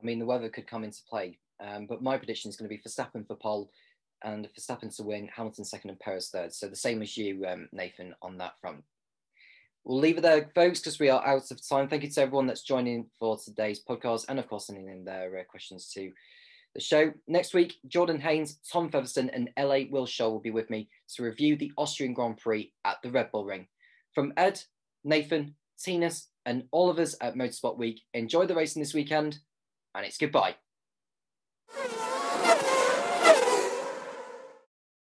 [0.00, 2.74] I mean, the weather could come into play, um, but my prediction is going to
[2.74, 3.70] be Verstappen for pole
[4.24, 6.52] and Verstappen to win, Hamilton second, and Perez third.
[6.52, 8.82] So the same as you, um, Nathan, on that front.
[9.84, 11.88] We'll leave it there, folks, because we are out of time.
[11.88, 15.38] Thank you to everyone that's joining for today's podcast, and of course, sending in their
[15.38, 16.12] uh, questions too
[16.74, 17.12] the show.
[17.26, 20.88] Next week, Jordan Haynes, Tom Featherstone, and LA Wilshaw will Shaw will be with me
[21.14, 23.66] to review the Austrian Grand Prix at the Red Bull Ring.
[24.14, 24.60] From Ed,
[25.04, 29.38] Nathan, Tinus, and all of us at Motorsport Week, enjoy the racing this weekend,
[29.94, 30.56] and it's goodbye.